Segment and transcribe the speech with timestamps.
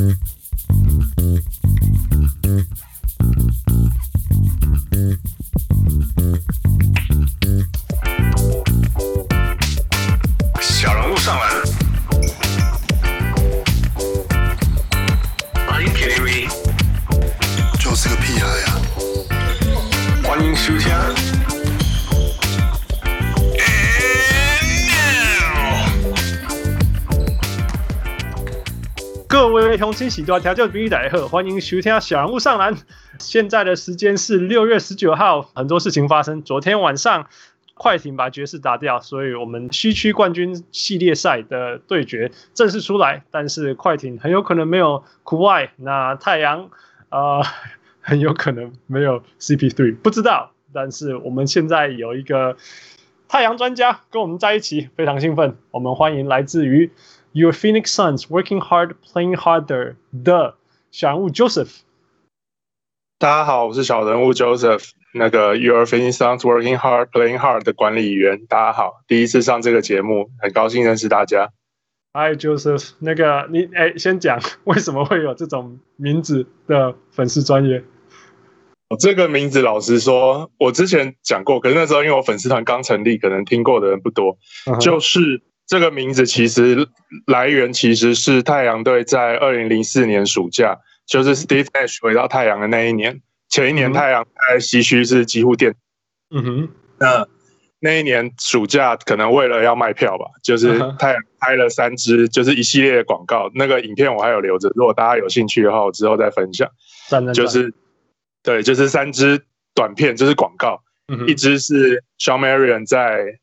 [0.00, 0.59] Mm-hmm.
[30.10, 32.74] 喜多调教比喻大家好，欢迎收听小人物上篮。
[33.20, 36.42] 现在的时间是六月十九号，很多事情发生。
[36.42, 37.28] 昨天晚上。
[37.74, 43.24] 快艇把爵士打掉，所以我们西区冠军系列赛的对决正式出来。
[43.30, 46.68] 但是快艇很有可能没有库外，那太阳
[47.08, 47.42] 啊、呃、
[48.02, 50.50] 很有可能没有 CP3，不知道。
[50.74, 52.58] 但是我们现在有一个
[53.28, 55.56] 太阳专家跟我们在一起，非常兴奋。
[55.70, 56.90] 我们欢迎来自于
[57.32, 59.94] Your Phoenix Suns Working Hard Playing Harder
[60.24, 60.56] 的
[60.90, 61.82] 小人物 Joseph。
[63.20, 64.90] 大家好，我是小人物 Joseph。
[65.14, 71.52] 那个 Your Phoenix Suns Working Hard Playing Hard 的管理员，大家好，第一次上这个节目，很高兴认识大家。
[72.14, 77.84] Hi Joseph，那个你哎，先讲为什么会有这种名字的粉丝专页？
[78.98, 84.36] 这个名字老实说，我之前讲过，可是那时候因为我粉丝团刚成立，可能听过的人不多。
[84.66, 84.80] Uh huh.
[84.80, 86.88] 就是这个名字其实
[87.28, 90.76] 来源其实是太阳队在二零零四年暑假，
[91.06, 93.22] 就是 Steve Nash 回到太阳的那一年。
[93.48, 95.76] 前一年太阳在西区是几乎垫，
[96.34, 97.24] 嗯哼，那
[97.78, 106.68] 那一年暑假可能为了要卖票吧，就是太阳拍了三支，就是一系列的广告，那个影片我还有留着，如果大家有兴趣的话，我之后再分享。
[107.32, 107.72] 就是
[108.42, 109.40] 对，就是三支
[109.72, 110.82] 短片，就是广告，
[111.28, 113.38] 一支是 Shawn Marion 在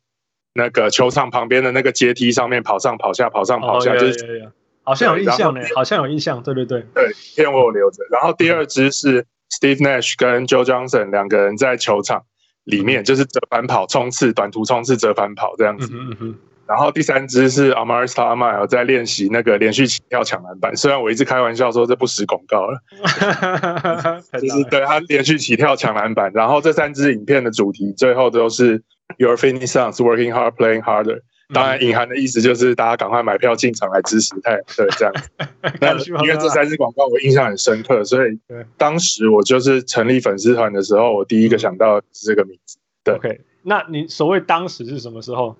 [0.57, 4.51] 那个球场旁边的那个阶梯上面跑上跑下，跑上跑下，就是
[4.83, 8.03] 好像有印象呢，好像有印象，对对对，对，片我有留着。
[8.11, 9.25] 然后第二支是。
[9.49, 12.23] Steve Nash 跟 Joe Johnson 两个人在球场
[12.65, 15.87] 里面，就是折返跑、冲刺、短途冲刺、折返跑这样子。
[15.89, 16.35] 嗯嗯嗯。
[16.67, 20.75] 然后第三支是 Amar'e Stoudemire 在练习那个连续起跳抢篮板。
[20.75, 22.81] 虽然我一直开玩笑说这不实广告了，
[24.33, 26.29] 就是对他连续起跳抢篮板。
[26.33, 28.83] 然后这三支影片的主题最后都是
[29.17, 31.21] Your Phoenix Suns working hard, playing harder。
[31.53, 35.29] 当然，隐含的意思就是大家赶快买票进场来支持太阳队这样子。
[35.79, 38.37] 那因为这三支广告我印象很深刻，所以
[38.77, 42.77] 当时我就是成立粉丝团的时候，我第一个想到是这个名字。
[43.05, 45.55] 对，OK，那你所谓当时是什么时候？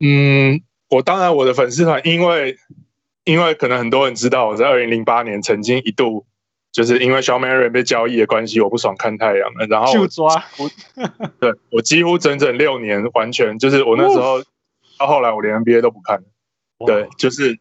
[0.00, 0.60] 嗯，
[0.90, 2.58] 我当然我的粉丝团，因为
[3.24, 6.26] 因为可能很多人知道，我在二零零八年曾经一度
[6.72, 10.70] 就是因为 Shawn Marion 被交易的关系，我不爽看太阳了，然后就抓我，
[11.40, 14.42] 对我几乎整整六年完全就是我那时候。
[14.98, 16.22] 到后来我连 NBA 都不看，
[16.86, 17.58] 对，就是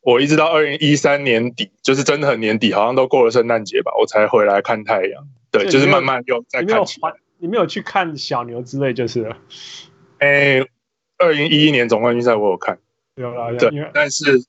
[0.00, 5.28] 我一直到二零一三年底，就是真的很年底，好像都过了圣诞节吧，我才回来看太阳。
[5.50, 7.12] 对，就是慢慢又再看起来。
[7.36, 9.36] 你没有去看小牛之类，就是了。
[10.20, 10.64] 哎，
[11.18, 12.78] 二零一一年总冠军赛我有看，
[13.16, 14.42] 有啦，对，但是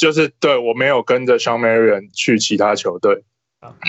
[0.00, 3.22] 就是对我没有跟着 Shawn Marion 去其他球队。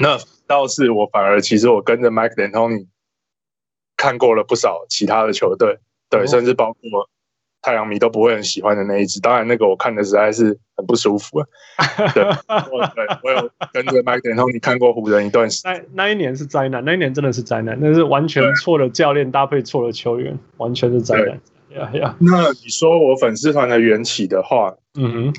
[0.01, 2.87] 那倒是我反而其实我跟着 Mike D'Antoni
[3.95, 5.79] 看过了不少其他的球队，
[6.09, 7.09] 对，甚至包括。
[7.63, 11.43] 太阳迷都不会很喜欢的那一支，当然那个我看的实在是很不舒服。
[12.11, 12.23] 对，
[12.95, 15.85] 对，我有跟着 Mike D'Antoni 看过湖人一段时间。
[15.93, 21.39] 那那一年是灾难，那一年真的是灾难，那是完全错的教练搭配错了球员，完全是灾难。
[21.79, 25.33] 呀呀，那你说我粉丝团的缘起的话，嗯哼，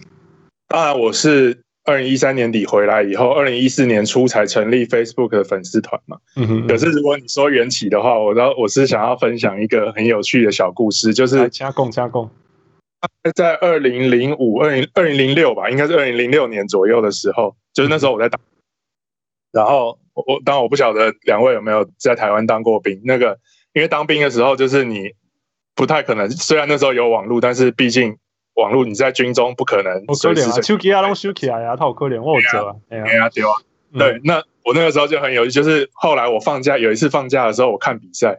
[0.72, 1.62] 当然我是。
[1.84, 6.16] 二零一三年底回来以后，二零一四年初才成立 Facebook 的粉丝团嘛。
[6.36, 6.66] 嗯哼。
[6.68, 12.30] 可是如果你说缘起的话，我我是想要分享一个很有趣的小故事，就是加工加工。
[13.34, 18.40] 在二零零五、二零二零零六吧，应该是二零零六年左右的时候，就是那时候我在当。
[19.50, 23.00] 然后我当然我不晓得两位有没有在台湾当过兵。
[23.04, 23.40] 那个
[23.72, 25.10] 因为当兵的时候，就是你
[25.74, 28.18] 不太可能，虽然那时候有网络，但是毕竟。
[28.54, 33.54] 网络你在军中不可能随时手机啊都收起来呀，他好可怜，我有啊，哎呀丢啊，
[33.98, 38.38] 对，那我那个时候就很有就是后来我放假有一次放假的时候，我看比赛，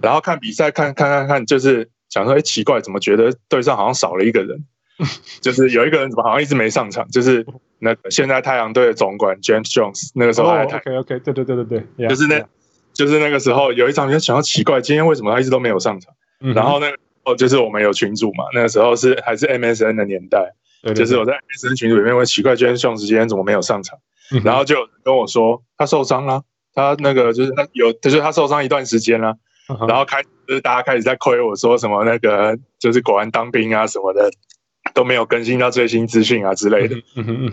[0.00, 4.64] 然后看比赛看看看看，就是想说，哎，奇怪，怎么觉得队上好像少了一个人？
[5.40, 7.06] 就是有一个人怎么好像一直没上场？
[7.08, 7.44] 就是
[7.78, 10.78] 那个现在太阳队的总管 James Jones，那个时候还在。
[10.78, 12.42] OK OK，对对对对对，就是那，
[12.92, 16.14] 就是那个时候有一场就想要奇怪，今天为什么他一直都没有上场？
[16.54, 16.96] 然后那个。
[17.24, 23.98] 哦，就是我们有群主嘛，那个时候是还是 MSN 的年代，对对对，就是我在 MSN 群组里面会奇怪，James Jones 今天怎么没有上场？
[24.32, 26.42] 嗯、然后就跟我说他受伤了，
[26.74, 29.36] 他那个就是他有，就是他受伤一段时间了，
[29.86, 34.30] 然后开始就是大家开始在亏我说什么那个就是果然当兵啊什么的，
[34.94, 36.96] 都没有更新到最新资讯啊之类的。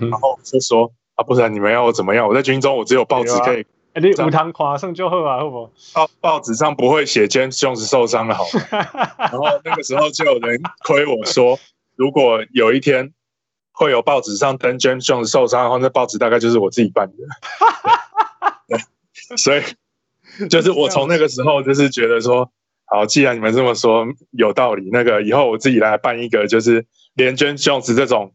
[0.10, 2.28] 然后就说啊，不然你们要我怎么样？
[2.28, 3.66] 我在军中，我只有报纸可以。
[4.00, 5.72] 哎，你无通看算就好啊，好不好？
[5.94, 9.08] 报报纸上不会写 James Jones 受伤了，好吗？
[9.20, 11.60] 然后那个时候就有人亏我说，
[11.98, 13.12] 如果有一天
[13.74, 17.14] 会有报纸上登 James Jones 受伤的话，那报纸大概就是我自己办的。
[18.68, 18.80] 对，
[19.38, 19.62] 所以
[20.48, 22.50] 就是我从那个时候就是觉得说，
[22.86, 26.86] 好，既然你们这么说有道理，那个以后我自己来办一个，就是
[27.16, 28.34] 连 James Jones 这种。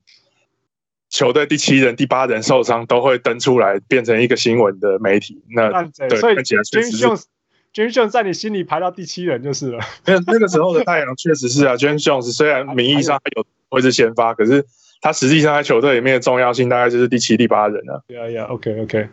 [1.15, 5.41] 球队第七人、第八人受伤都会登出来，变成一个新闻的媒体。
[5.55, 9.79] 那对，所以 James Jones，James Jones 在你心里排到第七人就是了。
[10.07, 14.67] 那那个时候的太阳确实是啊，James Jones 虽然名义上有会是先发，可是。
[15.01, 18.03] 他实际上在球队里面的重要性大概就是第七、第八人了。
[18.09, 19.09] 对啊，呀，OK，OK，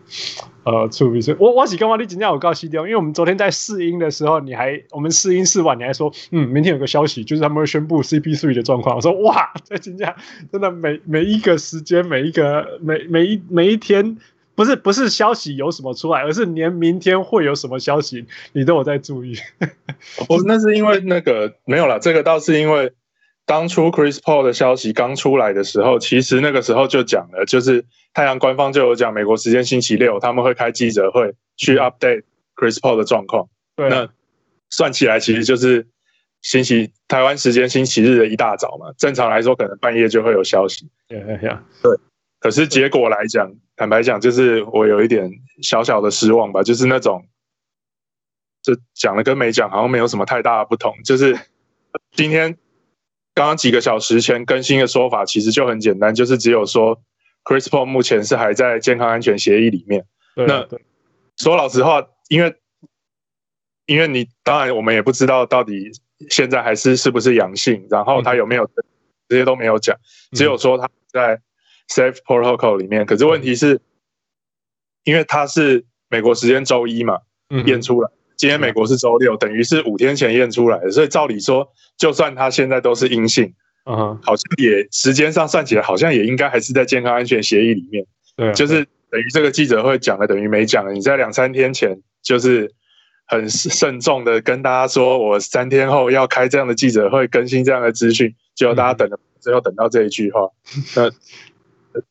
[0.63, 8.95] 呃，处理是，我我是刚刚你今天我告诉掉，因为我们昨天在试音的时候，你还我们试音试完，你还说，嗯，明天有个消息，就是他们会宣布 CP3 的状况。
[8.95, 10.15] 我说，哇，这今天
[10.51, 14.17] 真的每每一个时间，每一个每每一每一天，
[14.55, 19.35] 不是不是消息有什么出来，而是连明天会有什么消息，你都有在注意。
[20.27, 22.93] 不，那是因为那个没有了，这个倒是因为。
[23.51, 27.83] 当初 Chris Paul 的消息刚出来的时候，其实那个时候就讲了，就是
[28.13, 32.23] 太阳官方就有讲，美国时间星期六他们会开记者会去 update
[32.55, 33.49] Chris Paul 的状况。
[33.75, 34.07] 对，那
[34.69, 35.85] 算起来其实就是
[36.41, 38.93] 星期台湾时间星期日的一大早嘛。
[38.97, 40.89] 正常来说，可能半夜就会有消息。
[41.09, 41.51] 对对对。
[42.39, 45.29] 可是结果来讲，坦白讲，就是我有一点
[45.61, 47.25] 小小的失望吧，就是那种，
[48.63, 51.37] 就讲了跟没讲好像没有什么太大的不同，就是
[52.13, 52.57] 今天。
[53.41, 57.01] 刚刚几个小时前更新的说法其实就很简单，就是只有说
[57.43, 60.05] Chris Paul 目前是还在健康安全协议里面。
[60.35, 60.67] 对那
[61.37, 62.55] 说老实话，因为
[63.87, 65.89] 因为你当然我们也不知道到底
[66.29, 68.69] 现在还是是不是阳性，然后他有没有
[69.27, 69.97] 这些都没有讲，
[70.33, 71.41] 只有说他在
[71.89, 73.07] Safe Protocol 里面。
[73.07, 73.81] 可是问题是，
[75.03, 77.17] 因为他是美国时间周一嘛，
[77.65, 78.11] 验出来。
[78.41, 83.53] 今天美国是周六，等于是五天前验出来的，所以照理说，就算他现在都是阴性，
[83.85, 88.03] 嗯哼，好像也时间上算起来，好像也应该还是在健康安全协议里面。
[88.35, 90.91] 对，就是等于这个记者会讲了，等于没讲了。
[90.91, 92.73] 你在两三天前就是
[93.27, 100.49] 很慎重的跟大家说，我三天后要开这样的记者会，更新这样的资讯，结果大家等了，最后等到这一句话，
[100.97, 101.11] 那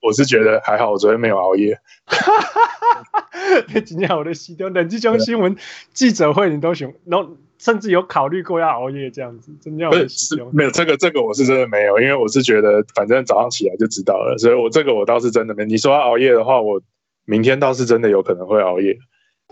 [0.00, 1.78] 我是觉得还好，我昨天没有熬夜。
[3.84, 5.56] 今天我的西东冷这种新闻
[5.92, 15.64] 记者会，你都想，然后甚至有考虑过要熬夜这样子，真的不是没有这个这个我是真的没有，因为我是觉得反正早上起来就知道了，所以我这个我倒是真的没。
[15.64, 16.80] 你说要熬夜的话，我
[17.24, 18.98] 明天倒是真的有可能会熬夜。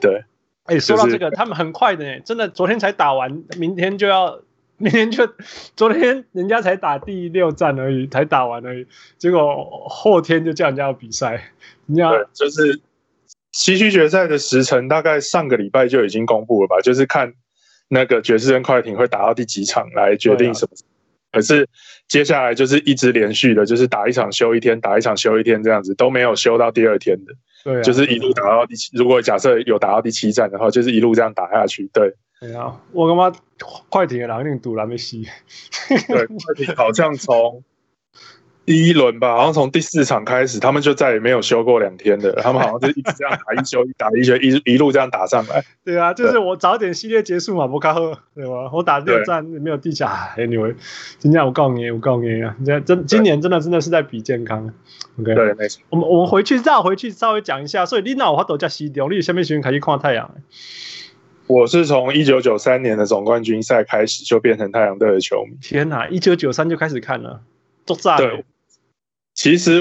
[0.01, 0.25] 对，
[0.65, 4.41] 哎，说到这个，他们很快的呢，真的昨天才打完，明天就要，
[4.79, 5.29] 明天就
[5.77, 8.87] 昨天人家才打第六战而已，才打完而已，
[9.19, 11.53] 结果后天就叫人家要比赛，
[11.87, 12.81] 人家就是。
[13.51, 16.77] 西区决赛的时程大概上个礼拜就已经公布了吧？
[16.83, 17.33] 就是看
[17.89, 20.77] 那个爵士跟快艇会打到第几场来决定什么。
[21.33, 21.67] 可是
[22.07, 27.33] 接下来就是一直连续的，就是打一场休一天，打一场休一天这样子，都没有休到第二天的。
[27.65, 28.95] 对，就是一路打到第七。
[28.97, 31.89] 如果假设有打到第七站的话，就是一路这样打下去。
[31.93, 33.33] 对，对啊，我他妈
[33.89, 35.27] 快艇的人一定赌蓝梅西。
[35.89, 37.63] 对，快艇好像从。
[38.65, 42.35] 第一轮吧，好像从第四场开始，他们就再也没有休过两天的。
[42.43, 45.65] 他们好像就一直这样打一休一打一休一一路这样打上来。
[45.83, 48.69] 对啊，就是我早点系列结束嘛，不卡赫对吧？
[48.71, 50.35] 我打六战没有地下。
[50.37, 50.75] Anyway，
[51.19, 54.75] 今天我告诉你，我告诉你啊，你这真今年真的真的是在比健康。
[55.19, 55.83] OK，对，没错。
[55.89, 57.87] 我们我们回去绕回去稍微讲一下。
[57.87, 60.31] 所以你那我话都叫西丢，你下面选开始看太阳。
[61.49, 65.57] 我是从一九九三年的总冠军赛开始就变成太阳队的球迷。
[65.63, 67.41] 天哪，一九九三就开始看了，
[67.87, 68.43] 都炸了。
[69.35, 69.81] 其实，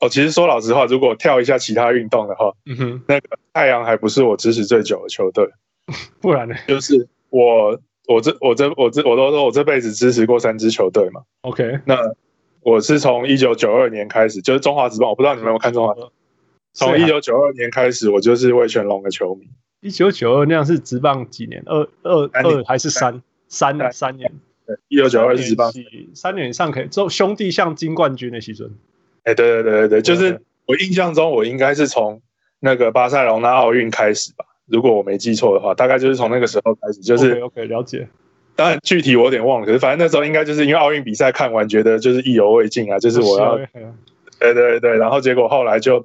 [0.00, 5.48] 哦，其实说老实话，如果跳一下其他运动的话，嗯哼，那个太阳还不是我支持最久的球队，
[6.20, 6.54] 不然呢？
[6.66, 11.22] 就是我，我这，我这，我这，我都说我这辈子支持过三支球队嘛。
[11.40, 11.96] OK，那
[12.60, 15.94] 我是从一九九二年开始，就是中华职棒，我不知道你们有没有看中华。
[16.74, 19.48] 从一九九二年开始，我就是魏全龙的球迷。
[19.80, 21.62] 一九九二那样是直棒几年？
[21.66, 24.32] 二二二还是三三三,三年？
[24.66, 25.72] 对，一九九二是职棒，
[26.14, 28.70] 三年以上可以做兄弟象金冠军的时阵。
[29.24, 32.20] 哎，对对对对对，就是我印象中，我应该是从
[32.60, 38.08] 那个巴塞罗那奥运开始吧，如果我没记错的话，大概就是从那个时候开始，就是 OK, okay 了解。
[38.56, 43.56] 当然具体我有点忘了，可是反正那时候应该就是因为奥运比赛看完，觉得就是意犹未尽啊，就是我要，
[44.40, 46.04] 对对对，然后结果后来就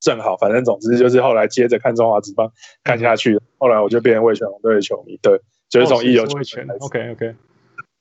[0.00, 2.52] 正好，反正总之就是后来接着看中华职棒
[2.84, 7.34] 看下去，后来我就变成魏全红队的球迷，对，就是从一九九二年 OK OK。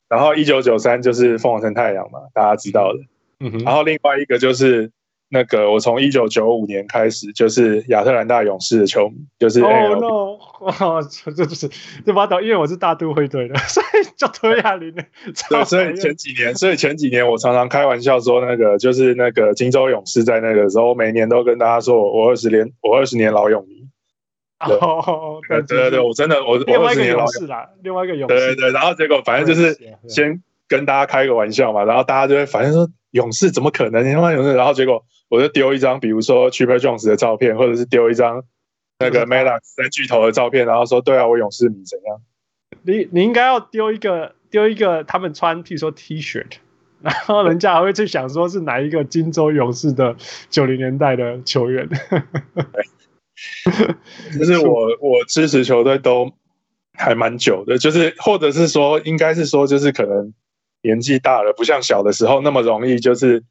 [0.09, 2.99] 然后一九九三就是凤凰城太阳嘛，大家知道的。
[3.39, 3.59] 嗯哼。
[3.65, 4.91] 然后另外一个就是
[5.29, 9.61] 那个，我从一九九五年开始就是亚特兰大勇士的球迷，就是。
[9.67, 10.37] 哦、oh, no！
[10.59, 11.69] 哦，这不是
[12.05, 15.03] 这把倒，因为我是大都会队的，所以叫推亚林的。
[15.49, 23.85] 对，所以前几年，所以前几年我常常开玩笑说，那个就是那个金州勇士在那个时候，每年都跟大家说我二十年，我二十年老勇迷。
[24.59, 34.03] 哦，对对对，我真的我我二十年老勇士啦，另外一个勇士，对对对，然后结果反正就是先跟大家开个玩笑嘛，然后大家就会反正说勇士怎么可能？
[34.03, 38.43] 他妈勇士，然后结果我就丢一张，比如说 Chipper Jones 的照片，或者是丢一张
[38.99, 42.21] 那个 Maddox 三巨头的照片，然后说对啊，我勇士迷怎样？
[42.83, 46.57] 你你应该要丢一个丢一个他们穿，譬如说 T-shirt，
[47.01, 50.15] 然后人家还会去想说是哪一个金州勇士的
[50.49, 51.87] 九零年代的球员。
[54.37, 56.31] 就是我我支持球队都
[56.93, 60.33] 还蛮久的，就是或者是说，应该是说，就是可能
[60.87, 63.43] 年纪大了，不像小的时候那么容易，就是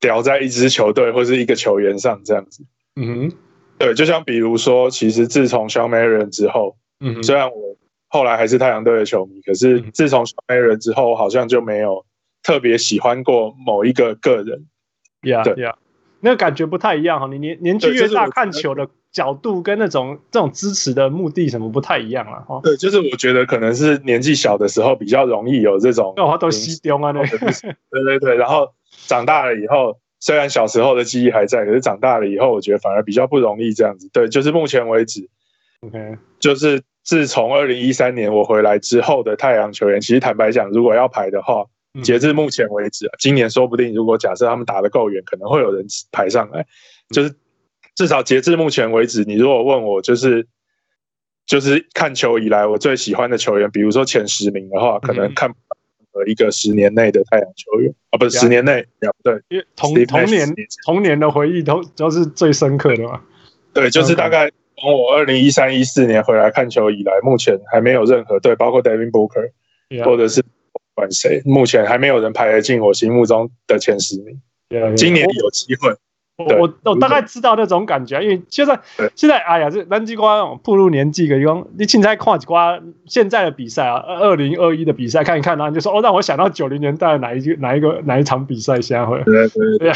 [0.00, 2.64] 屌在一支球队或是一个球员上这样子。
[2.96, 3.36] 嗯哼，
[3.78, 7.76] 对，就像比如说，其实自从 Shawn Marion 之后，嗯哼，虽然我
[8.08, 12.04] 后来还是太阳队的球迷，可是自从 Shawn Marion 之后，好像就没有
[12.42, 14.66] 特别喜欢过某一个个人。
[15.22, 15.76] Yeah, 对，Yeah.
[16.20, 22.60] 那个感觉不太一样哈，你年年纪越大，看球的角度跟那种这种支持的目的什么不太一样了哈。
[22.62, 27.38] 对，就是我觉得可能是年纪小的时候比较容易有这种，哦，都西丢啊那个。
[27.38, 28.72] 对对对，然后
[29.06, 34.08] 长大了以后，虽然小时候的记忆还在，可是长大了以后，我觉得反而比较不容易这样子。
[34.12, 35.28] 对，就是目前为止
[35.80, 41.64] ，OK，就是自从二零一三年我回来之后的太阳球员，其实坦白讲，如果要排的话。
[42.04, 46.64] 截至目前为止啊，今年说不定如果假设他们打得够远，可能会有人排上来。
[47.08, 47.34] 就是
[47.94, 50.46] 至少截至目前为止，你如果问我，就是
[51.46, 55.50] 就是看球以来我最喜欢的球员，比如说前十名的话，可能看
[56.12, 58.86] 呃一个十年内的太阳球员啊，不是十年内，
[59.22, 60.54] 对，因为童童年
[60.86, 63.20] 童年的回忆都都是最深刻的嘛。
[63.72, 69.50] 对，就是大概从我二零一三一四年回来看球以来，目前还没有任何队，包括 Devin Booker
[70.04, 70.44] 或者是。
[70.92, 71.40] 管谁？
[71.46, 74.38] 目前还没有人排得进我心目中的前十名。
[74.68, 74.94] Yeah, yeah.
[74.94, 75.94] 今年有机会。
[76.46, 78.78] 我我我大概知道那种感觉，因为现在
[79.14, 89.22] 现在哎呀，这南极瓜步入年纪，个用你现在看几瓜现在的比赛啊，二零二一的比赛看一看，然后你就说哦，让我想到九零年代哪一个哪一个哪一场比赛现在会。
[89.24, 89.92] 对对对，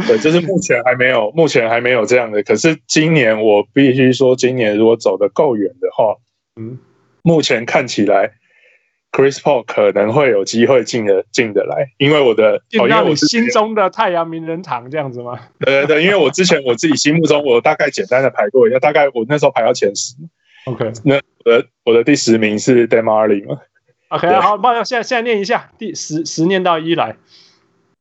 [0.06, 2.42] 对，就是目前还没有，目前还没有这样的。
[2.42, 6.16] 可是今年我必须说，今年如果走得够远的话，
[6.56, 6.78] 嗯，
[7.22, 8.32] 目前看起来。
[9.18, 15.40] Chris Paul 可能会有机会进的进得来，因为我的进到你心中的太阳名人堂这样子吗？
[15.58, 20.14] 对对对，因为我之前我自己心目中，我大概简单的排过一下，大概我那时候排到前十。
[20.66, 23.60] OK，那我的我的第十名是 DeMar 嘛
[24.10, 27.16] ？OK，好，抱歉，现在现在念一下，第十十念到一来。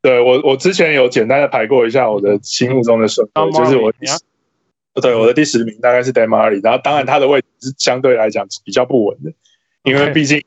[0.03, 4.19] 对我我之前有简单的排过一下我的心目中的顺位，就是我第十，
[5.01, 9.33] 对我的第十名大概是 DeMar，然后当然他的位置是相对来讲比较不稳的，
[9.81, 10.43] 因为毕竟。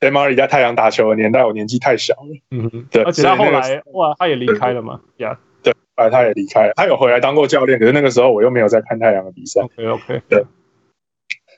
[0.00, 2.40] DeMar 在太阳打球的年代，我年纪太小了。
[2.50, 3.02] 嗯哼，对。
[3.02, 5.00] 而且他后来，那个、哇，他也离开了嘛。
[5.18, 6.72] 呀，对，后来他也离开了。
[6.74, 9.60] 他有回来当过教练，可是那个时候我又没有在看太阳的比赛。
[9.60, 10.44] OK，OK，对。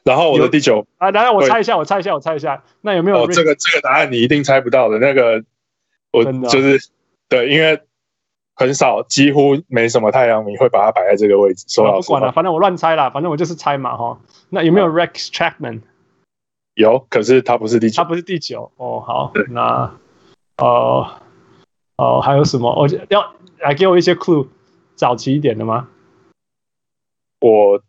[0.05, 4.99] 然后我的第九啊，等下我猜一下，我猜一下，我猜一下，那有没有、哦、这个这个答案你一定猜不到的？
[4.99, 5.45] 那个
[6.11, 6.91] 我就是
[7.29, 7.81] 对，因为
[8.57, 11.65] 很少，几乎没什么太阳迷会把它摆在这个位置。
[11.69, 14.19] 说老实话，不管了，反正我乱猜啦，反正我就是猜嘛哈。
[14.51, 15.83] 那有没有 Rex Chapman？
[16.75, 19.01] 有，可是他不是第九，他不是第九哦。
[19.01, 19.95] 好，那
[20.57, 21.21] 呃
[21.97, 22.75] 哦，还有什么？
[22.75, 24.49] 我要来给我一些 clue，
[24.95, 25.89] 早期一点的吗？
[27.41, 27.83] 我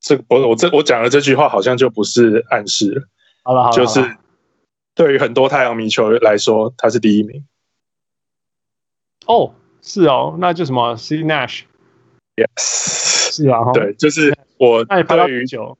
[0.00, 3.02] 这我我这我讲的这句话好像就不是暗示了。
[3.42, 4.16] 好了好了，就是
[4.94, 7.44] 对于很多太阳迷球来说，他是第一名。
[9.26, 12.56] 哦，是哦，那就什么 Steve Nash？Yes，
[13.34, 15.76] 是啊，对，就是我对于九，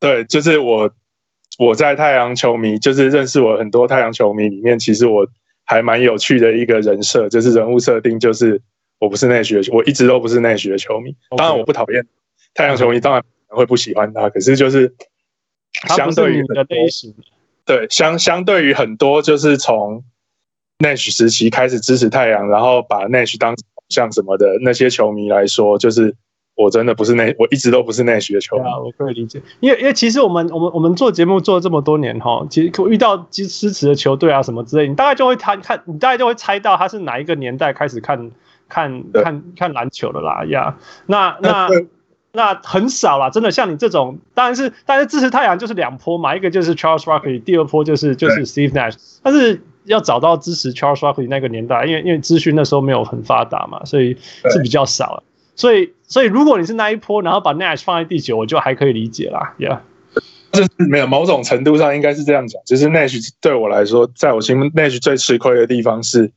[0.00, 0.90] 对，就是我。
[1.58, 5.26] 我在太阳球迷，就是认识我很多太阳球迷里面，其实我
[5.64, 8.62] 还蛮有趣的一个人设，就是人物设定，就是
[9.00, 11.16] 我不是内许，我一直都不是内许的球迷。
[11.36, 12.06] 当然，我不讨厌
[12.54, 14.94] 太阳球迷，当然会不喜欢他，可是就是
[15.96, 17.12] 相对于的类型，
[17.64, 20.04] 对相相对于很多就是从
[20.78, 23.56] 内许时期开始支持太阳，然后把内许当
[23.88, 26.14] 像什么的那些球迷来说，就是。
[26.58, 28.58] 我真的不是那，我一直都不是那学球。
[28.58, 38.30] 啊，我可以理解，因为因为其实我们我们我们做节目做了这么多年哈，其实遇到支支持的球队啊什么之类，你大概就会看看，你大概就会猜到他是哪一个年代开始看
[38.68, 40.76] 看看看篮球的啦呀。
[41.06, 41.68] 那 那
[42.32, 54.16] 那很少啦，真的像你这种，当然是，但是支持太阳就是两波嘛，一个就是 Charles Barkley，第二波就是就是 Steve Nash，但是要找到支持 Charles Barkley 那个年代，因为因为资讯那时候没有很发达嘛，所以
[54.50, 55.22] 是比较少，
[55.56, 59.78] 所以所以如果你是那一波，然后把 Nash 放在第九，我就还可以理解啦，Yeah。
[60.50, 66.32] 就是没有某种程度上应该是这样讲，就是 Nash 对我来说，在我心目 Nash 最吃亏的地方是，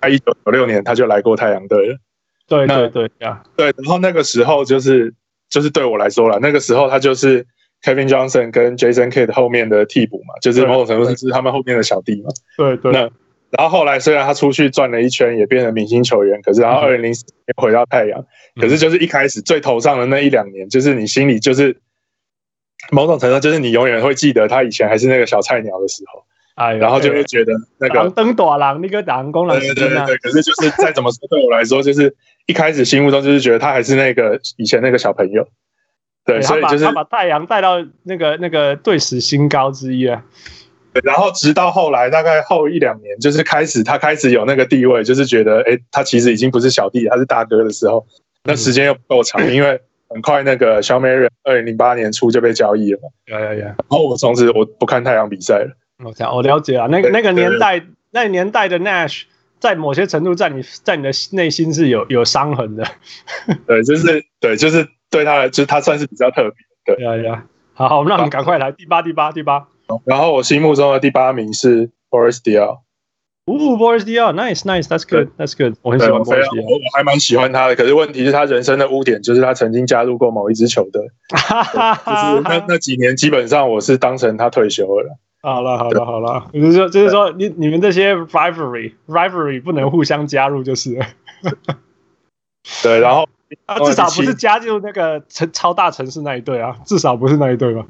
[0.00, 1.98] 他一九九六年他就来过太阳队了。
[2.46, 5.12] 对对对呀，对，然后那个时候就是
[5.50, 7.44] 就是对我来说了，那个时候他就是
[7.82, 12.30] Kevin Johnson 跟 Jason Kidd 后面的替补嘛，就是某种程度上是他们后面的小弟嘛。
[12.56, 12.92] 对对。
[12.92, 13.10] 那
[13.56, 18.24] 然后后来虽然他出去转了一圈，也变成明星球员，可是然后二零零四年回到太阳，
[18.60, 21.80] 可是就是一开始最头上的那一两年，就是你心里就是。
[22.90, 26.24] 某种程度就是你永远会记得他以前还是那个小菜鸟的时候，
[26.56, 32.12] 哎，然后就会觉得那个登大郎那个打工人，对对对，可是就是再怎么说对我来说，就是
[32.46, 35.46] 一开始心目中就是觉得他还是那个以前那个小朋友，
[36.24, 40.24] 对，所以就是他把太阳带到那个那个队史新高之一啊，
[40.92, 48.06] 对，然后直到后来大概后一两年，就是开始他开始有那个地位，就是觉得哎，他其实已经不是小弟，他是大哥的时候，
[48.44, 49.80] 那时间又不够长，因为。
[50.14, 53.08] 很快，那个小美人二零零八年初就被交易了嘛。
[53.34, 53.64] 呀呀呀！
[53.64, 55.74] 然后我从此我不看太阳比赛了。
[56.04, 59.22] 我想我了解啊，那个那个年代，那个年代的 Nash
[59.58, 62.84] 在某些程度在你在你的内心是有有伤痕的。
[63.66, 66.94] 对，就是对，就是对他，就是他算是比较特别。
[66.94, 69.66] 对呀呀，好好，那我们赶快来第八第八第八。
[70.04, 72.78] 然后我心目中的第八名是 Boris Diaw。
[73.44, 77.74] 哦，Boris Diaw，nice nice，that's good，that's good，我很喜欢 Boris Diaw，我还蛮喜欢他的。
[77.74, 81.02] 可是问题是他人生的污点就是他曾经加入过某一支球队，
[81.34, 85.18] 就是那那几年基本上我是当成他退休了。
[85.42, 90.96] 好了好了好了，就是说就是说你你们这些 rivalry rivalry 不能互相加入就是。
[92.84, 93.26] 对，然后
[93.66, 97.84] 啊至少不是加入那个城超大城市那一队啊，至少不是那一队吧？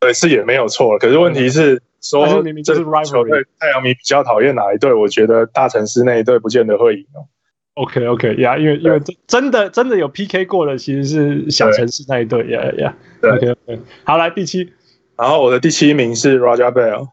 [0.00, 1.82] 对，是也没有错，可是问题是。
[2.02, 4.90] 说明明就是 rivalry，太阳迷比较讨厌哪一队？
[4.90, 7.28] 我觉得大城市那一队不见得会赢哦。
[7.74, 12.96] OK OK 呀，因为因为真的真的有 PK 过的其实是小城市那一队呀呀。
[13.22, 14.72] OK OK，好，来第七，
[15.14, 17.08] 然后我的第七名是 Raja Bell。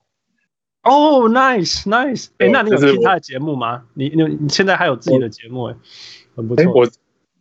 [0.83, 3.83] 哦，nice nice，哎，那你有听他的节目吗？
[3.93, 5.75] 你你你现在还有自己的节目哎，
[6.37, 6.63] 很不错。
[6.71, 6.87] 我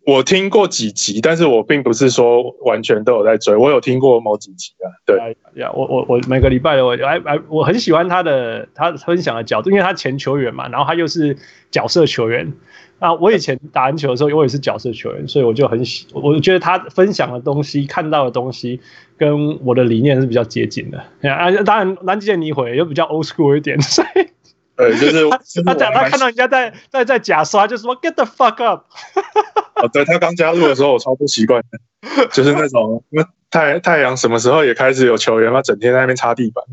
[0.07, 4.87] 我听过几集，但是我并不是说完全都有在追，我有听过某几集啊。
[5.05, 11.37] 对呀，我我我每个礼拜的我哎哎，我很喜欢他的他分享的角度，因为他前球员嘛，然后他又是
[11.73, 12.53] 角色球员。
[12.99, 18.81] 啊，我以前打篮球的时候，我也是角色球员，所以我就很喜，我觉得他分享的东西、看到的东西，
[19.19, 20.99] 跟我的理念是比较接近的。
[21.29, 24.36] 啊，当然拦截你回又比较 old school 一点，所以。
[24.78, 25.28] 对，就是
[25.64, 28.84] 他讲他看到人家在在在假刷，就说 get the fuck up。
[29.80, 36.64] 哦，对，他刚加入的时候，我超不习惯的，就是那种那太太阳什么时候也开始有球员，他整天在那边擦地板，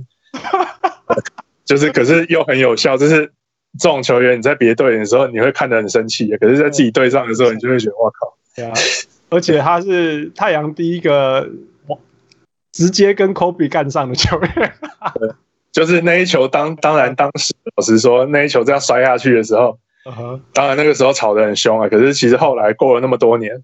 [1.64, 3.32] 就是可是又很有效，就是
[3.80, 8.74] 这种球员你在别队的时候你会看得很生气，可是在自己队上的时候你就会觉得哇靠，对啊，
[9.30, 11.50] 而且他是太阳第一个
[12.74, 14.74] 直接跟 Kobe 干上的球员。
[15.74, 20.40] 就是那一球当，当当然当时老实说，那一球这样摔下去的时候，uh huh.
[20.54, 21.90] 当然那个时候吵得很凶啊。
[21.90, 23.64] 可是其实后来过了那么多年，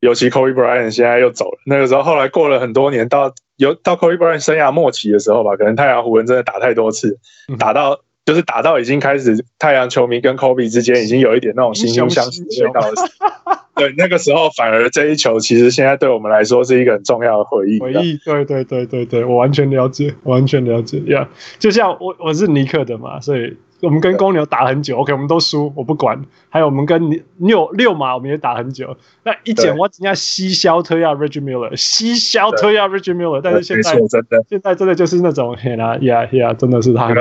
[0.00, 7.18] 尤其 Kobe Bryant 现在又走了，那个时候后来过了很多年，到有到 Kobe Bryant 生涯末期的时候吧，可能太阳湖人真的打太多次，
[7.58, 12.94] 打到就是打到已经开始太阳球迷跟 Kobe 之间已经有一点那种惺惺相惜的味道了。
[13.80, 17.78] 对，那个时候反而这一球其实现在对我们来说是一个很重要的回忆。
[17.80, 21.28] 回忆，对对对对对，我完全了解，完全了解呀。
[21.58, 23.56] 就像我我是尼克的嘛，所以。
[23.80, 26.22] 我们跟公牛打很久，OK，我们都输，我不管。
[26.48, 28.96] 还有我们跟六六马，我们也打很久。
[29.22, 37.14] 那一剪我只要西消推要 Reggie Miller，西消推要 Reggie Miller，但是现在真的现在真的就是那种，嘿啦呀呀，真的是他。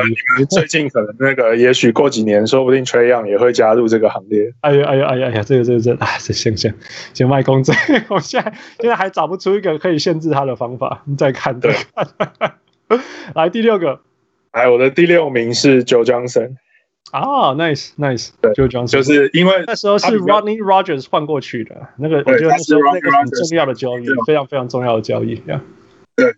[0.49, 4.51] 最近可能那个，也许过几年，说不定 Trae Young 也会加入这个行列。
[4.61, 6.73] 哎呀哎呀哎呀哎呀，这个这个这个，哎，这行行
[7.13, 7.73] 行，卖公仔，
[8.09, 11.03] 我现在现在还找不出一个可以限制他的方法。
[11.05, 11.73] 你再看，对，
[13.35, 14.01] 来第六个。
[14.51, 16.55] 哎，我的第六名是 Joe Johnson。
[17.11, 25.35] 啊，nice，nice，对，Joe Johnson，就是因为那时候是 Rodney Rogers 换过去的，那个我觉得那时候那个很重要的交易，非常非常重要的交易。
[26.15, 26.33] 对，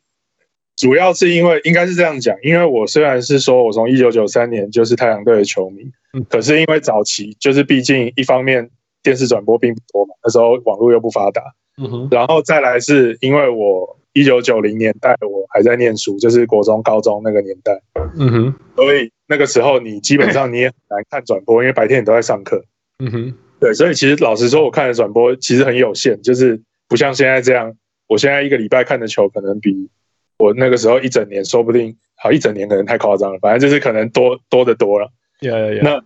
[0.78, 5.84] 主要是因为应该是这样讲，因为我虽然是说我从一九九三年就是太阳队的球迷，
[6.30, 8.70] 可是因为早期就是毕竟一方面
[9.04, 11.42] 电视转播并不多嘛，那时候网络又不发达，
[11.78, 13.98] 嗯哼，然后再来是因为我。
[14.14, 17.82] 一九九零年代，我还在念书，就是国中、高中那个年代。
[18.18, 22.64] 嗯哼，所以那个时候你基本上你也很难看转播，因为白天你都在上课。
[23.00, 27.74] 嗯哼，对，所以其实老实说，我看的转播其实很有限，就是不像现在这样，
[28.08, 29.90] 我现在一个礼拜看的球可能比
[30.38, 35.10] 我那个时候一整年，说不定好一整年可能太夸张了，反正就是可能多多的多了。
[35.40, 35.84] Yeah, yeah, yeah.
[35.84, 36.04] 那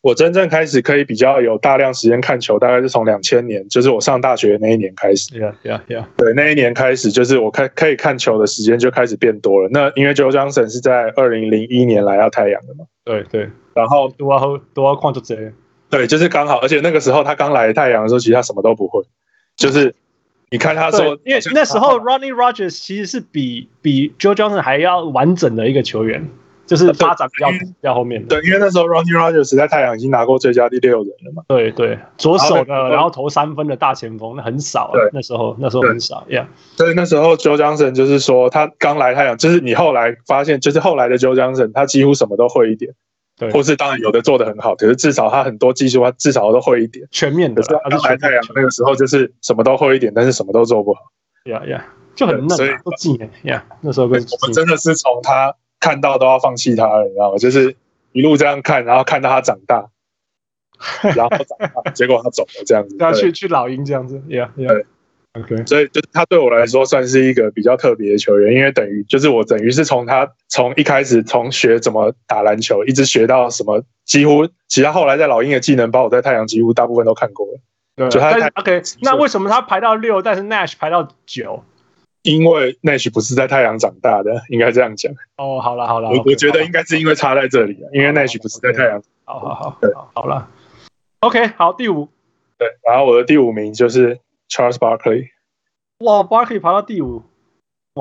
[0.00, 5.34] 我真正开始可以比较有大量时间看球，大概是从两千年，就是我上大学的那一年开始。
[5.34, 6.04] Yeah, yeah, yeah.
[6.16, 9.68] 对，那一年开始，就是我开可以看球的时间就开始变多了。
[9.72, 12.84] 那因为 Joe Johnson 是在二零零一年来到太阳的嘛。
[13.04, 13.50] 对对。
[13.74, 15.52] 然后多要多要看就这样。
[15.90, 19.02] 对，就是刚好，而且那个时候他刚来太阳的时候，其实他什么都不会。
[19.56, 19.94] 就是
[20.50, 26.28] 你看他说，因为那时候 Ronnie Rogers 其实是比比 Joe Johnson 还要完整的一个球员。
[26.68, 31.42] 就是发展比较比较后面的，对，因为那时候 Ronnie Rogers 在太阳已经拿过最佳第六人了嘛。
[31.48, 34.92] 对对，左手的，然后投三分的大前锋，那很少啊。
[34.92, 36.44] 对，那时候那时候很少，Yeah。
[36.76, 42.92] 所以那时候 Joe Johnson 就是说，他刚来太阳，就是你后来发现，就是后来的 Joe Johnson，他几乎什么都会一点。
[43.38, 47.62] 对，或是当然有的做的很好，可是至少他很多技术，他至少都会一点，全面的。
[47.62, 51.00] 他来太阳那个时候就是什么都会一点，但是什么都做不好。
[51.46, 51.80] Yeah Yeah，
[52.14, 55.54] 就很嫩，所以都记 Yeah，那时候跟我们真的是从他。
[55.80, 57.38] 看到都要放弃他了，你知道吗？
[57.38, 57.76] 就是
[58.12, 59.88] 一路这样看，然后看到他长大，
[61.14, 62.96] 然后长大，结果他走了，这样子。
[62.98, 65.64] 要去去老鹰这样子，Yeah Yeah，OK。
[65.66, 77.60] 所以就他对我来说算是一个比较特别的球员，因为等于就是我等于是从他从一开始从学怎么打篮球，一直学到什么，几乎其他后来在老鹰的技能，包我在太阳几乎大部分都看过了。
[77.94, 78.82] 对，就他 OK。
[79.02, 81.64] 那为什么他排到六，但是 Nash 排到九？
[82.28, 85.10] 因为 Nash 不是在太阳长大的，应该这样讲。
[85.36, 89.02] 哦，好了好了，我我觉得应该是因为差在这里，因为 Nash 不是在太阳。
[89.24, 90.48] 好好好，对，好了。
[91.20, 92.08] OK，好，第五。
[92.58, 95.28] 对，然后我的第五名就是 Charles Barkley。
[96.00, 97.22] 哇，Barkley 爬到第五。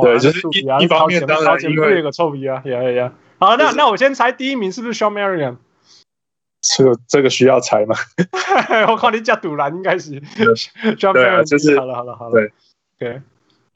[0.01, 3.13] 对，就是一一方面当然因为有个臭皮啊，呀呀呀。
[3.39, 5.57] 好，那那我先猜第一名是不是 Shawn Marion？
[6.61, 7.95] 这个这个需要猜吗？
[8.89, 12.49] 我靠，你讲赌篮应该是 Marion，就是好了好了好了，
[12.99, 13.21] 对。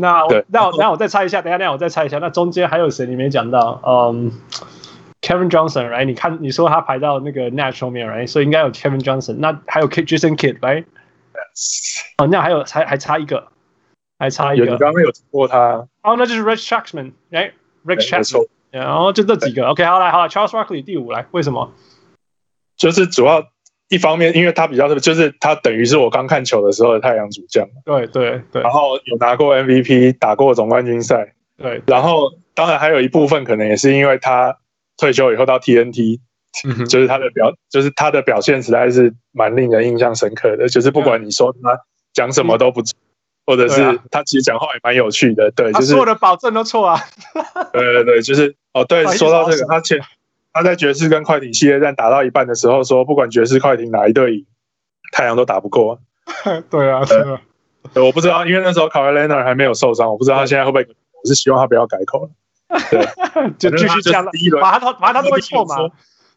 [0.01, 2.17] 那我那我那我再猜一下，等下等下我再猜一下。
[2.17, 3.79] 那中间还有谁你没讲到？
[3.85, 4.31] 嗯
[5.21, 6.05] ，Kevin Johnson，right？
[6.05, 8.27] 你看你说他排到那个 Nash 后面，right？
[8.27, 9.35] 所以应该有 Kevin Johnson。
[9.37, 10.85] 那还有 Jason Kidd，right？
[12.17, 13.47] 哦，那还有还还差一个，
[14.17, 14.65] 还差一个。
[14.65, 15.87] 你刚刚有提过他？
[16.01, 18.47] 哦，那就是 Rich Shaxman，right？Rich Shaxman。
[18.71, 19.67] 然后就这几个。
[19.67, 21.71] OK，好来，好，Charles Barkley 第五来，为什么？
[22.75, 23.50] 就是主要。
[23.91, 27.67] 一方面，因为他比较特别，就是他等于是我刚看球的时候的太阳主将。
[27.83, 28.61] 对对对。
[28.61, 31.33] 然后有拿过 MVP，打过总冠军赛。
[31.57, 31.83] 对。
[31.85, 34.57] 然后当然还有一部分可能也是因为他
[34.95, 36.21] 退休以后到 TNT，
[36.63, 40.69] 嗯，就是他的表，就是他的表现实在是蛮令人印象深刻的。
[40.69, 41.77] 就是不管你说他
[42.13, 42.97] 讲什么都不错，
[43.45, 45.51] 或者是他其实讲话也蛮有趣的。
[45.51, 46.97] 对，就是所有的保证都错啊。
[47.73, 49.99] 对对对，就是哦，对，说到这个，他前。
[50.53, 54.45] 他在爵士跟快艇系列战打到一半的时候说：“不管爵士、快艇哪一队赢，
[55.13, 55.99] 太阳都打不过。
[56.69, 57.41] ”对啊，是啊。
[57.95, 60.83] 我不知道，因为那时候 Kawhi Leonard 还没有受伤，我不知道他现在会不会。
[60.83, 62.29] 我是希望他不要改口了。
[62.89, 63.05] 对，
[63.57, 64.27] 就继续这样。
[64.31, 65.75] 第一轮，反正他反正他都会错嘛。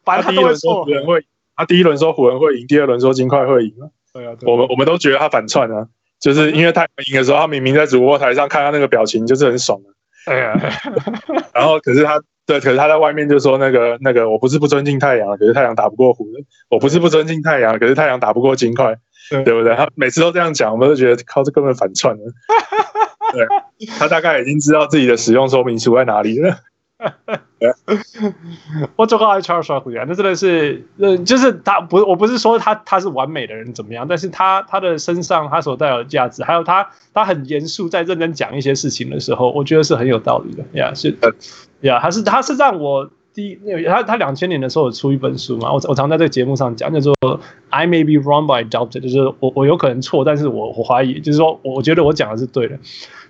[0.04, 0.84] 反正他都会错。
[0.84, 1.24] 湖人会，
[1.56, 3.74] 他第一轮说湖人会赢，第二轮说金块会赢。
[4.12, 5.88] 对啊，我们我们都觉得他反串啊，
[6.20, 9.90] 就是因为太阳赢的时候，他明明在主播台上看他那个表情就是很爽的。
[10.26, 10.54] 对啊，
[11.54, 12.22] 然后可是他。
[12.46, 16.44] 对，可是他在外面就说那个那个，我不是不尊敬太阳，可是太阳打不过湖人。
[16.68, 18.96] 我不是不尊敬太阳，可是太阳打不过金块，
[19.30, 19.74] 对，对不对？
[19.74, 22.22] 他每次都这样讲，我们都觉得靠，这根本反串了。
[23.32, 23.46] 对，
[23.98, 26.54] 他大概已经知道自己的使用说明书在哪里了。
[28.96, 30.86] 我最爱 Charles Barkley 啊，那真的是，
[31.24, 40.92] 就是他不，我不是说他他是完美的人怎么样，但是他他的身上他所带有的价值，还有他他很严肃在认真讲一些事情的时候，我觉得是很有道理的呀。
[40.94, 41.16] 是，
[41.80, 52.78] 呀、他是他是让我第一，他他两千年的时候有出一本书嘛，我我常在这个节目上讲，叫做 I may be wrong but I doubt it，就是我我有可能错，但是我我怀疑，就是说我我觉得我讲的是对的。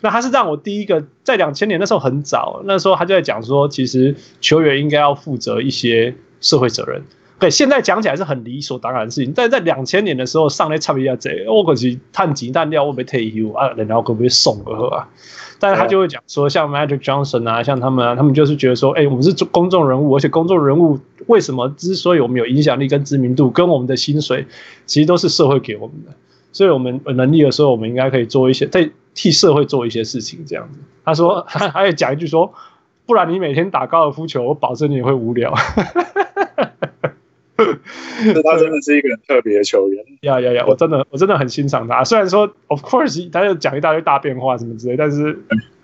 [0.02, 7.02] 那他是让我第一个在两千年那时候很早，那时候他就在讲说，其实球员应该要负责一些社会责任。
[7.38, 15.08] 对，现在讲起来是很理所当然的事情，但在两千年的时候上来差不多这，我可是探金探料，我被退休啊，然后可不可以送个啊？
[15.64, 24.46] 但是他就会讲说，像 Magic Johnson 啊，像他们啊，他们就是觉得说，哎，我们是公众人物，而且公众人物为什么之所以我们有影响力跟知名度，跟我们的薪水，
[24.84, 26.12] 其实都是社会给我们的。
[26.52, 30.78] 所以我们有能力的时候，我们应该可以做一些，在，替社会做一些事情，这样子。
[31.02, 32.52] 他说， 他还有讲一句说，
[33.06, 35.54] 不然你每天打高尔夫球，我保证你会无聊。
[38.42, 40.04] 他真的是一个很特别的球员。
[40.22, 40.64] 呀呀呀！
[40.66, 42.02] 我真的我真的很欣赏他。
[42.04, 45.38] 虽然说，of course，他就讲一大堆大变化什么之类，但是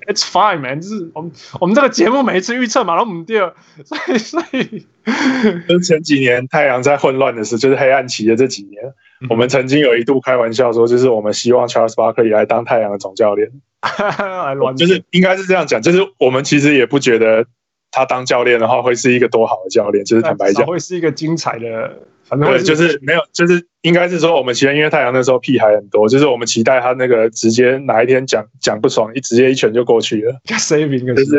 [0.06, 0.80] it's fine man。
[0.80, 3.38] 就是我们我们这个节目每一次预测嘛，都唔对，
[3.84, 4.86] 所以所以，
[5.68, 8.82] 就前几年太阳在混乱的时候，就是黑暗期的这几年。
[9.28, 13.50] 我们曾经有一度开玩笑说，就是我们希望 Charles Barkley 来当太阳的总教练，
[14.78, 17.44] 就是应该是这样讲，就是我们其实也不觉得
[17.90, 30.88] 他当教练的话会是一个多好的教练，就是坦白讲，会是一个精彩的，反正对，就是没有，就是应该是说我们其实因为太阳那时候屁孩很多，就是我们期待他那个直接哪一天讲讲不爽，一直接一拳就过去了， 就是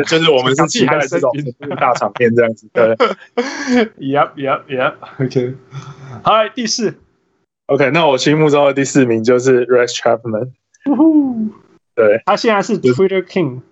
[0.04, 1.30] 就是我们是期待这种
[1.78, 2.84] 大场面这样子，对，
[3.98, 5.54] Yep Yep Yep，OK，
[6.22, 6.94] 好，第四。
[7.66, 10.50] OK，那我心目中的第四名就是 Rex Chapman。
[11.94, 13.62] 对，他现在是 Twitter King。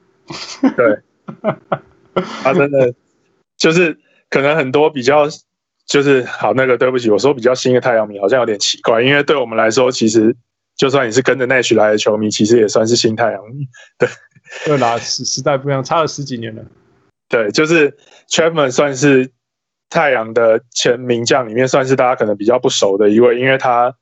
[0.77, 1.01] 对，
[2.14, 2.94] 他 真的
[3.57, 5.29] 就是可能很多比较
[5.87, 10.37] 就是好那个，对不起，我说比较新的太阳迷好像有点奇怪，因为对我们来说，其实
[10.77, 13.66] 就算你是跟着 Nash 来的球迷，其实也算是新太阳迷。
[13.99, 14.09] 对，
[14.66, 16.62] 对啦，时时代不一样，差了十几年了。
[17.29, 17.96] 对，就是
[18.29, 19.31] Chapman 算是。
[19.92, 23.92] 太阳的前名将里面，算是大家可能比较不熟的一位，因为他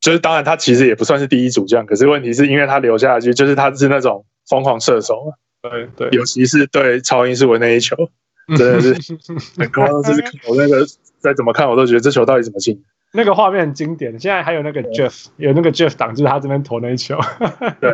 [0.00, 7.96] 就是当然他其实也不算是第一主将，可是问题是因为他留下去，就是他是那种疯狂射手，对对，尤其是对超音速的那一球，
[8.56, 9.14] 真的是
[9.56, 10.86] 很高，就是 我那个
[11.18, 12.82] 再怎么看我都觉得这球到底怎么进？
[13.12, 17.18] 那个画面很经典，现在还有那个 Jeff 有那个 Jeff 挡住他这边投那一球，
[17.80, 17.90] 对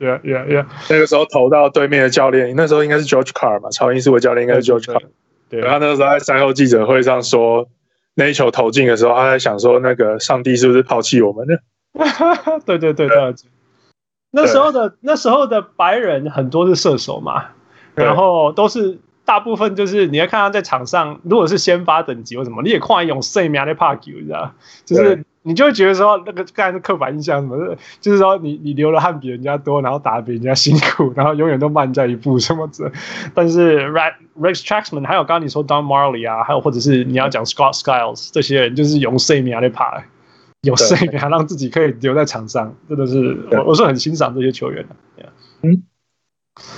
[0.00, 5.02] ，Yeah Yeah Yeah，那个时候投到对面的教练，那时候应该是 George Carr 嘛，超音速的教练应该是 George Carr。
[5.48, 7.68] 对，然后那个时候在赛后记者会上说，
[8.14, 11.54] 那一球投进的时候，他在想说，那个上帝是不是抛弃我们呢？
[12.66, 13.34] 对对对对，
[14.30, 17.44] 那时候的那时候的白人很多是射手嘛，
[17.94, 24.52] 然后都是大部分就是你要看他在场上，如果是先发等级或什么，你也看一种生命的怕球，你知道，
[24.84, 25.24] 就是。
[25.48, 32.90] 你就会觉得说，那个刚才是刻板印象什么的，就是说你你流的汗比人家多，然后打得比人家辛苦，然后永远都慢在一步什么的。
[33.32, 40.02] 但是 Rex Traxman 还有刚刚你说 Don Marley 啊，还有或者是你要讲 Scott Skiles 这些人，就是用生命来爬，
[40.66, 44.96] 有生命还让自己可以留在场上，真的是我我是很欣赏这些球员的。
[45.62, 45.82] 嗯，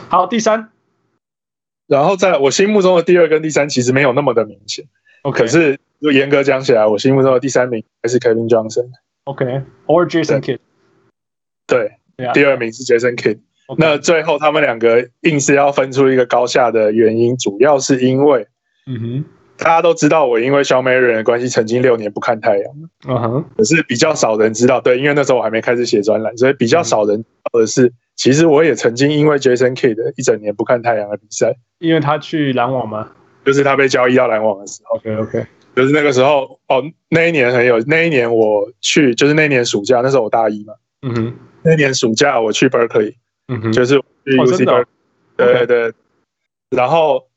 [0.08, 0.70] 好，第三，
[1.88, 4.84] 然后在我心目中的第二跟第三其实没有那么的明显
[5.22, 5.78] ，OK，可是。
[6.00, 8.88] 就严格讲起来，我心目中的第三名还是 Kevin Johnson。
[9.24, 10.60] OK，or Jason Kidd。
[11.66, 11.90] 对，
[12.32, 13.40] 第二名是 Jason Kidd。
[13.76, 18.46] 那最后他们两个硬是要分出一个高下的原因，主要是因为，
[18.86, 19.24] 嗯哼，
[19.58, 22.64] 大家都知道我因为小美人的关系，曾经六年不看太阳。
[23.08, 33.10] 嗯哼，可是比较少人知道，对，因为那时候我还没开始写专栏，所以比较少人知道的是，其实我也曾经因为 Jason Kidd 一整年不看太阳的比赛，因为他去篮网吗？
[33.44, 34.96] 就是他被交易到篮网的时候。
[34.96, 35.46] OK，OK。
[35.76, 43.14] 就是那个时候哦，那一年很有，那一年我去，就是那一年暑假，那时候我大一嘛，嗯哼，那一年暑假我去 Berkeley，
[43.46, 43.94] 嗯哼，就是
[44.24, 44.84] 去 UC Berkeley，
[45.36, 45.92] 对对对，
[46.70, 47.28] 然后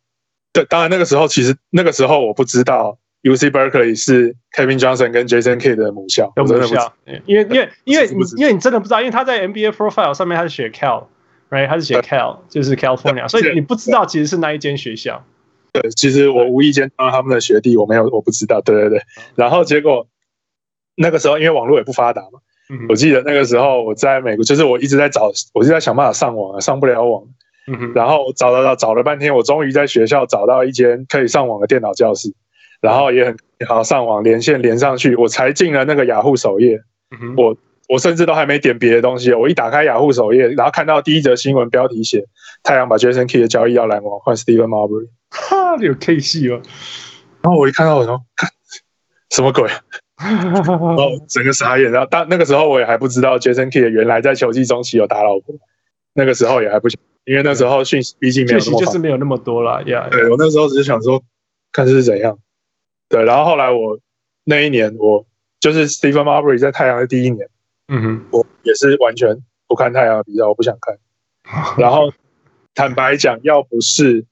[0.54, 6.94] 对，当然那个时候其实那个时候我不知道 UC Berkeley 是 Kevin Johnson 跟 Jason Kidd 的母校，母校，
[7.26, 15.24] 因为因为因为因为你真的不知道，因为他在 NBA profile 上面他是写 Cal，right，他是写 Cal，就是 California，所以你不知道其实是那一间学校。
[15.72, 18.60] 对，其实我无意间当他们的学弟，我没有，我不知道。
[18.60, 19.02] 对对对，
[19.36, 20.08] 然后结果
[20.96, 27.24] 那个时候因为网络也不发达嘛，嗯、我记得那个时候我在美国，就是我一直在找，我一直在想办法上网，上不了网。
[27.67, 32.34] 嗯、然后找找找找了半天，我终于在学校找到一间可以上网的电脑教室，
[32.82, 36.82] 然后也很好上网连线连上去，我才进了那个雅虎首页。
[37.12, 37.56] 嗯、我
[37.88, 42.26] 我甚至都还没点别的东西，我一打开雅虎首页，然后看到第一则新闻标题写
[42.63, 45.10] 太阳把 Jason Kidd 的交易要篮网换 Steven Marbury。
[45.30, 46.62] 哈，有 K 戏哦！
[47.41, 48.21] 然后我一看到，我说
[49.32, 49.69] ：“什么鬼？”
[50.21, 51.91] 然后整个傻眼。
[51.91, 55.56] 然后当那个时候，我也还不知道 Jason Kidd 原来在球季中期有打老婆。
[56.13, 60.08] 那个时候也还不行，因为那时候讯息毕竟没有那么就是没有那么多了呀。
[60.10, 61.21] 对，我那时候只是想说，
[61.71, 62.38] 看是怎样。
[63.10, 64.00] 对，然后后来我
[64.43, 65.26] 那一年，我
[65.60, 67.47] 就是 Stephen Marbury 在太阳的第一年，
[67.88, 70.97] 嗯哼，我也是完全不看太阳的比赛，我不想看。
[71.78, 72.12] 然后
[72.76, 74.26] 坦白讲，要不是。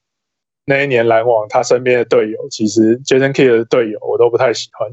[0.66, 4.88] 那一年篮网，他身边的队友其实 Jason Kidd 的队友我都不太喜欢。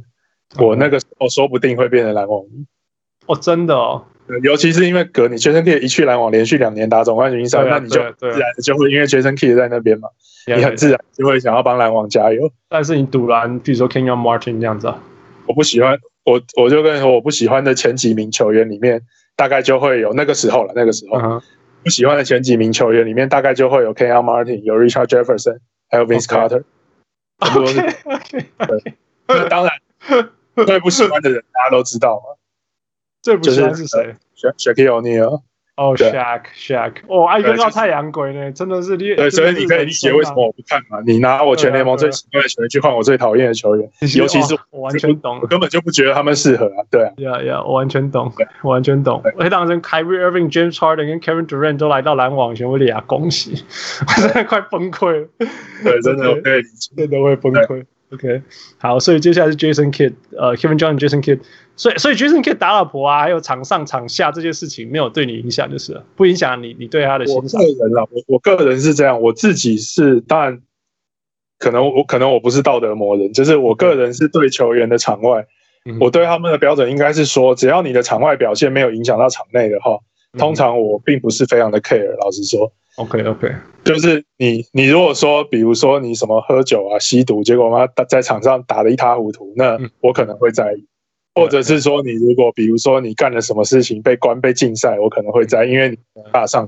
[0.65, 2.43] 我那个时候说不定会变成篮网
[3.27, 4.03] 哦，真的哦。
[4.43, 10.09] 尤其是因为隔你 Jason Kidd 一去篮网，连续两年打总冠军赛，那你就自然就会因为 Jason Kidd 在那边嘛，
[10.47, 12.51] 你很自然就会想要帮篮网加油。
[12.69, 15.01] 但是你赌篮，比如说 Kenyon Martin 这样子啊，
[15.45, 15.97] 我不喜欢。
[16.25, 19.01] 我我就跟你说，我不喜欢的前几名球员里面，
[19.37, 20.73] 大概就会有那个时候了。
[20.75, 21.41] 那个时候。
[21.83, 25.59] 不喜欢的前几名球员里面，大概就会有 Kenyon Martin，有 Richard Jefferson，
[25.89, 26.63] 还有 Vince Carter，
[27.39, 27.81] 很多都是。
[29.29, 29.71] 那当然，
[30.65, 32.35] 最不喜欢的人大家都知道嘛。
[33.27, 34.15] 最不喜欢是谁
[34.57, 35.41] ？Shaquille O'Neal。
[35.75, 40.99] 哦，Shaq，Shaq，哦，爱跟到太阳鬼呢，真的是对，所以你可以理解为什么我不看嘛。
[41.05, 43.87] 你拿我全联盟最喜欢的球员去换我最讨厌的球员，
[44.17, 46.81] 尤其是我完全懂，我根本就不觉得他们适合啊。
[46.89, 49.21] 对啊，呀呀，我完全懂，我完全懂。
[49.35, 53.63] 我当时 Kyrie Irving、James Harden 跟 Kevin Durant 都来到篮网，全部俩恭喜，
[54.07, 55.27] 我真的快崩溃了。
[55.83, 56.63] 对，真的，对，
[56.95, 57.85] 真的会崩溃。
[58.09, 58.41] OK，
[58.77, 61.41] 好，所以接下来是 Jason Kidd，呃，Kevin John、Jason Kidd，
[61.75, 67.61] 所以所以 Jason Kidd 打老婆啊，还有场上场下这些事情没有对你影响，就是不影响你你对他的欣赏。
[67.61, 70.61] 我个人啊，我我个人是这样，我自己是当然，
[71.59, 75.45] 可能我可能我不是道德魔人，就是我个人是对球员的场外，
[75.83, 79.99] 嗯、我对他们的标准应该是说，只要你的场外表现没有影响到场内的话，
[80.37, 82.71] 通常我并不是非常的 care，老实说。
[82.97, 83.47] OK OK，
[83.83, 90.83] 就是你你如果说，比如说你什么喝酒啊、吸毒，结果他在场上打得一塌糊涂，那我可能会在意；
[91.35, 95.97] 或者是说你如果比如说你干了什么事情被关被禁赛，我可能会在意，因为你
[96.33, 96.67] 怕上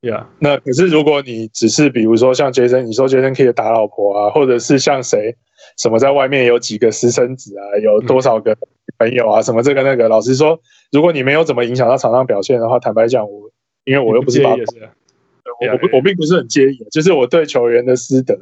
[0.00, 0.26] ，Yeah。
[0.38, 5.34] 那可是如果你只是比如说像杰森，你说杰森可以打老婆啊，或者是像谁
[5.76, 8.56] 什么在外面有几个私生子啊，有多少个
[8.96, 10.60] 朋友啊，什么这个那个，老实说，
[10.92, 13.50] 如果你没有怎么影响到场上表现的话，坦白讲，我
[13.84, 14.62] 因为我又不是爸爸。
[15.66, 18.38] 我我不我并不是很介意，就是我对球员的私德，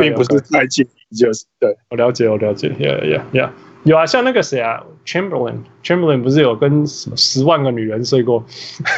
[0.00, 1.76] 并不是太介意，就是对。
[1.90, 3.50] 我了解，我了解，Yeah Yeah Yeah，
[3.84, 8.44] 有啊，像那个谁啊，Chamberlain，Chamberlain 不是有跟什么十万个女人睡过，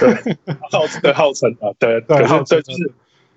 [0.00, 0.10] 对
[0.70, 2.92] 号对号称啊，对对对，就是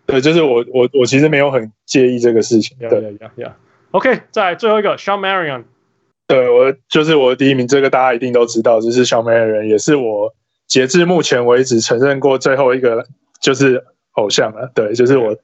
[0.05, 5.63] 对，就是我我我其实没有很介意这个事情，对，Yeah Yeah Yeah，OK，再最后一个 Shawn Marion，
[6.27, 10.34] 对我就是我的第一名，这个大家一定都知道，就是 Shawn Marion，也是我
[10.67, 13.05] 截至目前为止承认过最后一个，
[13.41, 13.84] 就是。
[14.13, 15.36] 偶像啊，对，就是我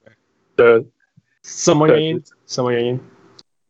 [0.56, 0.84] 的
[1.42, 2.22] 什么原因？
[2.46, 3.00] 什么原因？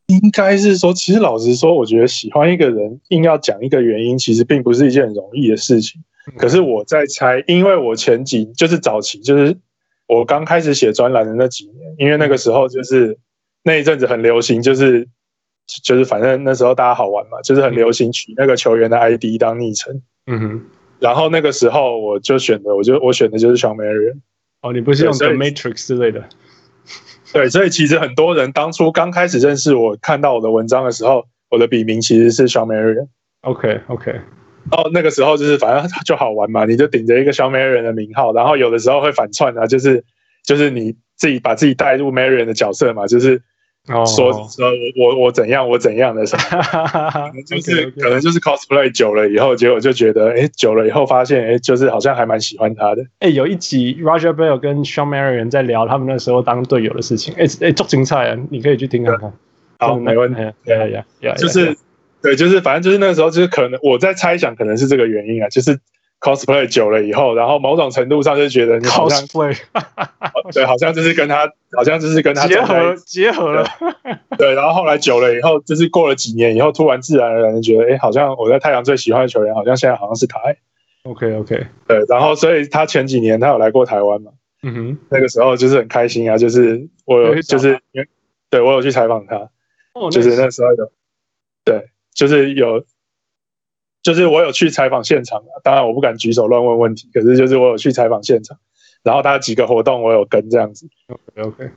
[0.07, 6.03] 应该是说，其实老实说，我觉得喜欢一个人，硬要讲一个原因，其实并不是一件很容易的事情。
[6.37, 9.57] 可是我在猜，因为我前几就是早期，就是
[10.07, 13.19] 我刚开始写专栏的那几年，因为那个时候就是
[13.63, 15.07] 那一阵子很流行，就是
[15.85, 20.01] 就是反正那时候大家好玩嘛，就是很流行取那个球员的 ID 当昵称。
[20.27, 20.67] 嗯哼。
[21.01, 24.21] 然后那个时候我就选的，我就我选的就是 Shawn Marion。
[24.61, 26.29] 哦，你不是用 The Matrix 之类的？
[27.33, 33.09] 对，所以其实很多人当初刚开始认识我，看到我的文章的时候，我的笔名其实是 Shawn Marion。
[33.42, 34.21] OK OK。
[34.71, 40.05] 哦，那个时候就是反正就好玩嘛，你就顶着一个 Shawn Marion 的名号，然后有的时候会反串啊，就是
[40.44, 43.42] 就是你自己把自己带入 Marion 的角色嘛，就是。
[44.07, 46.59] 说说我我怎样我怎样的时候，
[47.46, 53.05] 就是可能就是 cosplay 久了以后，结果就觉得哎，久了以后发现哎，就是好像还蛮喜欢他的。
[53.20, 57.35] 哎，有一集 Roger Bell 跟 Shawn Marion 在聊他们那时候当队友的事情。
[57.38, 58.37] 哎哎，做精彩啊！
[58.51, 59.33] 你可以去听看看。
[59.79, 60.40] 好，没问题。
[60.64, 61.77] 对呀呀，就是
[62.20, 65.79] 对，就是反正就是那时候，就是可能我在猜想，可能是这个原因啊，就是。
[66.20, 69.57] Cosplay 久了以后，然后某种程度上就觉得你好像 cosplay，
[70.52, 73.66] 对，好像就是跟他，好像就是跟他结合结合了，
[74.37, 74.54] 对。
[74.54, 80.40] 然后后来久了以后，就是过了几年以后，突然自然而然的觉得，哎，好像我在太阳最喜欢的球员，好像现在好像是他。
[81.04, 82.04] OK OK，对。
[82.09, 84.33] 然后所以他前几年他有来过台湾嘛？
[84.64, 87.78] 嗯哼，那个时候就是很开心啊，就是我有就是
[88.50, 89.48] 对我有去采访他，
[90.11, 90.90] 就是那时候有，
[91.64, 92.85] 对，就是有。
[94.03, 98.57] 就是我有去采访现场，当然我不敢举手乱问问题，可是就是我有去采访现场，
[99.03, 100.89] 然后他几个活动我有跟这样子。
[101.09, 101.71] OK OK，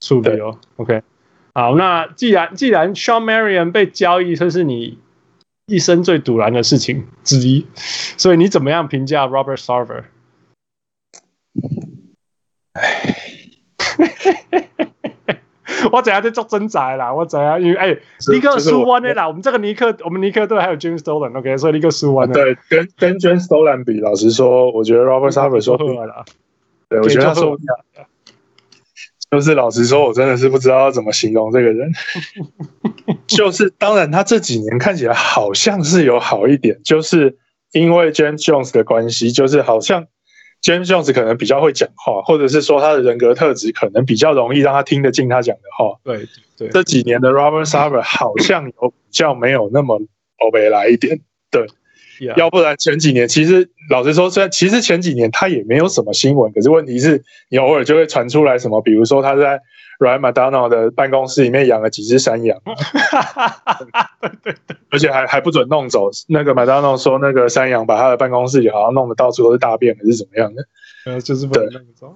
[0.00, 0.58] 速比哦。
[0.76, 1.02] OK，
[1.54, 4.98] 好，那既然既然 Shawn Marion 被交易，这是你
[5.66, 7.66] 一生最堵然的事情之一，
[8.16, 10.04] 所以你怎么样评价 Robert Sarver？
[15.92, 17.12] 我怎样在做挣扎啦？
[17.12, 17.60] 我怎样？
[17.60, 17.96] 因为哎，
[18.32, 19.28] 尼克输完的啦。
[19.28, 22.32] 我们这个尼克，我们尼克队还有 James Dolan，OK，所以尼克输完了。
[22.32, 26.24] 对，跟跟 James Dolan 比，老实说，我觉得 Robert Sarver 说出来了。
[26.88, 27.58] 对，我觉得他说，
[29.30, 31.92] 就是老实说，我真的是不知道怎么形容这个人。
[33.28, 37.36] 就是当然，他这几年看起来好像是有好一点，就是
[37.72, 40.06] 因为 James Jones 的关系，就是好像。
[40.62, 45.98] James Jones 可能比较会讲话，或者是说他的人格特质可能比较容易让他听得进他讲的话。
[46.04, 50.00] 对对，这几年的 Robert Sarver 好像有比较没有那么
[50.38, 51.20] 欧北来一点。
[51.50, 51.66] 对
[52.36, 59.60] 要不然前几年其实老实说，虽然其实前几年他也没有什么新闻，可是问题是你偶尔就会传出来什么，比如说他在。
[59.98, 62.58] Ryan McDonough 的办公室里面养了几只山羊，
[64.20, 66.10] 对对对，而且还还不准弄走。
[66.28, 70.64] 那个 McDonough 说，那个山羊把他的办公室里好像弄得到处都是大便，还是怎么样的？
[71.06, 72.08] 呃，就是不能弄走，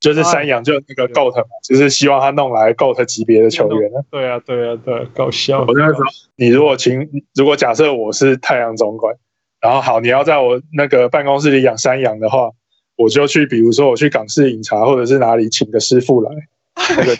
[0.00, 3.90] 就是山羊就那个 GOAT 嘛，就是希望他弄来 GOAT 级别的球员。
[4.10, 5.60] 对啊，对啊，对，搞笑。
[5.60, 6.04] 我那时候，
[6.36, 9.14] 你如果请，如果假设我是太阳总管，
[9.60, 12.50] 然后好，你要在我那个办公室里养山羊的话，
[12.96, 16.30] 我就去，比如说我去港式饮茶或者是哪里请个师傅来，
[16.96, 17.14] 那个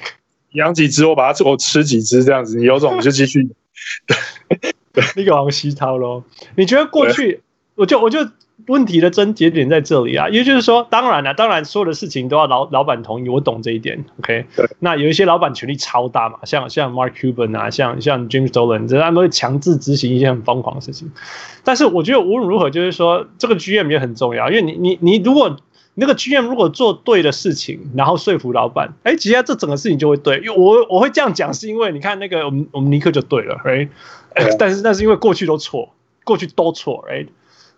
[0.52, 3.46] 养几只，我把它我吃几只这样子，你有种你就继续。
[4.92, 6.24] 对，那个王西涛喽，
[6.56, 7.42] 你觉得过去，
[7.74, 8.18] 我就我就。
[8.66, 14.46] 问题的症结点在这里啊，也就是说，当然了，当然所有的事情都要老老板同意，我懂这一点，OK？
[14.56, 14.66] 对。
[14.78, 21.10] 那有一些老板权力超大嘛，像像 Mark Cuban 啊，像像 James Dolan，这他们会强制执行一些很疯狂的事情。
[21.64, 25.56] 但是我觉得无论如何，就是说这个 GM 也很重要，因为你你你如果
[25.94, 30.38] 那个 GM 如果做对的事情，然后说服老板，哎，其实这整个事情就会对。
[30.38, 33.88] 因为我我会这样讲，是因为你看那个我们我们尼克就对了，right？
[34.58, 35.92] 但是那是因为过去都错，
[36.24, 37.26] 过去都错，right？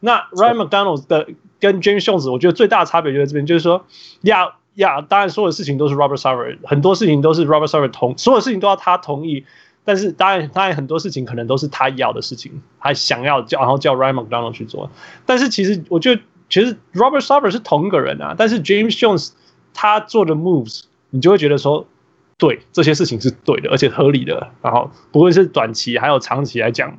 [0.05, 1.29] 那 Ryan McDonald 的
[1.61, 3.87] 跟 James Jones，我觉得最大的差别就在这边，就是说，
[4.23, 9.45] 呀呀，当然所有事情都是 Robert Sarver，很多事情都是 Robert Sarver 同，所有事情都要他同意，
[9.85, 14.91] 但是当然当然很多事情可能都是他要的事情，他想要叫然后叫 Ryan McDonald 去做，
[15.25, 19.31] 但是其实我觉得其实 Robert Sarver 是同一个人啊，但是 James Jones
[19.73, 21.87] 他做的 moves，你就会觉得说，
[22.39, 26.99] 对这些事情是对的，而且合理的，然后不论是短期还有长期来讲。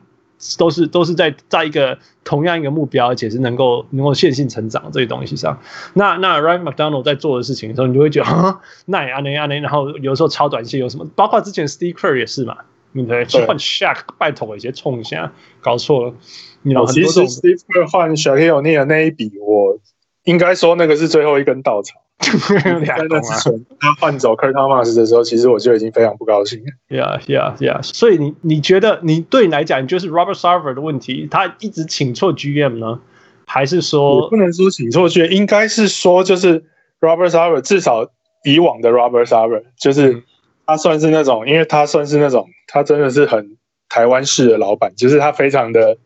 [0.57, 5.59] 都是都是在在一个同样一个目标，而且是能够能够线性成长这些东西上。
[5.93, 11.05] 那那 Ryan McDonald 在做的事情的时候，你就会觉得 啊，那也啊那啊那，然后有时候超短线有什么？
[11.15, 12.57] 包括之前 Steve Kerr 也是嘛，
[12.93, 13.25] 对不对？
[13.25, 15.31] 去换 Shaq 拜托一些冲一下，
[15.61, 16.13] 搞错了。
[16.61, 19.77] 你其实 Steve Kerr 换 Shaquille O'Neal 那一笔，我
[20.23, 22.02] 应该说那个是最后一根稻草。
[22.19, 26.61] 在那之前，他换走 Kurt Thomas 的时候，其实我就已经非常不高兴。
[26.89, 27.83] Yeah, yeah, yeah.
[27.83, 32.99] 所以你你觉得你对你来讲，就是 Robert Sarver 的问题，他一直请错 GM 呢，
[33.45, 36.63] 还是说不能说请错 GM，应该是说就是
[37.01, 38.07] Robert Sarver 至少
[38.45, 40.23] 以往的 Robert Sarver 就是
[40.65, 43.57] 他算是那种，因为他算是那种，他真的是很
[43.89, 45.97] 台湾式的老板，就是他非常的。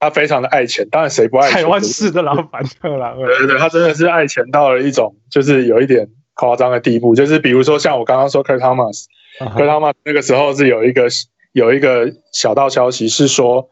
[0.00, 1.60] 他非常的爱钱，当然谁不爱钱？
[1.62, 3.38] 台湾式的老板对啦， 对。
[3.38, 7.14] 对对，他真的是爱钱到了一种就是有一点夸张的地步。
[7.14, 11.06] 就是比如说像我刚刚说 Kurt Thomas，Kurt Thomas 那个时候是有一个
[11.52, 13.68] 有一个小道消息是说，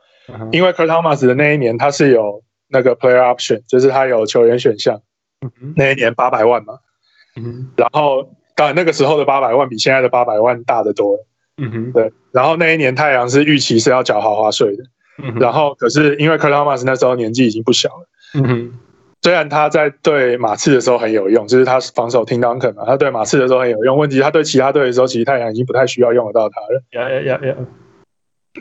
[0.53, 5.01] 因为 Kurt Thomas 的那一年他是有那个 player option，就是他有球员选项，
[5.77, 6.75] 那一年八百万嘛，
[7.75, 11.17] 然后当然那个时候的八百万比现在的八百万大得多，
[11.57, 14.85] 嗯哼，对，然后那一年太阳是预期是要缴豪华税的。
[15.41, 18.73] 然后，可是因为 Curt Thomas 那时候年纪已经不小了，嗯哼，
[19.21, 23.99] 虽然他在对马刺的时候很有用，就是他防守 Tim Duncan 嘛，他对马刺的时候很有用。
[23.99, 26.83] 问题他对其他队的时候，其实太阳已经不太需要用得到他了。
[26.93, 27.55] 呀呀呀呀！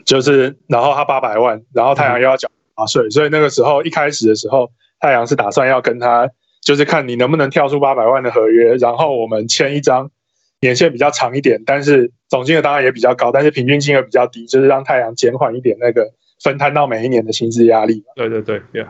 [0.04, 6.28] 就是，然后他八百万，然后太阳又要缴华税，所以那个时候一开始的时候，太阳是打算要跟他，
[6.62, 10.10] 就是看你能不能跳出八百万的合约，然后我们签一张
[10.60, 16.12] 年限比较长一点，但是总金额当然也比较高，但是平均金额比较低，就是让太阳减缓一点那个。
[16.44, 18.04] 分摊到每一年的薪资压力。
[18.16, 18.88] 对对对，Yeah，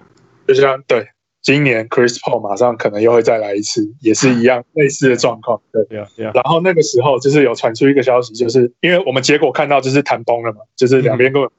[0.48, 1.08] 就像对，
[1.42, 5.62] 今年 Chris Paul 马上可能又会再来一次，也是一样类似的状况。
[5.72, 6.34] 对，Yeah Yeah。
[6.34, 11.52] 然后那个时候就是有传出一个消息，就是因为我们结果看到就是谈崩了嘛，就是两边根本。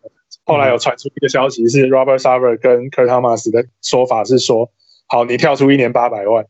[0.45, 4.71] 后来有传出一个消息是 Robert Sarver 跟 Kurt Thomas 的说法是说，
[5.07, 6.47] 好，你跳出一年八百万，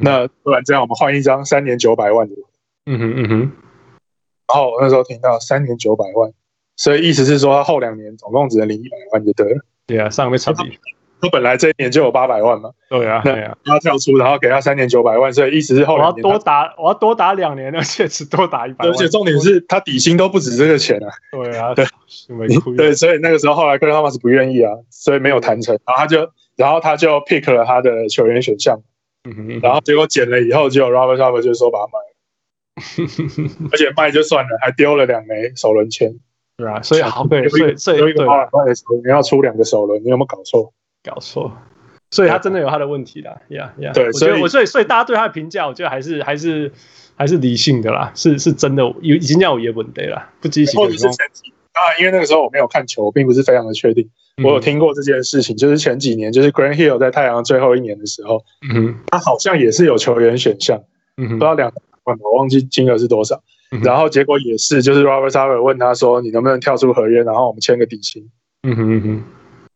[0.00, 2.34] 那不然这样我们换一张三年九百万的。
[2.86, 3.52] 嗯哼嗯哼。
[4.48, 6.32] 然后我那时候听到三年九百万。
[6.82, 9.60] 所以意思是说，他后两年总共只能领一百万就对了。
[9.86, 10.68] 对啊，上面差别。
[11.20, 12.72] 他本来这一年就有八百万嘛。
[12.90, 13.56] 对啊，对啊。
[13.64, 18.92] 他跳出，然后给他三年九百万，所以意思是后两年我要多打，我要多打两年，而且只多打一百万。
[18.92, 21.08] 而且重点是他底薪都不止这个钱啊。
[21.30, 21.86] 对啊，对，
[22.76, 28.82] 对，所以那个时候后来克拉玛斯不愿意啊，所以没有谈成，然后他就，然后他就 pick 了他的球员选项，
[29.62, 36.12] 然后结果捡了以后，就 Robert Sarver 就说把它卖了， 而且卖就算了，还丢了两枚首轮签。
[36.56, 38.26] 对啊，所以好对，所以所以对，
[39.04, 40.72] 你要出两个首轮，你有没有搞错？
[41.02, 41.50] 搞错，
[42.10, 43.90] 所以他真的有他的问题的，呀呀。
[43.92, 46.70] 对，所以我所以所以大家对他的评价，我觉得还是还是
[47.16, 50.76] 还是理性的啦，是是真的，有已经叫我也稳定了，不积极。
[50.76, 54.08] 或者是前几啊，因为那个时候我没有看球，我并不是非常的确定。
[54.44, 58.44] 我有听过这件事情，就是前几年，就是 Grant Hill 在太阳最后一年的时候，
[58.74, 60.82] 嗯，他好像也是有球员选项，
[61.16, 61.72] 嗯，不知道两
[62.04, 63.42] 万，我忘记金额是多少。
[63.80, 68.28] 然后结果也是，就是 Robert Sarver 问他说：“你能不能跳出合约，然后我们签个底薪？”
[68.68, 69.24] 嗯哼嗯哼，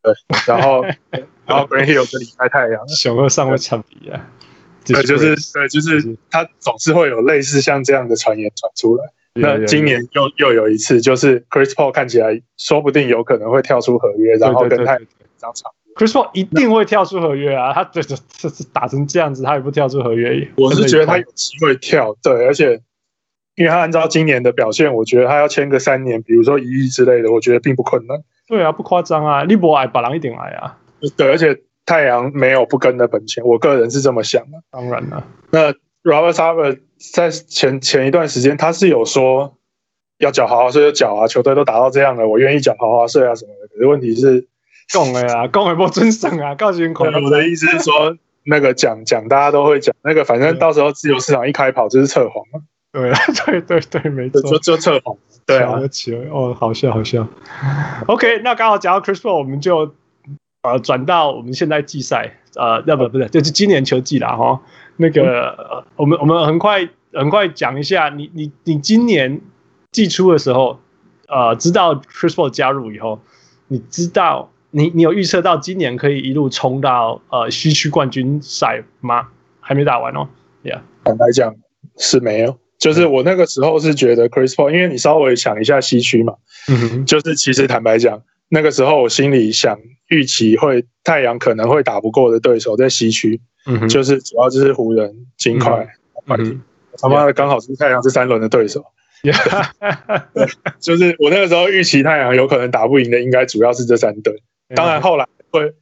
[0.03, 0.15] 对。
[0.47, 0.83] 然后
[1.47, 4.29] 然后 Grant Hill 就离开太阳，熊二上位产比啊。
[4.85, 9.05] 对，就是对，就是他总是会有类似像这样的传言传出来。
[9.35, 15.07] 那今年又又有一次，就是 Chris Paul 看起来说不定有可能会跳出合约，然后跟太阳一
[15.39, 15.73] 张场。
[15.95, 17.73] Chris Paul 一定会跳出合约啊！
[17.73, 20.47] 他这这这打成这样子，他也不跳出合约。
[20.57, 22.79] 我是觉得他有机会跳，对，而且。
[23.57, 28.17] 因为他按照今年的表现，我觉得他要签个三年，比如说一亿之类的，我觉得并不困难。
[28.47, 30.79] 对啊，不夸张啊，利博爱把人一点来啊。
[31.17, 34.59] 对，而且太阳没有不跟的本钱，我个人是这么想的。
[34.71, 36.79] 当然了，那 Robert Sarver
[37.15, 39.57] 在前前一段时间他是有说
[40.19, 43.69] 要缴豪华税就缴啊，球队都打到这样了，我愿意缴豪华税啊什么的。
[43.69, 44.47] 可是问题是，
[44.89, 52.61] 讲了啊，讲的不尊重啊，告诉你，我的意思是说，那个讲讲大家都会讲，那个反正到时候自由市场一开跑就是测谎嘛。
[52.61, 55.15] 啊，对 对对，没错，就就测谎。
[55.45, 55.79] 对啊，
[56.33, 57.29] 哦，好笑好笑。
[58.07, 59.95] OK，那刚好讲到 Chris Paul，我们就
[60.63, 64.61] 呃转到我们现在季赛，呃，要不不是，就是今年球季啦哈。
[64.97, 69.41] 那个、嗯、我们我们很快很快讲一下，你你你今年
[69.93, 70.81] 季初的时候，
[71.29, 73.21] 呃，知道 Chris Paul 加入以后，
[73.69, 79.29] 你知道你你有预测到今年可以一路冲到呃西区冠军赛吗？
[79.61, 80.29] 还没打完哦
[80.65, 81.55] ，Yeah，坦白讲
[81.99, 82.57] 是没有。
[82.79, 86.35] 就是我那个时候是觉得 Chris Paul，因为你稍微想一下西区嘛，
[86.69, 95.89] 嗯哼，就是其实坦白讲，那个时候我心里想预期会太阳可能会打不过的对手在西区，嗯哼，就是主要就是湖人、金块、
[96.27, 96.61] 快艇，
[96.99, 98.85] 他妈的刚好是太阳是三轮的对手，
[99.23, 100.47] 对，
[100.79, 104.43] 就是我那个时候预期太阳有可能打不赢的，应该主要是这三队，
[104.75, 105.73] 当然后来会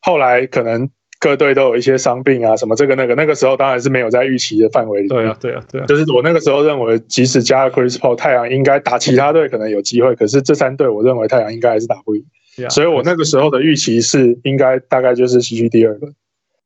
[0.00, 0.88] 后来可能。
[1.24, 5.08] 各队都有一些伤病啊，什么这个那个，那个时候当然是没有在预期的范围里。
[5.08, 5.86] 对啊，对啊，对啊。
[5.86, 12.22] 就是我那个时候认为，即使加了 Chris Paul，太阳应该打其他队可能有机会，可是这三队我认为太阳应该还是打不赢。
[12.58, 16.14] Yeah, 所以我那个时候的预期是应该大概就是西区第二轮。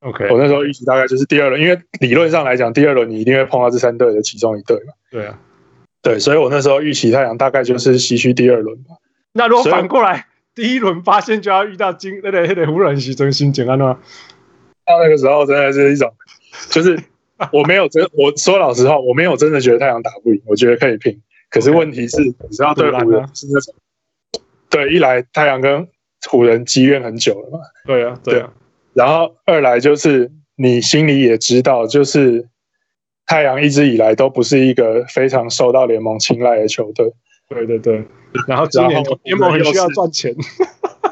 [0.00, 4.92] OK，我那时候预期大概就是第二轮，因为理论上来讲，第二轮你一定会碰到这三队的其中一队嘛。
[5.10, 5.38] 对啊，
[6.02, 8.96] 对，所以我那时候预期太阳大概就是西区第二轮吧。
[9.32, 13.98] 那如果反过来，第一轮发现就要遇到金那那那湖人是真心简单吗？
[14.88, 16.10] 到那个时候真的是一种，
[16.70, 16.98] 就是
[17.52, 21.20] 我没有真，我说老实话，我没有真的觉得太阳打不赢，我觉得可以拼。
[21.50, 23.74] 可是问题是，你知道对湖人是那种，
[24.70, 25.86] 对，一来太阳跟
[26.28, 28.52] 湖人积怨很久了嘛，对啊，对啊。
[28.94, 32.48] 然后二来就是你心里也知道，就是
[33.26, 37.12] 太阳一直以来都不是一个非常受到联盟青睐的球队。
[37.48, 38.04] 对对对。
[38.46, 40.34] 然后今年联盟很需要赚钱。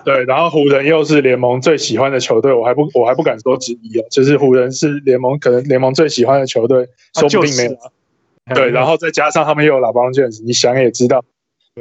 [0.07, 6.87] 对，然后湖人又是联盟最喜欢的球队，我还不我还不敢说之一啊，就是湖人是联盟可能联盟最喜欢的球队，
[7.19, 8.55] 说不定没有。
[8.55, 11.25] 对，然后再加上他们又有 LeBron James，你想也知道，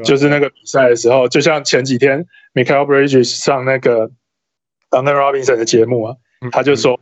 [0.04, 4.10] 就是那个比赛的时候，就像前几天 Michael Bridges 上那个
[4.90, 6.16] Duncan Robinson 的节目啊，
[6.52, 7.00] 他就说，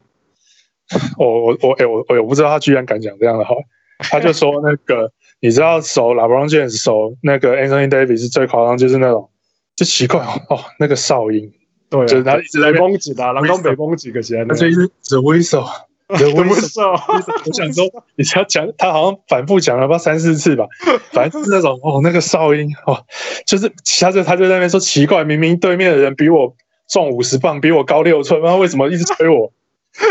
[0.93, 3.55] 嗯、我我我哎我我我不知道他居然敢讲这样的话，
[3.99, 5.09] 他就说那个
[5.39, 9.29] 你知道守 LeBron James 守那个 Anthony Davis 是最夸张，就是那种。
[9.75, 11.51] 就奇怪哦，哦那个哨音，
[11.89, 16.91] 对、啊，就是他一直在攻击的，然后北崩几个节，他就一直 The Whistle，The Whistle，
[17.45, 20.67] 我想说，你只要讲，他好像反复讲了不三四次吧，
[21.11, 23.03] 反正是那种哦，那个哨音哦，
[23.47, 26.55] 就是他就他就在那边说奇怪，明明对面的人比我
[26.87, 29.51] 重五十磅，比我高六寸，那为什么一直催我？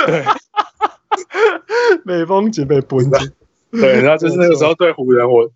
[0.06, 0.24] 对，
[2.04, 3.18] 北崩几被崩的，
[3.70, 5.50] 对，然后就是那个时候对湖人我。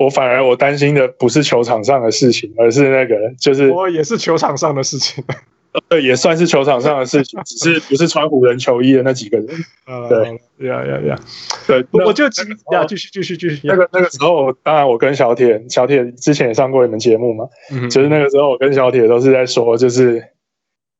[0.00, 5.22] 我反而我担心的不是球场上的事情，而是那个就是我也是球场上的事情，
[5.90, 9.46] 对， 也算是球场上的事情，只是不是穿湖人球衣的那几个人。
[10.08, 11.20] 对，呀呀呀，
[11.66, 12.48] 对，我就继续
[12.88, 13.60] 继续继续继续。
[13.64, 20.24] 那个那个时候，当然我跟小铁，小铁之前也上过你们节目嘛，嗯，就是那个时候我跟小铁都是在说，就是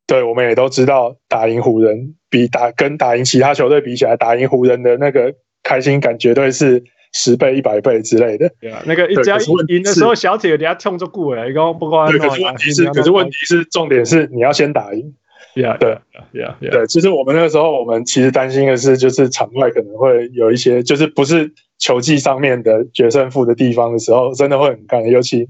[0.07, 5.33] 对，我们也都知道打赢湖人比打跟打赢其他球队比起来，打赢湖人的那个
[5.63, 6.85] 开心感绝对是。
[7.13, 9.39] 十倍、一百倍之类的，对啊，那个一只要
[9.69, 12.09] 赢的时候，小铁人家痛就过了，一个不光。
[12.11, 15.15] 对，可是问题是，可是问题是，重点是你要先打赢。
[15.55, 15.99] Yeah, 对
[16.33, 16.71] ，Yeah, Yeah.
[16.71, 25.49] 对，其实我们那个时候，我们其实担心的是，就是场外可能会有一些，就是不是球技上面的决胜负的地方的时候，真的会很干，尤其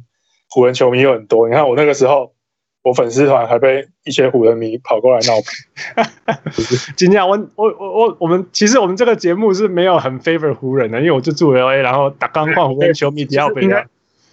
[0.48, 1.48] 湖人球迷又很多。
[1.48, 2.32] 你看我那个时候。
[2.82, 5.34] 我粉丝团还被一些湖人迷跑过来闹。
[6.96, 13.86] 今天我我我我我们其实我们这个节目是没有很 favor 湖人的，因为我就住 LA，然后打刚换湖人球迷比较应该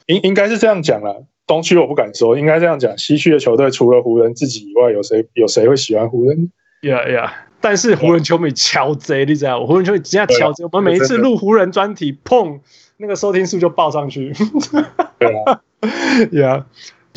[0.05, 1.13] 应应该是这样讲啦。
[1.45, 2.97] 东区我不敢说，应该这样讲。
[2.97, 7.29] 西区的球队除了湖人自己以外，有谁有谁会喜欢湖人？Yeah yeah，
[7.61, 9.65] 但是湖人球迷敲贼，你知道？
[9.65, 12.59] 湖人球迷直接敲贼，我们每一次录湖人专题，砰，
[12.97, 14.33] 那个收听数就爆上去。
[15.19, 15.61] 对啊
[16.31, 16.63] ，Yeah。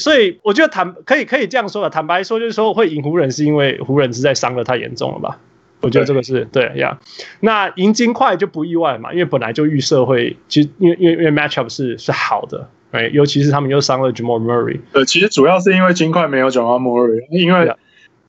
[0.01, 5.39] 所以我觉得坦可以可以这样说的，坦白说就是说会赢湖人是因为湖人实在伤的太严重了吧？
[5.83, 6.99] 我觉得这个是对呀。
[7.01, 7.25] Yeah.
[7.41, 14.81] 那赢金块就不意外嘛，因为本来就预设会，其实因为因为因为 matchup 是是好的，哎，尤其是他们又伤了 Jamal Murray。
[14.93, 17.75] 对，其实主要是因为金块没有 Jamal Murray，因为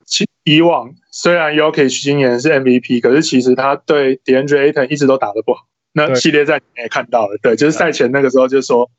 [0.06, 5.66] 其以往虽然 Jokic 今年是 MVP，可是其实他对 DeAndre Ayton 一直都打得不好。
[5.92, 8.90] 那系列赛你也看到了，对，就是赛前那个时候就说。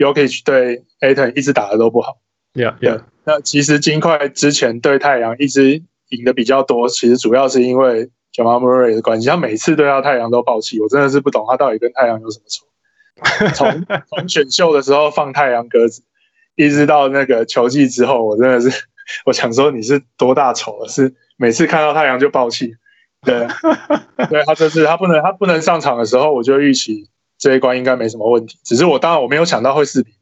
[0.00, 2.16] Jokic 对 Ayton 一直打的都不好，
[2.54, 2.98] 对啊，对。
[3.24, 9.28] 那其实金块之前对太阳一直赢的比较多，其实主要是因为 Jamal Murray 的关系。
[9.28, 12.66] 他每次对到太阳都爆气，我真的是不懂他到底跟太阳有什么仇。
[13.54, 16.02] 从从选秀的时候放太阳鸽子，
[16.56, 18.84] 一直到那个球季之后，我真的是
[19.26, 20.88] 我想说你是多大仇了？
[20.88, 22.74] 是每次看到太阳就爆气。
[23.20, 23.46] 对，
[24.30, 28.58] 对他这次他不能他不能上场的时候，我就预期这一关应该没什么问题。
[28.62, 30.16] 只是我当然我没有想到会四比零。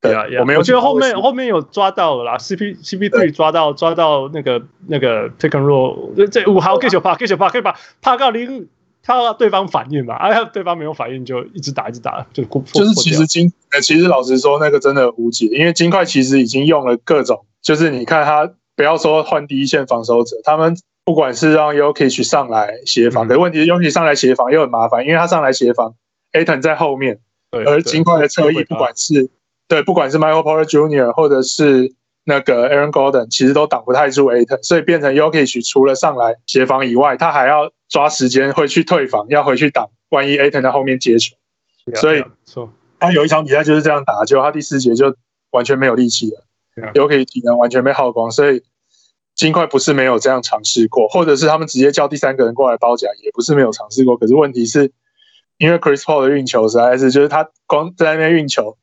[0.00, 0.58] 对啊，我没有。
[0.58, 8.68] 我觉得后面后面有抓到了啦，CP CP3 抓到抓到那个那个 take and roll，这五号 get 球怕 get 球怕可以把怕到零，
[9.02, 12.62] 怕到对方反应嘛，哎，对方没有反应就一直打一直打就过。
[12.74, 13.50] 就是其实金，
[13.82, 20.76] 其实老实说那个真的无解，因为金块其实已经用了各种，就是你看他不要说换第一线防守者，他们
[21.06, 25.94] 不管是让 Jokic 上来协防，可问题是 Jokic 上来协防又很麻烦，因为他上来协防
[26.34, 27.20] ，Ayton 在后面，
[27.50, 29.30] 而金块的侧翼不管是。
[29.66, 31.12] 对，不管是 Michael Porter Jr.
[31.12, 41.34] 或者是那个 Aaron Gordon，其实都挡不太住 Ayton，所以变成 Yokich 除了上来协防以外，他还要抓时间回去退防，要回去挡，万一 Ayton 在后面接球。
[41.94, 42.22] 所以
[43.00, 45.16] 他有一场比赛就是这样打，就他第四节就
[45.50, 46.44] 完全没有力气了
[46.92, 48.62] ，Jokic 体能完全被耗光，所以
[49.34, 54.16] 金块不是没有这样尝试过，或者是他们直接叫第三个人过来包夹，也不是没有尝试过。
[54.18, 54.92] 可是问题是，
[55.58, 58.76] 因为 Chris Paul 的运球实在是，就是他光在那边运球。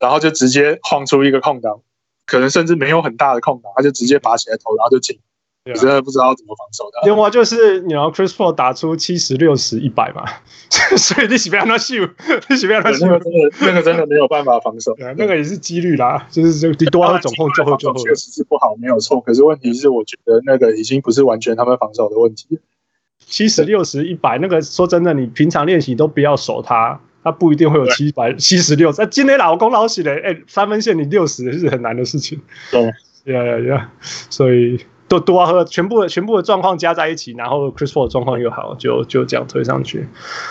[0.00, 1.80] 然后就直接晃出一个空档，
[2.24, 5.18] 可能甚至没有很大的空档，他就直接拔起来投，然后就进。
[5.64, 7.00] 你真的不知道怎么防守的。
[7.02, 10.24] 另外就是，你要 Chris Paul 打出七十六十一百嘛，
[10.96, 11.96] 所以你喜不要他秀，
[12.48, 13.06] 你喜不要他秀。
[13.06, 14.96] 那个真的，那个真的没有办法防守。
[15.16, 18.00] 那个也是几率啦，就是就多少总控就会就会。
[18.00, 19.20] 确实是不好，没有错。
[19.20, 22.60] 可是问题是，我觉得那个已经不是完全他们防守的问题。
[23.28, 26.98] 七十六十一百，那个说真的，你平常练习都不要守他。
[27.20, 32.40] 他不一定会有七百七十六，那今天老公老喜嘞，哎，三分线你六十是很难的事情。
[32.70, 32.80] 对，
[33.34, 40.06] 呀呀呀，所以都多和全部的全部的状况加在一起，然后 Chris Paul 状况又好，就就这样推上去。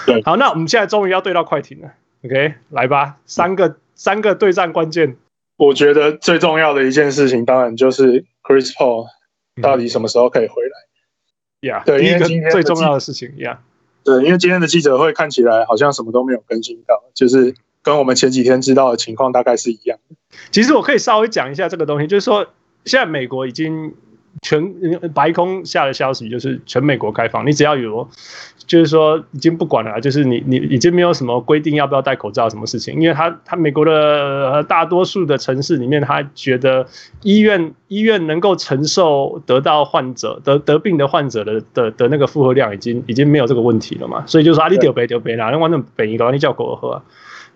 [0.06, 1.88] 对，好，那我们现在终于要对到快艇了
[2.26, 5.16] ，OK，来吧，三个三个对战关键。
[5.56, 9.08] 我觉得最重要的一件事情，当然就是 Chris Paul
[9.64, 10.87] 到底什么时候可以回来？
[11.62, 13.60] 呀、嗯，对，因为今天最重要的事情，呀。
[14.04, 20.16] 对，因为今天的记者会看起来好像什么都没有更新到，就是跟我们前几天知道的情况大概是一样的。
[20.50, 22.48] 其实我可以稍微讲一下这个东西，就是说
[22.86, 23.94] 现在美国已经
[24.42, 24.74] 全
[25.14, 28.08] 白宫下的消息，就是全美国开放，你只要有。
[28.66, 36.86] 就是说，已经不管了，就是你你已经没有什么规定要不要戴口罩什么事情，因为他他美国的大多数的城市里面，他觉得
[37.22, 47.02] 医院医院能够承受得到患者得得病的患者的的的那个负荷量已经已经没有这个问题了嘛，所以就是说啊，你丢杯丢杯啦，那反正北一个你叫狗喝。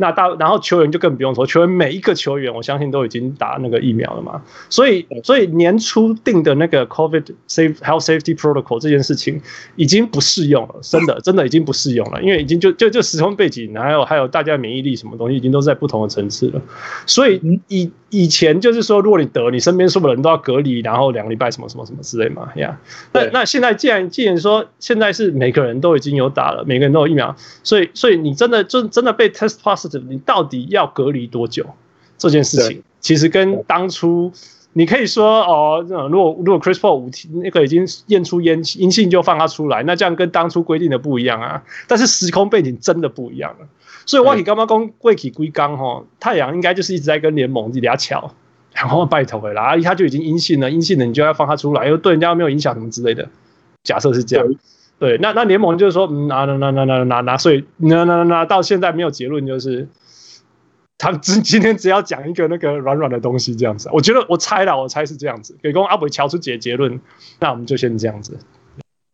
[0.02, 4.42] 那大，然后球员就更不用说，球员每一个球员，我相信都已经打那个疫苗了嘛。
[4.68, 9.40] 所以，所以年初定的那个 COVID safe health safety protocol 这件事情
[9.76, 16.60] 已经不适用了，真的， 真的已经不适用了，因为已经就就就时空背景，还有还有大家免疫力什么东西，已经都在不同的层次了。
[17.06, 22.80] 所以以以前就是说，如果你得，你身边所有人都要隔离，然后两个礼拜什么什么什么之类嘛，呀。
[23.14, 29.91] 那那现在既然既然说现在是每个人都已经有打了，每个人都有疫苗，所以所以你真的就真的被 test positive。
[30.00, 31.66] 你到底要隔离多久？
[32.18, 34.32] 这件事情其实跟当初
[34.74, 41.64] 你可以说哦，如果如果 Chris Paul 五天那个已经验出阴阴性就放他出来，那这样跟当初规定的不一样啊。
[41.88, 43.68] 但是时空背景真的不一样了，
[44.06, 48.32] 所以我刚刚讲过去归刚哈，太阳应该就是一直在跟联盟底下乔，
[48.72, 53.28] 然后拜托回来，他就已经阴性了，阴性了你就要放他出来，因为对人家没有影响什么之类的。
[53.84, 54.46] 假设是这样。
[55.02, 59.88] 对，那那联盟就是说，嗯，拿拿拿拿拿拿拿，所以拿拿拿拿到现在没有结论，就是
[61.00, 67.02] 他今今天只要讲一个那个软软的东西这样子，我觉得我猜了，我猜是这样子，给公阿伟乔出结结论，
[67.40, 68.38] 那我们就先这样子。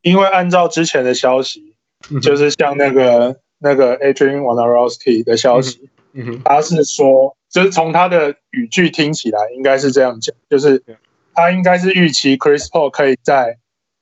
[0.01, 1.73] 因为按照之前的消息，
[2.21, 10.83] 就是像那个那个 Adrian Wojnarowski 的消息，嗯哼，他是说，就是从他的语句听起来应该是这样讲，就是
[11.33, 13.59] 他应该是预期 Chris Paul 可以在。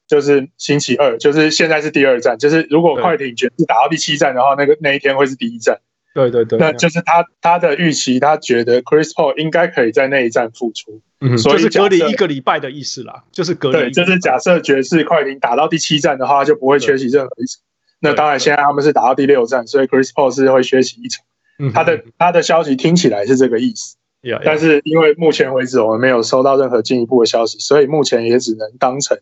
[0.07, 2.37] 就是星期二，就是现在是第二站。
[2.37, 5.79] 就是如果快艇爵士打到第七站的话，那个那一天会是第一站。
[6.13, 11.01] 对对对，那就是他他的预期，他觉得 Chris Paul 应该可以在那一站复出。
[11.19, 13.77] 嗯，所以就是隔离一个礼拜的意思啦，就是隔离。
[13.77, 17.61] 对，就是假设爵士快艇打到第七站的话，就不会缺席任何一场。
[17.99, 21.25] 那当然，现在他们是打到第六站，所以 Chris Paul 是会缺席一场。
[21.73, 23.97] 他的他的消息听起来是这个意思。
[24.43, 29.17] 但是因为目前为止我们没有收到任何进一步的消息，所以目前也只能当成。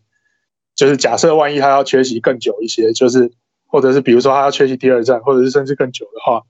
[0.84, 3.32] 就是假设万一他要缺席更久一些，就是
[3.68, 6.44] 或者是比如说他要缺席第二站，或者是甚至更久的话，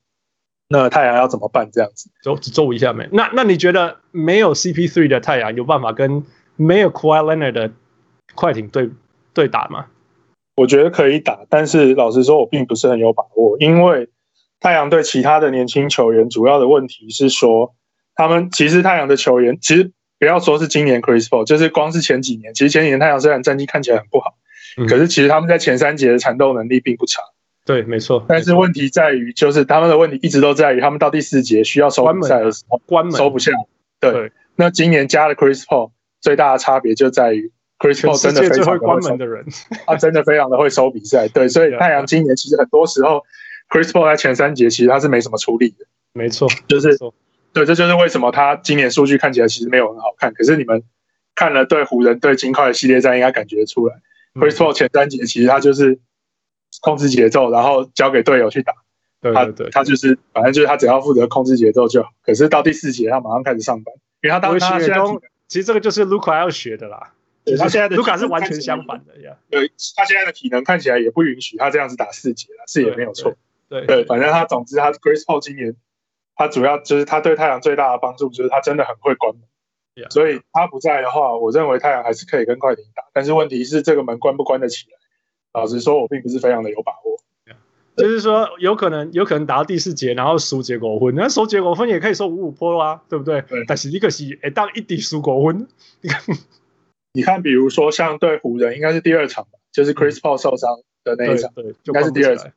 [0.69, 1.69] 那太阳要怎么办？
[1.71, 3.07] 这样子，就只做一下没？
[3.11, 6.25] 那那你觉得没有 CP3 的太阳有办法跟
[6.55, 7.71] 没有 Kawhi Leonard 的
[8.33, 8.89] 快艇对
[9.35, 9.85] 对打吗？
[10.55, 14.09] 我觉得可以打，但是老实说，我并不是很有把握，因为
[14.59, 17.75] 太阳队其他的年轻球员主要的问题是说，
[18.15, 19.91] 他们其实太阳的球员，其实
[20.23, 24.35] 不要说是今年 Chris Paul，就是光是前几年，其实前几年太阳虽然战绩看起来很不好，
[24.77, 27.21] 嗯、可是其实他们在前三节的缠斗能力并不差。
[27.65, 28.25] 对，没错。
[28.29, 33.51] 但是问题在于，就是他们的问题一直都在于，他们到第四节需要收比赛的时候，关门收不下。
[33.99, 37.51] 对，对那今年加了 Chris Paul，最大的差别就在于。
[37.79, 39.45] Chris Paul 真的非常会关门的人，
[39.85, 41.27] 他真的非常的会收比赛。
[41.27, 43.21] 对，所以太阳今年其实很多时候
[43.69, 45.85] ，Chris Paul 在前三节其实他是没什么出力的。
[46.13, 46.97] 没错，就是
[47.53, 50.33] 对，这就是为什么他今年数据看起来其实没有很好看。
[50.33, 50.83] 可是你们
[51.35, 53.95] 看了对湖人对金块的系列战，应该感觉出来
[54.33, 55.99] ，Chris Paul 前三节其实他就是
[56.81, 58.73] 控制节奏，然后交给队友去打。
[59.21, 62.09] 对对对，他就是反正就是他只要负责控制节奏就好。
[62.23, 64.99] 可是到第四节，他马上开始上班，因为他当他现在
[65.47, 67.13] 其实这个就是 Luka 要学的啦。
[67.45, 69.35] 对他现在的卢卡是完全相反的呀。
[69.49, 73.35] 对，他现在的体能看起来也不允许他这样子打四节了，是也没有错。
[73.69, 75.75] 对对，反正他总之他 Chris Paul 今年
[76.35, 79.43] 他主要就是他对太阳最大的帮助就是他真的很会关门。
[80.09, 84.97] 所以他不在的话，我认为太阳还是可以跟快艇打，但是问题是这个门关不关得起来？
[85.53, 87.17] 老实说，我并不是非常的有把握。
[87.95, 93.41] 就是说，有可能有可能打到第四节，然后输结果分，那输结果分也可以说五五波啊，对不对？
[93.43, 93.63] 对。
[93.67, 95.67] 但是一个是哎，当一滴输果分，
[96.01, 96.21] 你看。
[97.15, 102.51] 你看，比如说像对湖人，应该是第二场吧，就是 Chris Paul 受伤的那一场，对，应该是第二场，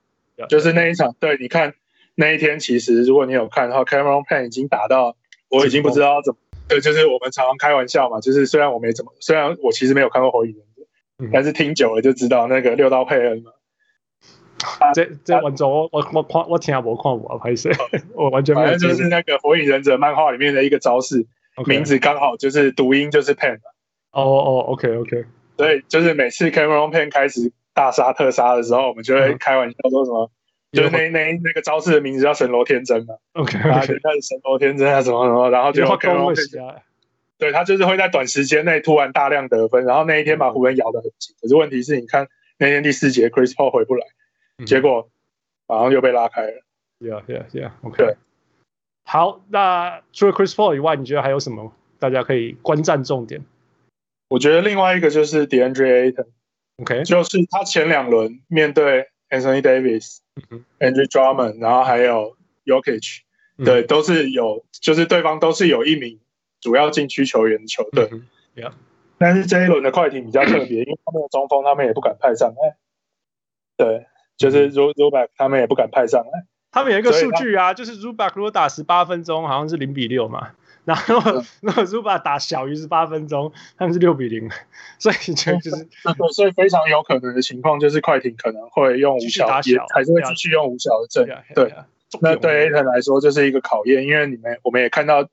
[0.49, 1.15] 就是那一场。
[1.21, 1.75] 对，你看
[2.17, 5.17] 那一天，其实如果你有看的话，Cameron Payne 已经打到，
[5.51, 13.53] 我已经不知道怎么，对，就是我们常常开玩笑嘛，就是虽然我没怎么，虽然我其实没有看过火影忍者，但是听久了就知道那个六道佩恩嘛。
[14.95, 17.71] 这这完全我我我我听下我看我拍摄，
[18.15, 18.69] 我完全没有。
[18.69, 21.27] 反正就是那个火影忍者漫画里面的一个招式，
[21.67, 23.59] 名字刚好就是读音就是 Payne。
[24.13, 25.27] 哦哦，OK，OK，
[25.59, 30.31] 所以就是每次 Cameron Payne 开始大杀特杀的时候，我们就会开玩笑说什么，
[30.77, 36.81] 就是那那那个招式的名字叫神罗天真嘛，OK，开始神罗天真啊什么什么，然后就 Payne，
[37.39, 41.35] 对他就是会在短时间内突然大量得分，然后那一天把湖人咬得很紧。
[41.41, 44.07] 可是问题是，你看那天第四节 Chris Paul 回不来，
[44.67, 45.11] 结果
[45.67, 46.63] 马上又被拉开了。
[47.01, 48.17] Yeah，Yeah，Yeah，OK。
[49.05, 53.45] 好，那除了 Chris Paul 以外，你觉得还有什么大家可以观战重点？
[54.29, 60.19] 我觉得另外一个就是 DeAndre Ayton，OK，就是他前两轮面对 Anthony Davis、
[60.79, 63.21] Andre Drummond，然后还有 Yokic，
[63.65, 66.21] 对，都是有，就是对方都是有一名
[66.61, 68.11] 主要禁区球员的球队。
[69.19, 72.77] 但是这一轮的快艇比较特别，因为他们的中锋他们也不敢派上来。
[73.77, 74.07] 对，
[74.37, 76.47] 就是 Zubac 他们也不敢派上来。
[76.71, 80.51] 他们有一个数据啊，就是 Zubac 如果打十八分钟，好像是零比六嘛。
[80.87, 84.49] 然后，如果 Zubac 打小于十八分钟，他们是六比零，
[85.01, 85.89] 所以就就是，
[86.33, 89.61] 所以非常有可能的情况就是快艇可能会用无效，还
[90.05, 91.37] 是会继续用无效的阵容。
[91.57, 91.75] 对，
[92.21, 95.29] 那对 Ayton 来说就是一个考验，因为你们我们也看到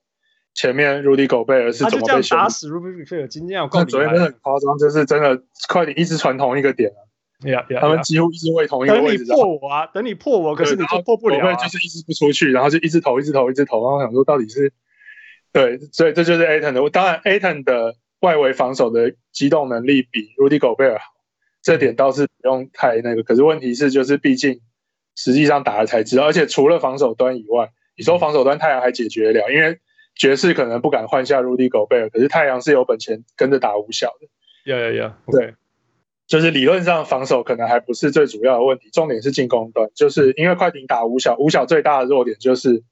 [0.56, 5.39] 前面 Rudy Gobert 是怎么被打死 Rudy Gobert，今天有够昨天真的很夸张，就是真的
[5.70, 6.99] 快艇一直传同一个点啊。
[7.80, 9.26] 他们几乎一直为同一个位置。
[9.28, 9.86] 等你破我啊！
[9.93, 11.56] 等你破我，可是你就破不了。
[11.58, 13.84] 就是一直不出去，然后就一直投，一直投，一直投。
[13.84, 14.74] 然后想说，到底是。
[15.54, 16.89] 对，所以这就是 Ayton 的。
[16.89, 21.04] 当然，Ayton 的外围防守的机动能力比 Rudy Gobert 好，
[21.62, 23.22] 这点倒是不用太那个。
[23.22, 24.62] 可是问题是，就是毕竟
[25.16, 26.26] 实际上打了才知道。
[26.26, 29.78] 而且除了防守端以外，你说防守端太阳还解决得了，因为
[30.16, 34.72] 爵士可能不敢换下 Rudy Gobert，可是太阳是有本钱跟着打五小的。
[34.72, 35.18] 呀呀呀！
[35.32, 35.54] 对，
[36.26, 42.84] 就是理论上防守可能还不是最主要的问题，重点是进攻端，就是因为快艇打五小，五小最大的弱点就是。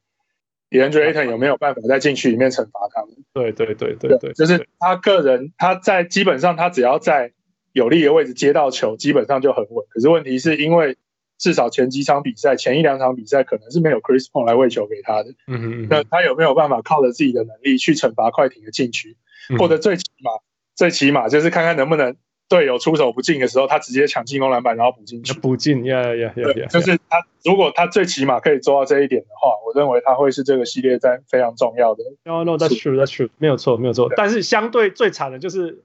[0.72, 3.16] DeAndre Ayton 有没有办法在禁区里面惩罚他们？
[3.34, 7.34] 对对对对对，就是他个人，他在基本上他只要在
[7.74, 9.86] 有利的位置接到球，基本上就很稳。
[9.90, 10.98] 可是问题是因为
[11.38, 15.32] 至少前几场比赛，前一两场比赛可能是没有 Chris Paul 来喂球给他的。
[15.48, 15.88] 嗯哼嗯。
[15.90, 19.18] 那他有没有办法靠着自己的能力去惩罚快艇的禁区，
[19.60, 20.32] 或者最起码
[20.76, 22.16] 最起码就是看看能不能。
[22.52, 25.34] 队友出手不进的时候，他直接抢进攻篮板，然后补进去。
[25.40, 26.68] 补进，呀呀呀！
[26.68, 32.04] 就是他，如果他最起码可以做到这一点的话，我认为他会是这个系列战非常重要的。
[32.26, 34.12] No, no, that's true, that's true，没有错，没有错。
[34.18, 35.82] 但是相对最惨的就是，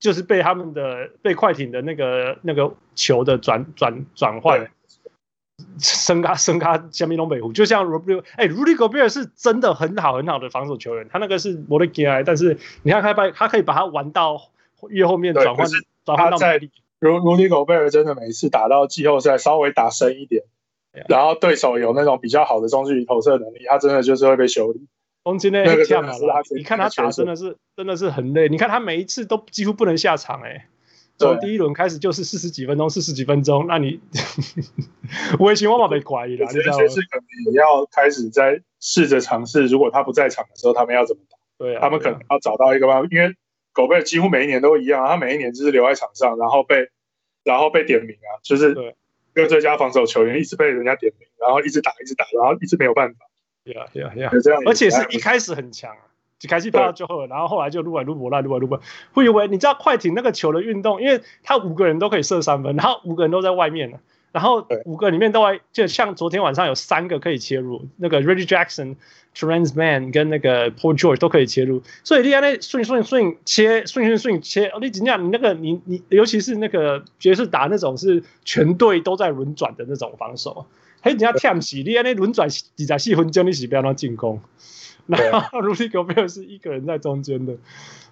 [0.00, 4.68] 就是被他们的被快艇的那个那个球的转转转换，
[5.78, 14.50] 升咖升咖香槟东北湖，就像 Rudy，哎，Rudy Gobert 是真的很好很好的防守球员，他那个是我的 guy，但是你看他把他可以把他玩到。
[14.88, 15.66] 越后面转换，
[16.04, 16.60] 转换到在
[16.98, 20.44] 如 Rudy Gobert 真的每次打到季后赛，稍微打深一点，
[21.08, 24.86] 然后对手有那种比较好的中距离投射能力，他真的就是会被修理。
[25.24, 30.68] 中间那那个跳了真的是他，你看他打真的是真的是很累，你看他每一次都几乎不能下场哎、
[31.18, 34.00] 从第一轮开始就是四十几分钟，四十几分钟，那你
[35.40, 36.84] 我以前我嘛被怀疑了，你知道吗？
[36.84, 41.36] 就是可能也要开始在试着尝试，如果他不在场的时候，他们要怎么打？
[41.58, 43.34] 对啊，他们可能要找到一个办法，因为
[43.76, 46.88] 狗贝尔几乎每一年都一样啊，他每一年就是留在场上，然后被
[47.44, 48.96] 然后被点名啊，就是对
[49.34, 53.26] 这个最佳防守球员一直被人家点名，然后一直打一直打，然后一直没有办法，
[53.62, 54.62] 对啊对啊对啊就，这样。
[54.66, 55.98] 而且是一开始很强啊。
[56.42, 58.82] 一开始拍到最后，然后后来就撸啊撸不来，撸啊撸不来。
[59.14, 63.98] 会以为你知道快艇那个球的运动，因为他五个人都可以射三分，然后五个人都在外面呢，
[64.32, 68.96] 然后五个里面都还就像昨天晚上有三个可以切入，那个 Reggie Jackson、
[69.36, 75.22] Terance Mann 跟那个 Paul George 都可以切入，所以你看那顺顺顺切顺顺顺切，哦，你怎样？
[75.22, 80.64] 你那个你你尤其是那个爵士打那种是全队都在轮转的那种防守，
[81.02, 84.40] 还人家跳起，你看那轮转几十四分钟，你是不要让进攻。
[85.06, 87.54] 然后 Rudy Gobert 是一个人在中间的，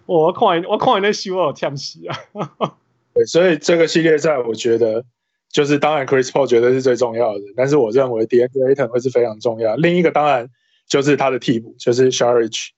[0.07, 2.16] 我看我看那秀我有跳起啊！
[3.14, 5.05] 对，所以这个系列赛我觉得
[5.51, 9.75] 就是当然 Chris Paul 绝对是最重要的，但是我认为 DeAndre Ayton 会是非常重要。
[9.77, 10.51] 另一个当然
[10.87, 12.68] 就是他的替补，就是 Sharich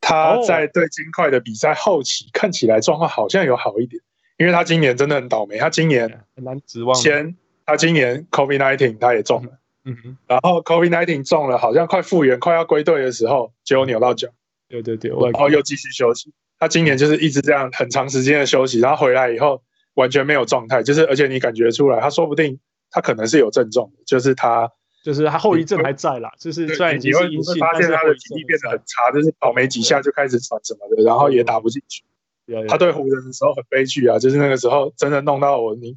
[0.00, 4.02] 他在对金块的比赛后期看起来状况好像有好一点，
[4.36, 6.94] 因为他今年真的很倒霉，他今年很难指望。
[6.94, 9.58] 先他今年 COVID nineteen 他也中了。
[9.84, 14.28] 嗯哼，然后 COVID nineteen 中了，好像快复原、快要归队的时候，结果扭到脚，
[14.68, 16.32] 对对对，然后又继续休息。
[16.58, 19.62] 他今年就是一直这样很长时间的休息，然后回来以后
[19.94, 22.60] 完全没有状态，就是而且你感觉出来，他说不定
[22.90, 24.70] 他可能是有症状的，就是他
[25.02, 32.02] 就是他后遗症还在啦，就是虽然已经是阴性，发现他的体力变得很差，就是跑没几下就开始喘什么的，然后也打不进去。
[32.68, 35.96] 他对湖人的时候很悲剧啊，就是那个时候真的弄到我，你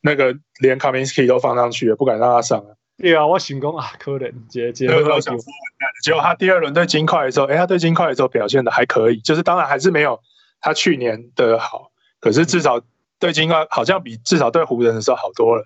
[0.00, 2.76] 那个连 Kaminsky 都放上去了，不敢让他上了。
[2.98, 10.20] 对啊，我想讲啊，可能结结结果他第二轮对金块的时候，哎，他对金块的时候表现的还可以，就是当然还是没有
[10.60, 11.90] 他去年的好，
[12.20, 12.82] 可是至少
[13.18, 15.64] 对金块好像比至少对湖人的时候好多了。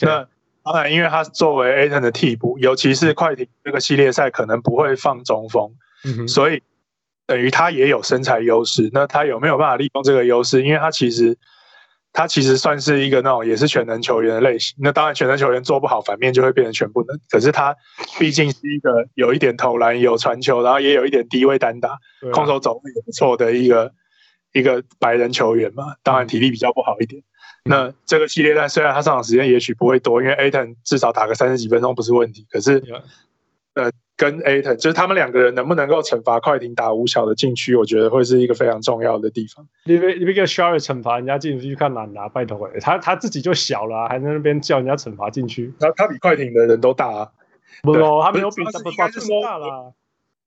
[0.00, 0.28] 那
[0.64, 5.72] 当然，因为他作为 Ayton 的替补，尤其是快艇这个系列赛可能不会放中锋，
[6.04, 6.62] 嗯、所以
[7.26, 8.90] 等于他也有身材优势。
[8.92, 10.62] 那他有没有办法利用这个优势？
[10.62, 11.38] 因为他其实。
[12.14, 17.18] 他其实算是一个那种也是全能球员的类型，那当然全能球员做不好，反面就会变成全部能。
[17.30, 17.74] 可是他
[18.18, 21.96] 毕竟是一个有一点投篮、有传球，然后也有一点低位单打、啊、
[22.34, 23.94] 空手走位也不错的一个
[24.52, 25.84] 一个白人球员嘛。
[26.02, 27.22] 当然体力比较不好一点。
[27.22, 27.31] 嗯、
[27.64, 32.46] 那这个系列赛虽然他上场时间也许不会多，因为 Ayton 至少打个三十几分钟不是问题。
[32.50, 32.78] 可是，
[33.74, 33.90] 嗯、呃。
[34.14, 39.66] 跟 Ayton 就是他们两个人能不能够惩罚快艇打五小的禁区，我觉得会是一个非常重要的地方。
[39.84, 45.72] 你别你别个 Sharp 惩罚人家禁区看难啊，拜托哎，他他自己就小了、啊，还在那边叫人家惩罚禁区。
[45.80, 47.30] 他他比快艇的人都大啊，
[47.82, 49.92] 不，他没有比他应该是说大了。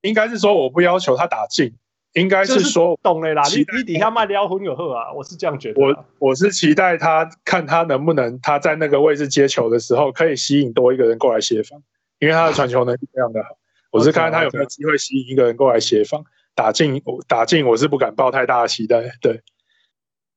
[0.04, 1.74] 应该是说我不要求他打进，
[2.16, 3.44] 应该是说懂了啦。
[3.50, 5.82] 你你底下卖撩昏有喝啊，我是这样觉得。
[5.82, 11.82] 我我是期待他看他能不能他在那个位置接球的时候，可以吸引多一个人过来协防，
[12.20, 13.58] 因为他的传球能力非常的好。
[13.92, 19.04] 我是看看他有没有机会吸引一个人过来协防，打进打进，我是不敢抱太大的期待。
[19.22, 19.42] 对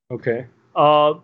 [0.09, 1.21] ，OK，呃，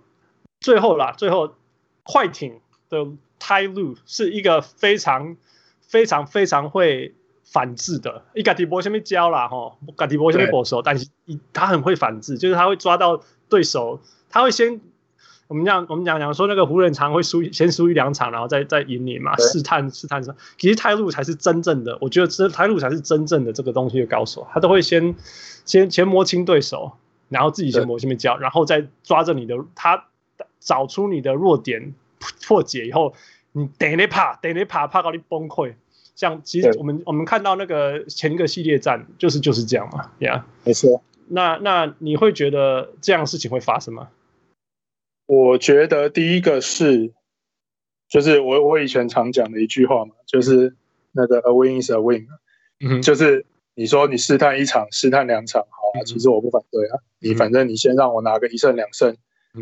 [0.61, 1.55] 最后啦，最后
[2.02, 3.05] 快艇的
[3.38, 5.36] Ty Lue 是一个非常
[5.80, 7.14] 非常非常会
[7.45, 11.09] 反制的，伊家己无虾米教啦吼，家己无虾米保守，但是
[11.53, 14.80] 他很会反制，就是他会抓到对手，他会先。
[15.47, 20.36] 我们讲，我们讲讲说那个湖人常会输，先输一两场，然后再再赢你嘛，试探试探什么？
[20.57, 25.14] 其实泰路才是真正的，我觉得这泰路才是真正的这个东西的高手，他都会先
[25.66, 26.92] 先先摸清对手，
[27.28, 30.07] 然后自己先摸清教，然后再抓着你的，他
[30.61, 31.95] 找出你的弱点，
[32.47, 33.12] 破解以后，
[33.53, 35.74] 你等你怕，等你怕，怕到你崩溃。
[36.14, 41.02] 像其实我们我们看到那个前一个系列战，就是就是这样嘛，呀、yeah，没错。
[41.28, 44.10] 那那你会觉得这样的事情会发生吗？
[45.26, 47.12] 我觉得第一个是，
[48.08, 50.76] 就是我我以前常讲的一句话嘛，就是
[51.12, 52.26] 那个 a win is a win，
[52.84, 59.16] 嗯，就是你说你试探一场，试探两场，好啊，其实我不反对啊，你反正你先让我拿个一胜两胜，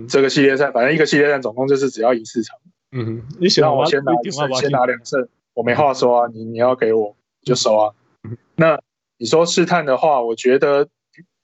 [0.08, 2.58] 这个系列赛，反正一个系列赛总共就是只要赢四场，
[2.90, 7.94] 嗯，你让我先拿一胜，先拿两胜，我没话说啊，你你要给我就收啊，
[8.56, 8.80] 那
[9.18, 10.88] 你说试探的话，我觉得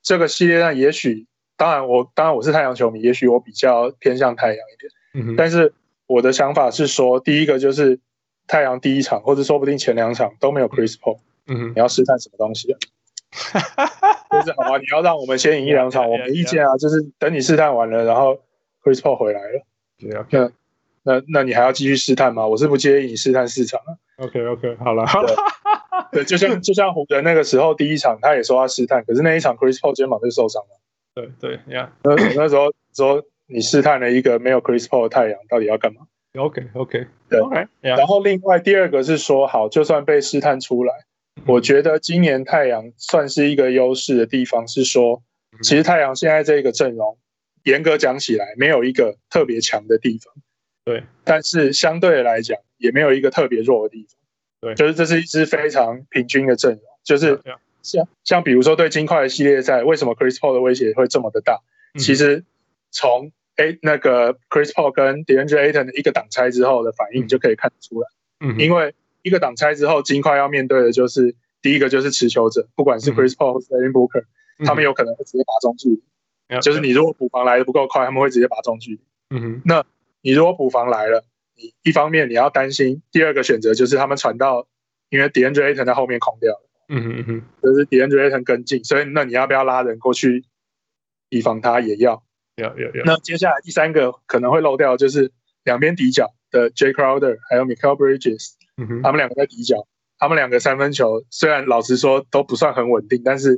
[0.03, 1.27] 这个系列赛也许。
[1.57, 4.93] 当然我，我当然我是太阳球迷，也许我比较偏向太阳一点。
[5.27, 5.35] 嗯。
[5.37, 5.75] 但是
[6.07, 7.99] 我的想法是说，第一个就是
[8.47, 11.19] 太阳第一场，或者说不定前两场都没有 Chris Paul。
[11.49, 11.71] 嗯。
[11.71, 12.79] 你要试探什么东西啊？
[14.31, 16.77] 就是好啊，你要让我们先赢一两场，我没意见啊。
[16.77, 18.39] 就是等你试探完了，然后
[18.85, 19.67] Chris Paul 回来了。
[19.99, 20.53] 对啊。
[21.03, 22.47] 那那那你还要继续试探吗？
[22.47, 23.97] 我是不介意你试探市场啊。
[24.19, 25.35] OK OK，好了好了。
[26.11, 30.81] 对，就像就像湖人那个时候第一场，他也说他试探，可是那一场 Chris Paul 肩膀就受伤了。
[31.15, 36.03] 对对呀，那那时候说你试探了一个没有 Chris Paul 的太阳，到底要干嘛
[36.35, 37.67] ？OK OK，对 OK。
[37.81, 40.95] 然后另外第二个是说，好，就算被试探出来，
[41.47, 45.23] 我觉得今年太阳算是一个优势的地方是说，
[45.63, 47.19] 其实太阳现在这个阵容，
[47.65, 50.33] 严格讲起来，没有一个特别强的地方。
[50.89, 54.17] 对，但是相对来讲，也没有一个特别弱的地方。
[54.63, 56.81] 对，就是这是一支非常平均的阵容。
[57.05, 57.39] 就是
[57.83, 61.61] 像像比如说对金块的系列赛，为什么 Chris Paul 的威胁会这么的大？
[61.99, 62.43] 其实
[62.91, 68.09] 从诶那个 Chris Paul 跟 DeAndre Ayton 的一个挡拆之后的反应，就可以看得出来。
[68.41, 74.25] 嗯，因为一个挡拆之后，金块要面对的就是第一个就是持球者，不管是 Chris Paul 或是 Devin Booker，
[74.65, 76.61] 他们有可能会直接打中距离。
[76.63, 79.01] 就是你如果补防来的不够快，他们会直接打中距离。
[79.37, 79.85] 嗯哼，那。
[80.21, 84.67] 你如果补防来了，你一方面你要担心，第二个选择就是他们传到，
[85.11, 90.45] 因为 DeAndre Ayton 在后面空掉了，嗯哼嗯哼，就是 DeAndre Ayton 跟进，所以那你要不要拉人过去
[91.29, 91.81] 以防他？
[91.81, 92.23] 也要，
[92.57, 93.05] 要要要。
[93.05, 95.33] 那接下来第三个可能会漏掉，就是
[95.65, 99.87] 两边底角的 Jay Crowder 还有 Michael Bridges，嗯哼，他们两个在底角，
[100.19, 103.57] 他们两个三分球虽然老实说都不算很稳定，但是。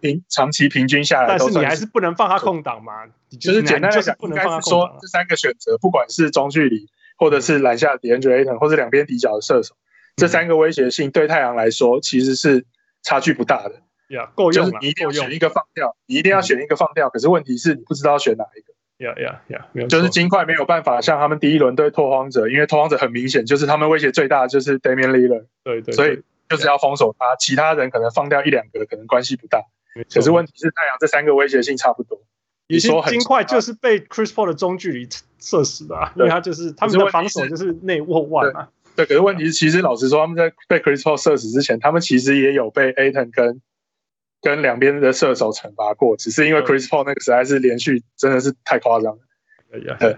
[0.00, 2.92] 平长期平均下来，但是你还是不能放他空档嘛？
[3.40, 4.98] 就是简单来讲，不能放他空档。
[5.00, 6.86] 这三个选择，不管是中距离，
[7.16, 9.74] 或者是篮下 Ayton，或者两边底角的射手，
[10.16, 12.64] 这三个威胁性对太阳来说其实是
[13.02, 13.82] 差距不大的。
[14.08, 14.52] 呀，够用。
[14.52, 17.10] 就是你一定要选一个放掉，你一定要选一个放掉。
[17.10, 18.72] 可是问题是你不知道选哪一个。
[18.98, 19.88] 呀呀呀，没有。
[19.88, 25.46] 就是金块没有办法像他们第一轮对拓荒者，因为拓荒者很明显就是他们威胁最大的就是 Damian Lillard。
[25.64, 25.92] 对对。
[25.92, 29.64] 所以就是要封锁他，其他人可能放掉一两个，可能关系不大。
[30.12, 32.20] 可是问题是，太阳这三个威胁性差不多。
[32.68, 38.68] 你说金块就是被 Chris Paul 的中距离射死的，因为他就是他们的防守就是内握外嘛。
[38.96, 43.62] 对，可是问题是，其实老实说，他们在被 Chris Paul 射死之前，他们其实也有被 Ayton 跟
[44.42, 49.20] 跟两边的射手惩罚过，只是因为 Chris Paul 那个实在是连续真的是太夸张了。
[49.98, 50.16] 对，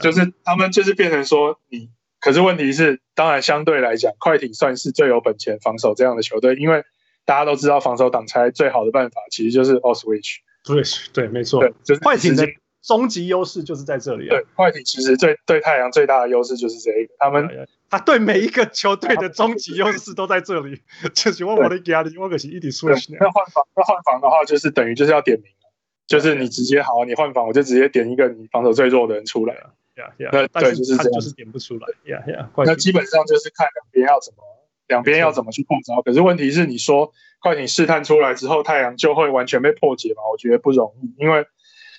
[0.00, 6.84] 就是他们就是变成说你，可是问题是，当然相对来讲，快艇算是最有本钱防守这样的球队，因为。
[7.28, 10.36] 大家都知道，防守挡拆最好的办法其实就是 off switch。
[10.64, 11.60] 对对，没错。
[11.60, 12.48] 对，就是快艇的
[12.82, 14.30] 终极优势就是在这里啊。
[14.30, 20.80] 对，快艇其实最对太阳最大的优势就是这一个，他们他对每一个球队的终极优势都在这里。
[21.12, 23.14] 就是我我的压力，我可是一点 switch。
[23.20, 25.70] 那换防，那换防的话，就是等于就是要点名了，
[26.06, 29.74] 就是你直接好，你换防，我就直接点一个你防守最弱的人出来了。
[29.96, 31.86] 呀呀，那对，就是这样，就是点不出来。
[32.04, 34.42] 呀呀，那基本上就是看两边要怎么。
[34.88, 36.02] 两边要怎么去碰招？
[36.02, 40.22] 可是问题是，你说快艇试探出来之后，太阳就会完全被破解吗？
[40.32, 41.46] 我觉得不容易，因为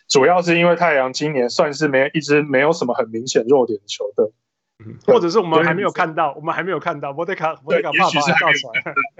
[0.07, 4.25] 主要是因为太阳今年算是没一支没有什么很明显弱点的球队，
[4.83, 8.59] 嗯，或者是我们还没有看到，我们还没有看到，我得卡，我得卡，怕是还没有，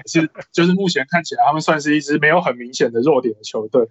[0.08, 3.88] 是就是目前看起来他们算是一支没有很明显的弱点的球队。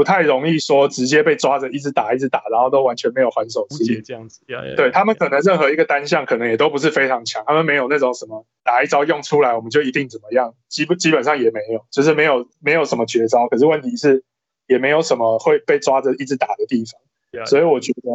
[0.00, 4.40] 不太容易说直接被抓着一直打一直打，然后都完全没有还手之力这样子。
[4.74, 13.46] 对他们可能任何一个单项可能也都不是非常强，他们没有那种什么打一招用出来我们就一定怎么样，基本基本上也没有，就是没有没有什么绝招。
[13.48, 14.24] 可是问题是
[14.68, 16.98] 也没有什么会被抓着一直打的地方，
[17.44, 18.08] 所以我觉得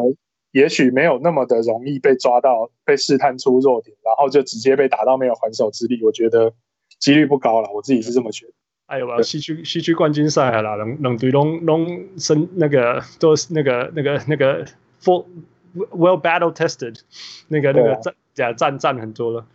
[0.54, 6.04] 也许没有那么的容易被抓到被试探出弱点，然后就直接被打到没有还手之力。
[6.04, 6.52] 我觉得
[6.98, 8.54] 几率不高了，我自己是这么觉得。
[8.88, 14.64] 哎呦，西区西区冠军赛啦，两两队拢拢升那个都是那个那个那个
[15.02, 15.26] full
[15.76, 17.02] well battle tested，
[17.48, 19.48] 那个那个战假战战很多了。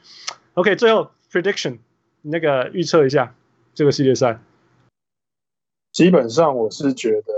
[0.55, 1.78] OK，最后 prediction
[2.22, 3.35] 那个预测一下
[3.72, 4.41] 这个系列赛。
[5.93, 7.33] 基本上我是觉得，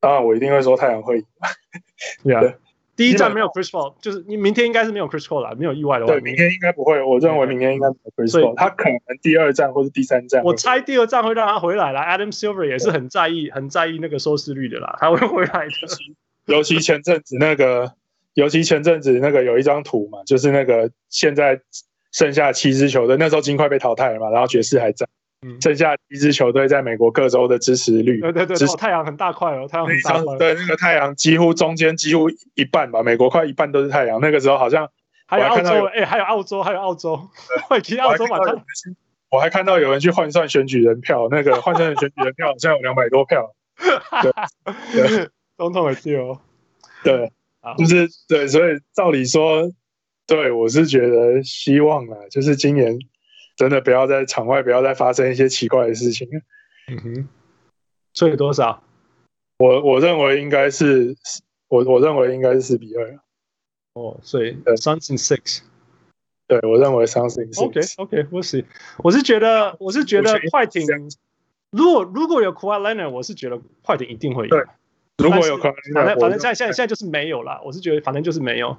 [0.00, 1.26] 当然我一定会说太阳会赢。
[2.22, 2.54] 对啊。
[2.96, 6.12] 第一站没有 Chris Paul，就是你明天应该是没有 Chris Paul 了，没有意外的话。
[6.12, 7.02] 对，明天应该不会。
[7.02, 10.42] 我认为明天应该没有 Chris Paul，他可能第二站或是第三站。
[10.44, 12.00] 我猜第二站会让他回来了。
[12.00, 15.72] Adam Silver 也是很在意、很在意那个收视率的啦，他会回来的。
[16.46, 17.94] 尤其前阵子那个，
[18.34, 21.60] 尤其前阵子那个有一张图嘛，就是那个现在
[22.12, 25.06] 剩下七支球队，那时候金块被淘汰了嘛，然后爵士还在。
[25.60, 30.38] 剩下一支球队在美国各州的支持率，对对对，太阳很大块哦，太阳很大块。
[30.38, 34.20] 对，那个太阳几乎中间几乎一半吧，美国快一半都是太阳。
[34.20, 34.88] 那个时候好像
[35.26, 37.20] 还有澳洲，哎，还有澳洲，还有澳洲，
[37.68, 38.38] 会提 澳洲嘛？
[39.30, 43.54] 我还看到有人去换算选举人票，那个换算选举人票好像有两百多票。
[44.92, 46.38] 对，总统也是哦。
[47.02, 47.32] 对，
[47.76, 49.70] 就是对，所以照理说，
[50.26, 52.98] 对我是觉得希望啊，就是今年。
[53.56, 56.28] 真的不要在场外不要再发生一些奇怪的事情。
[56.88, 57.28] 嗯哼，
[58.12, 58.82] 所以多少？
[59.58, 61.16] 我我认为应该是，
[61.68, 63.18] 我我认为应该是四比二。
[63.94, 65.60] 哦，所以呃，something six。
[66.46, 68.64] 对，我认为 something six OK OK，我是
[68.98, 70.84] 我是觉得我是觉得快艇，
[71.70, 74.50] 如果如果有 Leonard，我是觉得快艇一定会赢。
[74.50, 74.64] 对，
[75.16, 77.62] 如果有 Leonard，反正反正现在现在现在就是没有了。
[77.64, 78.76] 我是觉得反正就是没有。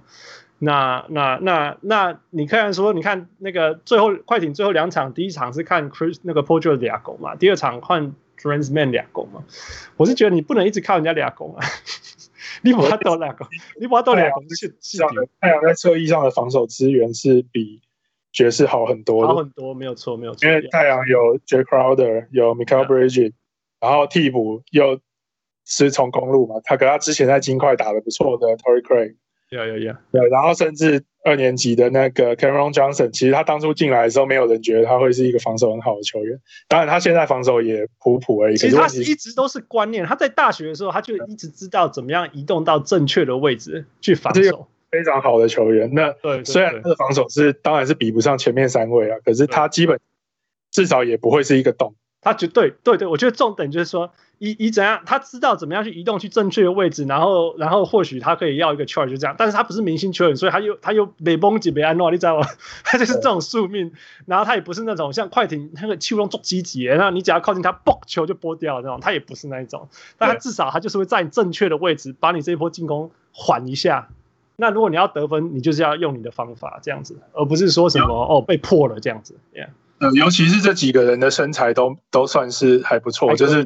[0.59, 9.43] 那那那那你看说，你看那个最后快艇最后两场，第一场是看 Chris 那个 Paul George 俩攻嘛，第二场换 Terance Mann 俩攻嘛。
[9.97, 11.65] 我是觉得你不能一直靠人家俩攻啊。
[12.61, 13.45] 你把他斗俩狗，
[13.79, 14.97] 你把他斗两个，是是
[15.41, 17.81] 太阳在侧翼上的防守资源是比
[18.31, 20.47] 爵士好很多，好很多，没有错，没有错。
[20.47, 23.33] 因为太阳有 Jae Crowder，有 Michael Bridges，
[23.81, 24.99] 然后替补又
[25.65, 29.15] 是从公路嘛，他跟他之前在金块打的不错的 Torrey Craig。
[29.49, 36.39] 有有有，对，然后甚至二年级的那个 Cameron Johnson，其实他当初进来的时候，没有人觉得他会是一个防守很好的球员。
[36.67, 38.57] 当然，他现在防守也普普而已。
[38.57, 44.67] 其实他一直都是观念，他在大学的时候，他就一直知道怎么样移动到正确的位置去防守。
[44.89, 45.91] 非常好的球员。
[45.93, 49.99] 那对，虽然他的防守是当然是比不上前面三位啊，可是他基本
[50.71, 51.93] 至少也不会是一个洞。
[52.19, 54.11] 他绝对对对，我觉得重点就是说。
[54.39, 62.47] 以以怎样，他知道怎么样去移动去正确的位置，然后然后或许他可以要一个 charge 就这样，但是他不是明星球员，所以他又他又没崩几没安诺，你知道吗？
[62.83, 63.91] 他就是这种宿命，
[64.25, 74.09] 然后他也不是那种像快艇那个球风做积极，然后你只要靠近他，嘣球就拨掉那种，他也不是那一种，但他至少他就是会在你正确的位置，把你这一波进攻缓一下。
[74.57, 79.67] 那如果你要得分，你就是要用你的方法这样子，而不是说什么哦被破了这样子，yeah.
[79.99, 83.63] 呃，尤其是这几个人的身材都都算是还不错，就是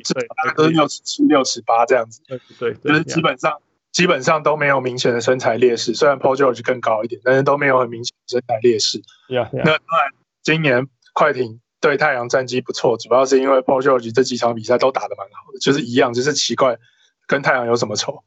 [0.55, 2.21] 都是六尺七、六尺八这样子。
[2.27, 3.53] 对对，就是基本上
[3.91, 5.95] 基本上都没有明显的身材劣势。
[5.95, 8.99] 虽然 Paul George 更高一点，但是都没有很明显的身材劣势。
[9.27, 9.63] Yeah, yeah.
[9.63, 10.11] 那当然，
[10.43, 16.77] 今年快艇对太阳战绩不错，主要是因为 Paul George 这几场比赛都打得蛮好的，就是一样，就是奇怪，
[17.25, 18.23] 跟太阳有什么仇？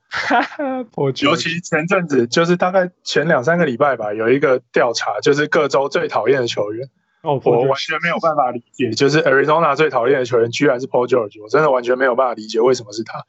[1.22, 6.88] 尤其前阵子，就是大概前两三个礼拜吧，有一个调查，就是各州最讨厌的球员。
[7.22, 13.24] 哦，我完全没有办法理解，就是 Arizona 最讨厌的球员居然是 Paul George，我真的完全没有办法理解为什么是他。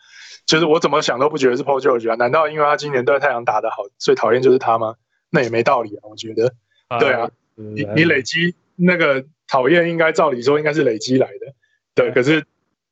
[0.45, 2.15] 就是我怎么想都不觉得是 Paul George 啊？
[2.15, 4.95] 难道因为他今年对太阳打得好，最讨厌就是他吗？
[5.29, 6.53] 那也没道理啊，我觉得。
[6.99, 11.53] 对啊，你你累积那个讨厌，应该照理说应该是累积来的。
[11.95, 12.45] 对，可是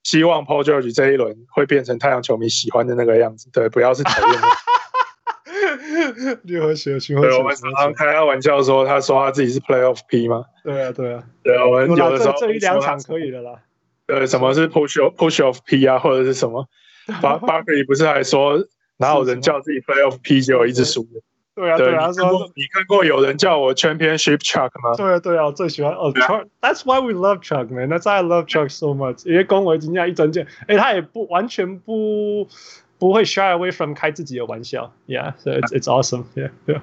[0.04, 4.42] 希望 Paul George 这一轮会变成太阳球迷喜欢的那个样子，对，不要是讨厌
[5.92, 6.40] 的。
[6.44, 10.46] 六和学，对，我们常常开他玩笑说，他说他自己是 Playoff P 吗？
[10.64, 13.60] 对啊，对啊，对啊，我们有的时候这一两场可以的啦。
[14.08, 16.68] 对，什么是 Push Off Push Off P 啊，或者是什么？
[17.22, 18.64] 巴巴克利不是还说
[18.98, 21.22] 哪有人叫自己 Playoff P 结果一直输的？
[21.54, 24.96] 对啊，对啊，他说你看过有人叫我 Championship Chuck 吗？
[24.96, 26.48] 对啊，对啊，我最喜欢哦，Chuck。
[26.62, 27.90] That's why we love Chuck, man.
[27.90, 29.28] That's why I love Chuck so much.
[29.28, 32.48] 因为恭维人家一整件，哎，他也不完全不。
[33.02, 36.82] 不会 shy away from 开自己的玩笑，Yeah，so it's it's awesome，Yeah，yeah。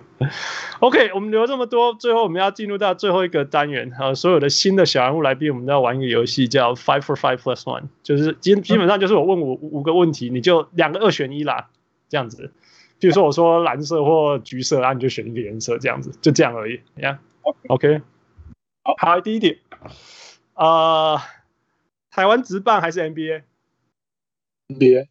[0.80, 11.68] OK，我们聊这么多，最后我们要进入到最后一个单元，呃，所有的新的小人物来宾，我们都要玩一个游戏叫 Five for Five Plus One，就是基基本上就是我问五五个问题，你就两个二选一啦，
[12.08, 12.52] 这样子。
[12.98, 18.02] 比如说我说蓝色或橘色，然后，你就选一个颜色，这样子，就这样而已，Yeah，OK。
[18.98, 19.58] 好，第一点，
[20.54, 21.20] 呃，
[22.10, 25.06] 台湾直棒还是 NBA？NBA。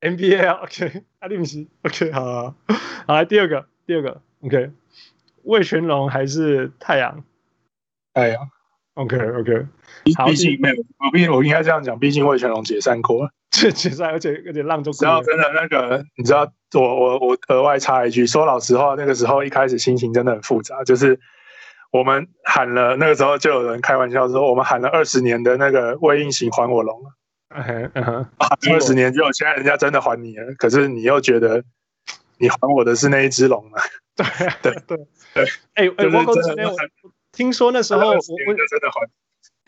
[0.00, 2.54] NBA，OK，阿力姆斯，OK，好，好，
[3.06, 4.70] 好，来第二个，第二个，OK，
[5.42, 7.24] 魏全龙还是太阳？
[8.12, 8.48] 太阳
[8.94, 9.66] ，OK，OK，
[10.16, 21.18] 好，毕竟没有，我毕竟我应该这样讲，毕竟魏全龙解散过，解解散，而且而且浪中，然后真的那个，你知道，我我我额外插一句，说老实话，那个时候一开始心情真的很复杂，就是
[21.90, 27.10] 我们喊了，那个时候就有人开玩笑说，我们喊了二十年的那个魏应行还我龙了。
[27.56, 28.26] 嗯哼嗯，
[28.70, 31.64] 二十年之后，现在人家真的还你了，可是你又觉得
[32.38, 33.78] 你还我的是那一只龙吗？
[34.14, 34.26] 对
[34.62, 34.96] 对对
[35.34, 35.44] 对。
[35.74, 36.34] 哎哎，我我
[37.32, 39.08] 听说那时候我我真的还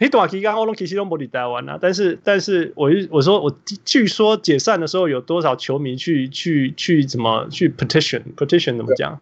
[0.00, 9.20] 你短期刚欧龙其实都没台湾啊，但是但是我我说我据说解散的时候有多少球迷去去去怎么去 petition petition 怎么讲？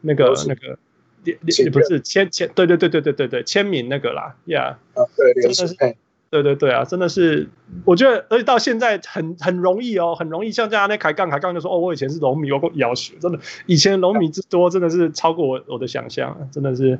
[0.00, 0.78] 那个那个
[1.24, 4.78] 也不是签签对对对对对对对签名那个啦呀，
[5.16, 5.96] 对真的是。
[6.30, 7.48] 对对对啊，真的是，
[7.84, 10.52] 我觉得，而且到现在很很容易哦，很容易。
[10.52, 16.98] 像这样那凯杠，凯杠就说：“哦，我以前是龙迷，我够要求，真的，以前龙迷之多，真的是超过我我的想象，真的是。”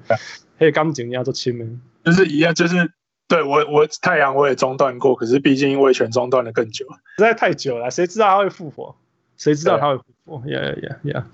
[0.58, 2.90] 嘿，刚讲你要做亲们，就是一样，就是
[3.28, 6.86] 对我我太阳我也中断过，可是毕竟因为全中断了更久，
[7.18, 8.96] 实在太久了，谁知道他会复活？
[9.36, 10.50] 谁知道他会复活？
[10.50, 11.26] 呀呀呀呀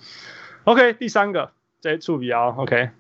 [0.64, 2.90] ！OK，第三个这处比较 OK，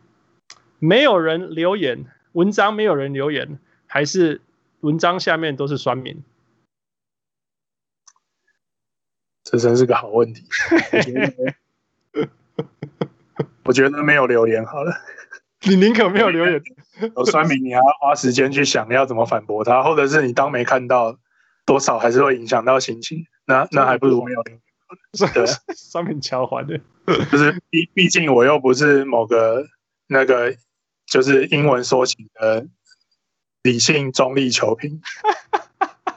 [0.78, 4.40] 没有人留言，文章没有人留言，还是？
[4.84, 6.22] 文章下面都是酸民，
[9.42, 10.44] 这真是个好问题。
[13.64, 14.92] 我觉得没有留言好了。
[15.62, 16.62] 你宁可没有留言。
[17.16, 21.18] 有酸民，你还要花时间去想要怎么反驳他，或者是你当没看到，
[21.64, 23.24] 多少还是会影响到心情。
[23.46, 24.60] 那那还不如没有留言。
[25.32, 26.78] 对， 酸民敲环的，
[27.32, 29.66] 就是毕毕竟我又不是某个
[30.08, 30.54] 那个
[31.06, 32.66] 就是英文说起的
[33.64, 35.02] 理性中立球评。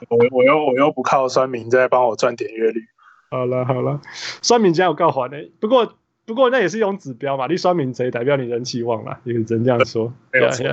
[0.10, 2.86] 我 我又我又不靠酸民在帮我赚点阅率。
[3.32, 4.00] 好了好了，
[4.44, 5.96] 酸民家有告还的，不过。
[6.28, 10.14] 不过那也是一种指标嘛，你酸民谁代表你人气旺了，也只能这样说。
[10.34, 10.66] 没有错，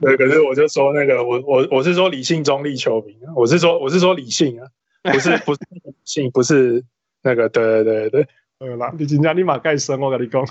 [0.00, 4.66] 对，可是我就说那个，我我我是说理性中立球迷，我是说我是说理性啊，
[5.02, 6.82] 不是不是理性，不是
[7.20, 8.28] 那个，对对对对，
[8.60, 10.42] 呃啦，你今天立马盖生，我跟你讲。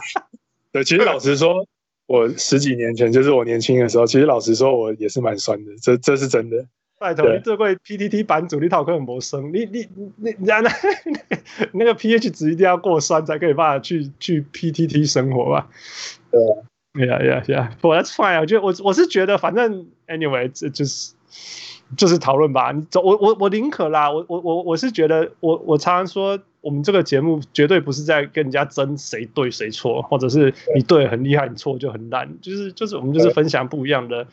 [0.72, 1.66] 对，其实老实说，
[2.06, 6.66] 我十几年前就是我年轻的时候，其实老实说，我也是蛮酸的，这这是真的。
[7.00, 10.60] 拜托，你这位 PTT 版主，你讨论很陌生，你你你你那
[11.72, 15.68] 那个 pH 值一定要过酸才可以办法去去 PTT 生活吧？
[16.30, 18.40] 对呀呀呀，But that's fine。
[18.40, 21.12] 我觉得我我是觉得，反正 anyway，这就是
[21.96, 22.70] 就是讨论吧。
[22.70, 24.10] 你走，我我我宁可啦。
[24.12, 32.40] 我我我我是觉得，我我常常说，我们这个节目绝对不是在跟人家争谁对谁错，或者是你对很厉害，你错就很烂。
[32.40, 34.26] 就是就是我们就是分享不一样的。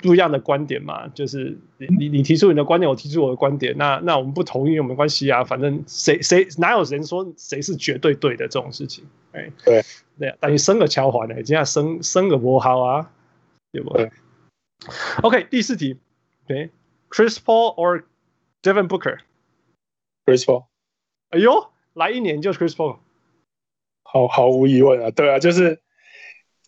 [0.00, 9.82] 不一样的观点嘛，就是你你提出你的观点，我提出我的观点，那那我们不同意，没关系啊，反正谁谁哪有人说谁是绝对对的这种事情，哎，对
[10.20, 13.10] 对啊，等于生个桥环呢，今天生生个波好啊，
[13.72, 14.08] 对不对
[15.20, 15.96] ？OK，第四题，
[16.46, 16.70] 对
[17.10, 18.04] ，Chris Paul or
[18.62, 20.66] Devin Booker？Chris Paul，
[21.32, 22.98] 哎呦，来一年就 Chris Paul，
[24.04, 25.82] 毫毫无疑问啊，对啊，就是。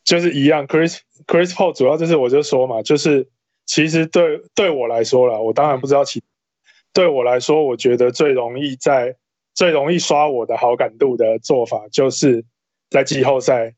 [0.04, 3.26] 就是一样，Chris Chris Paul 主要就是我就说嘛，就是
[3.64, 6.22] 其实对对我来说啦，我当然不知道其
[6.92, 9.16] 对我来说，我觉得最容易在
[9.54, 12.44] 最容易刷我的好感度的做法，就是
[12.90, 13.76] 在季后赛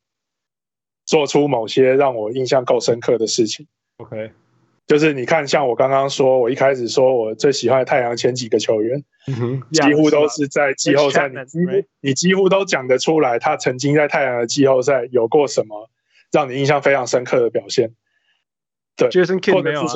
[1.05, 3.69] 做出某些让我印象够深刻的事情。
[3.99, 4.33] OK，
[4.87, 9.03] 就是你看，像我刚刚说，我一开始说我最喜欢太阳前几个球员，
[9.73, 15.91] 几乎都是在季后赛，你几乎你几乎都讲得出来，他曾经在太阳的季后赛有过什么。
[16.33, 17.95] 让你印象非常深刻的表现，
[18.97, 19.87] 对，Jason Kidd 没有啊？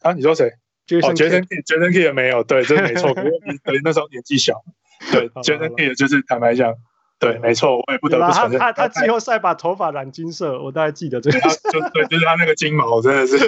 [0.00, 0.48] 啊，你说谁？
[0.48, 3.12] 哦，Jason Kidd，Jason Kidd 也没有，对，这没错。
[3.62, 4.64] 对，那时候年纪小，
[5.12, 6.74] 对，Jason Kidd 就是坦白讲，
[7.20, 8.58] 对，没错，我也不得不承认。
[8.58, 11.38] 他他季后赛把头发染金色，我大概记得这个。
[11.38, 13.38] 就对，就是他那个金毛，真的是，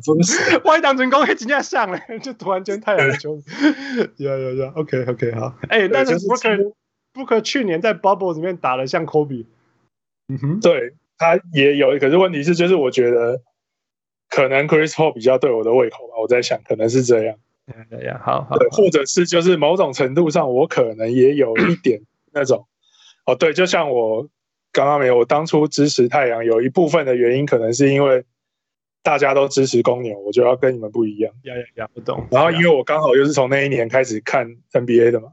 [0.00, 0.58] 真的是。
[0.64, 3.34] 万一当成功，可以直接上了，就突然间太阳球。
[4.18, 5.52] 呀呀呀，OK OK，好。
[5.68, 6.72] 哎，但是 Booker
[7.12, 9.46] Booker 去年在 Bubble 里面打的像 Kobe。
[10.28, 13.42] 嗯哼，对他也有，可是问题是，就是我觉得
[14.28, 16.14] 可能 Chris Paul 比较对我的胃口吧。
[16.22, 17.36] 我在想，可能是这样。
[17.90, 22.00] 对呀，好，好，对，或者是就是某种程度上，我可能也有一点
[22.32, 22.66] 那种。
[23.26, 24.28] 哦，对，就像我
[24.72, 28.24] 刚刚没有，我当初支持太阳，有一部分的原因，可能是因为
[29.02, 31.32] 大家都支持公牛，我就要跟你们不一样。
[31.44, 32.26] 呀呀呀，不懂。
[32.30, 35.32] 然后，因为我刚好又是从那一年开始看 NBA 的嘛，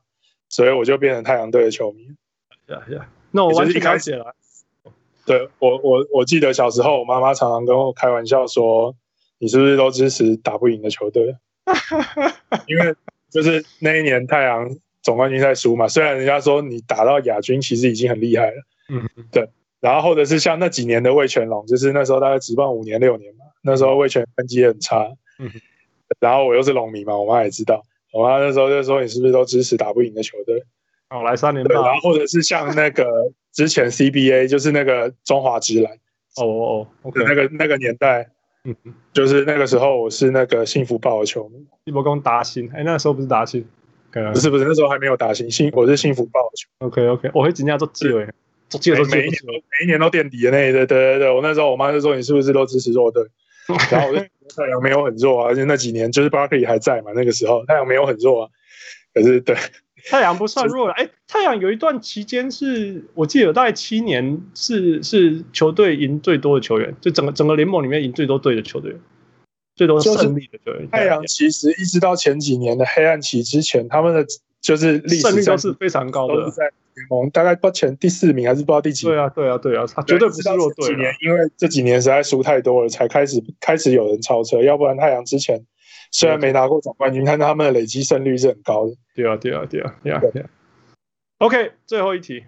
[0.50, 2.04] 所以我就变成太阳队的球迷。
[2.68, 4.36] 呀呀，那我完全了解了。
[5.26, 8.96] 对我，我我记得小时候，我妈妈常常跟我开玩笑说
[9.40, 11.36] ：“你是不是都支持打不赢的球队？”
[12.68, 12.96] 因为
[13.30, 14.70] 就是那一年太阳
[15.08, 18.58] 总冠军赛输嘛，虽然人家说你打到亚军其实已经很厉害了，
[18.90, 19.50] 嗯，对。
[19.80, 25.08] 然后或者是像那几年的魏全龙，就是那时候大概职棒五年六年嘛，那时候魏全成绩很差，
[25.40, 25.50] 嗯。
[26.20, 27.82] 然后我又是龙迷嘛，我妈也知道，
[28.12, 30.62] 我妈那时候就说：“你是不是都支持打不赢的球队？”
[31.10, 31.82] 哦，来三年半。
[31.82, 33.06] 然后或者是像那个。
[33.58, 35.92] 之前 CBA 就是那个中华职篮
[36.36, 38.30] 哦哦，OK，那个那个年代，
[38.66, 38.76] 嗯，
[39.12, 43.44] 就是那个时候我是那个幸福报的球迷，一波刚达新，哎，那时候不是达
[44.24, 48.24] 新，不是不是，那时候还没有打新，幸我是幸福报的球，OK OK，我会尽量做记录，
[48.70, 53.24] 做记录，每一年都每一年都垫底的那一对对对对，我那时候我妈就说你是不是都支持弱队，
[53.92, 54.20] 然后我就
[54.56, 58.50] 太阳没有很弱啊，而且那几年就是 Barkley 还在嘛，那个时候太阳没有很弱啊，
[59.14, 59.56] 可是对。
[60.10, 68.96] 太阳不算弱了， 哎、欸，太阳有一段期间是我记得有大概七年是是球队赢最多的球员，就整个整个联盟里面赢最多队的球队，
[69.78, 70.90] 最多胜利的球员。
[70.90, 74.26] 太阳其实一直到前几年的黑暗期之前，他们的
[74.60, 76.64] 就是历史都是非常高的，都是在
[76.96, 79.16] 联盟大概不前第四名还是不知道第几名。
[79.16, 80.88] 对啊，对啊，对啊，他绝对不是弱队。
[80.88, 85.64] 几年因为这几年实在输太多了，才开始开始有人超车，要不然太阳之前。
[86.10, 88.96] 虽然没拿过总冠军，但他们的累积胜率是很高的。
[89.14, 90.50] 对啊，对啊，对啊，对啊，对啊。
[91.40, 92.46] OK，最后一题，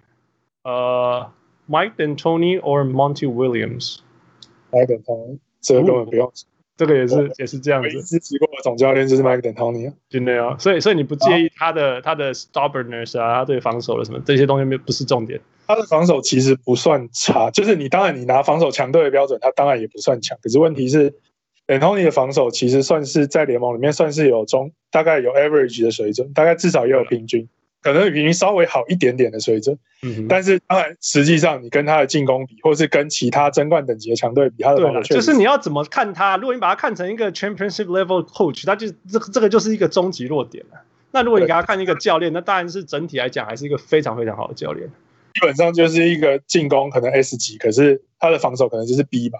[0.64, 1.30] 呃
[1.68, 6.32] ，Mike D'Antoni or Monty Williams？Mike D'Antoni，这个根本不用。
[6.80, 7.90] 这个也是也是这样子。
[8.04, 10.56] 支持过的总教练就是 Mike D'Antoni 真的啊。
[10.58, 15.38] 所以所以你不介意他的、哦、他的 stubbornness 啊，他对防守的什么这些东西没不是重点。
[15.66, 20.38] 他的防守其实不算差，就是你当然你拿防守强队的标准，他当然也不算强。
[20.42, 21.12] 可是问题是
[21.66, 27.46] ，D'Antoni 的防守其实算是在联盟里面算是有中大概有 average 的水准，大概至少也有平均。
[27.82, 36.36] 可能比你稍微好一点点的水准，嗯，但是当然，实际上你跟他的进攻比，或是跟其他争冠等级的强队比，他的防守就是你要怎么看他？
[36.36, 40.80] 如果你把他看成一个 championship level coach，他就这这个就是一个终极弱点了。
[41.12, 44.88] 那如果你给他看一个教练，那当然是整体来讲还是一个非常非常好的教练。
[45.34, 49.38] 基本上就是一个进攻可能 S 级，可是他的防守可能就是 B 吧，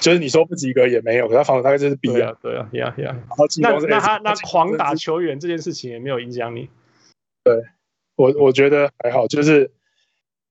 [0.00, 3.14] 就是你说不及格也没有，可他防守大概就是 B 啊，对啊，对啊，对啊。
[3.28, 6.68] 然后进攻 S, 那那他那狂打球员这件事情也没有影响你，
[7.44, 7.62] 对。
[8.16, 9.70] 我我觉得还好，就是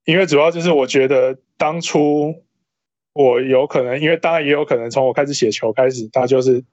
[0.06, 2.44] 因为主要就是我觉得当初
[3.14, 6.64] 我有可能，因为当然也有可能从我开始写球开始，他就是，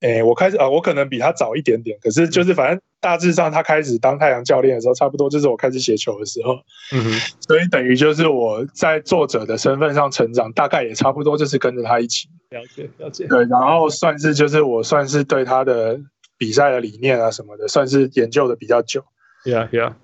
[0.00, 6.54] 哎，我开始啊，我可能比他早一点点，可是就是反正大致上他开始当太阳教练的时候，差不多就是我开始写球的时候，
[6.92, 7.10] 嗯哼，
[7.40, 15.98] 所以等于就是我在作者的身份上成长，大概也差不多就是跟着他一起，了解了解，对，然后算是就是我算是对他的
[16.36, 19.04] 比赛的理念啊什么的，算是研究的比较久。
[19.44, 19.94] Yeah, yeah.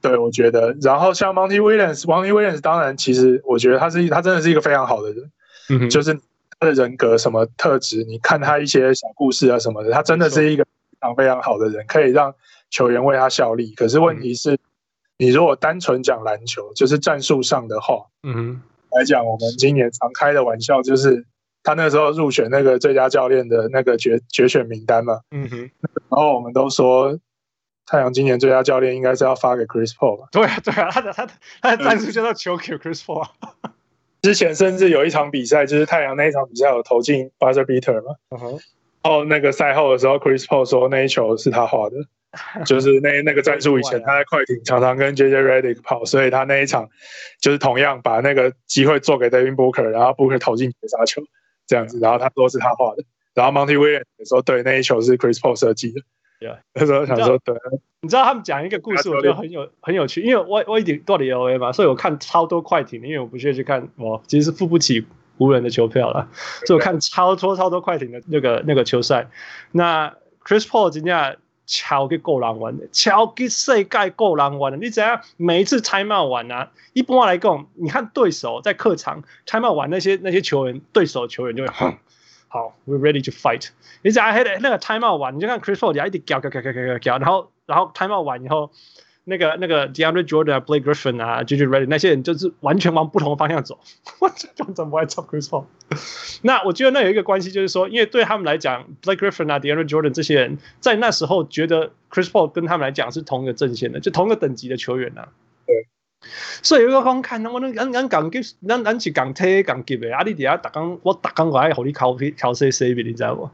[0.00, 5.30] 对，我觉得，然后像 Monty Williams，Monty Williams 当然，其实我觉得他是他真的是一个非常好的人，
[5.70, 6.12] 嗯哼，就是
[6.58, 10.70] 他的人格什么特质，你看他一些小故事啊什么的，他真的是一个非
[11.00, 12.34] 常非常好的人，可以让
[12.70, 13.72] 球员为他效力。
[13.74, 14.58] 可是问题是，
[15.16, 18.60] 你如果单纯讲篮球，就是战术上的话，嗯哼，
[18.90, 21.24] 来讲，我们今年常开的玩笑就是
[21.62, 25.56] 他那时候入选那个最佳教练的那个决决选名单嘛，嗯哼，
[26.10, 27.16] 然后我们都说。
[27.86, 30.28] 太阳今年最佳教练应该是要发给 Chris Paul 吧？
[30.32, 33.28] 对啊，对啊，他的他的他的战术就叫求给 Chris Paul。
[34.22, 38.14] 之前甚至有一场比赛，就是太阳那一场比赛有投进 buzzer beater 嘛。
[38.30, 38.60] 嗯哼。
[39.02, 41.96] 然后那个赛后的时候，Chris Paul 说那一球是他画的，
[42.64, 46.88] 就是那那个战术以前他在快艇常常跟 JJ Redick 跑，所以他那一场
[47.40, 51.20] 就是同样把那个机会做给 Devin Booker，然后 Booker 投进绝杀球
[51.66, 53.02] 这样子，然后他说是他画的，
[53.34, 56.00] 然后 Monty Williams 也说对，那一球是 Chris Paul 设计的。
[56.42, 57.54] Yeah, 那时候想说，对，
[58.00, 65.06] 你知道他们讲一个故事，我觉得很有很有趣，因为我我一直到底 LA 嘛，所以我看超多快艇的，因为我不屑去看，我其实是付不起
[65.38, 66.28] 湖人的球票了，
[66.66, 69.28] 所以我看超多超多快艇的那个那个球赛。
[69.70, 70.12] 那
[70.44, 74.78] Chris Paul 今天超给够狼玩的，超给世界够狼玩的。
[74.78, 81.96] 你只要每一次 time out 完啊，一般来讲，你看对手在客场 time out 完那些那些球员，对手球员就会哼。
[82.52, 83.70] 好，we're ready to fight。
[84.02, 88.70] 你只要那那个 time out 完，你就看 Chris Paul 一直叫叫叫叫叫叫，然后然后 time out 完以后，
[89.24, 93.80] 那个那个 DeAndre Jordan 啊、Blake Griffin 啊、JJ Redick 那些人就是完全往不同的方向走。
[94.18, 95.64] 我怎么不爱唱 Chris Paul？
[96.42, 105.30] 那我觉得那有一个关系，就是说，因为对他们来讲，Blake Griffin 啊、DeAndre Jordan 这些人在那时候觉得 Chris Paul 跟他们来讲是同一个阵线的，就同一个等级的球员啊。
[105.64, 105.88] 对。
[106.62, 113.50] 所以有个讲看，我能咱咱讲级，咱咱是讲梯讲级的，啊你底下打刚，我打刚我还和你考考 C C B，你知道不？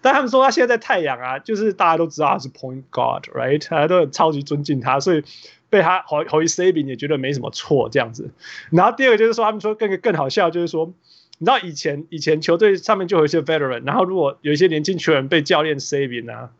[0.00, 3.68] 但他们说他现在在太阳啊，就是大家都知道他是 Point Guard，right？
[3.70, 5.22] 大家都很超级尊敬他，所以
[5.70, 8.30] 被他和和 C B 也觉得没什么错这样子。
[8.70, 10.92] 然后第二个就是说，他们说更更好笑，就是说，
[11.38, 16.50] 你知道以前以前球队上面就有一些 Veteran，然后如果有一些年轻球员被教练 C B 啊。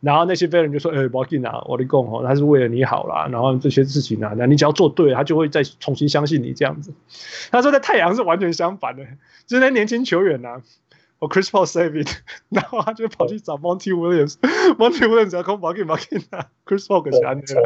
[0.00, 3.28] 然后那些病人就说：“哎，不要紧啊，我的共哦，他是为了你好啦。
[3.30, 6.94] 然后这些事情啊，那你只要做对，他就会再重新相信你这样子。”
[7.52, 9.04] 他说：“在太阳是完全相反的，
[9.46, 10.62] 就是那年轻球员啊，
[11.18, 12.08] 我 Chris Paul save it，
[12.48, 17.56] 然后他就跑去找 Monty Williams，Monty Williams 要讲不要紧不要紧啊，Chris Paul 可是安全。”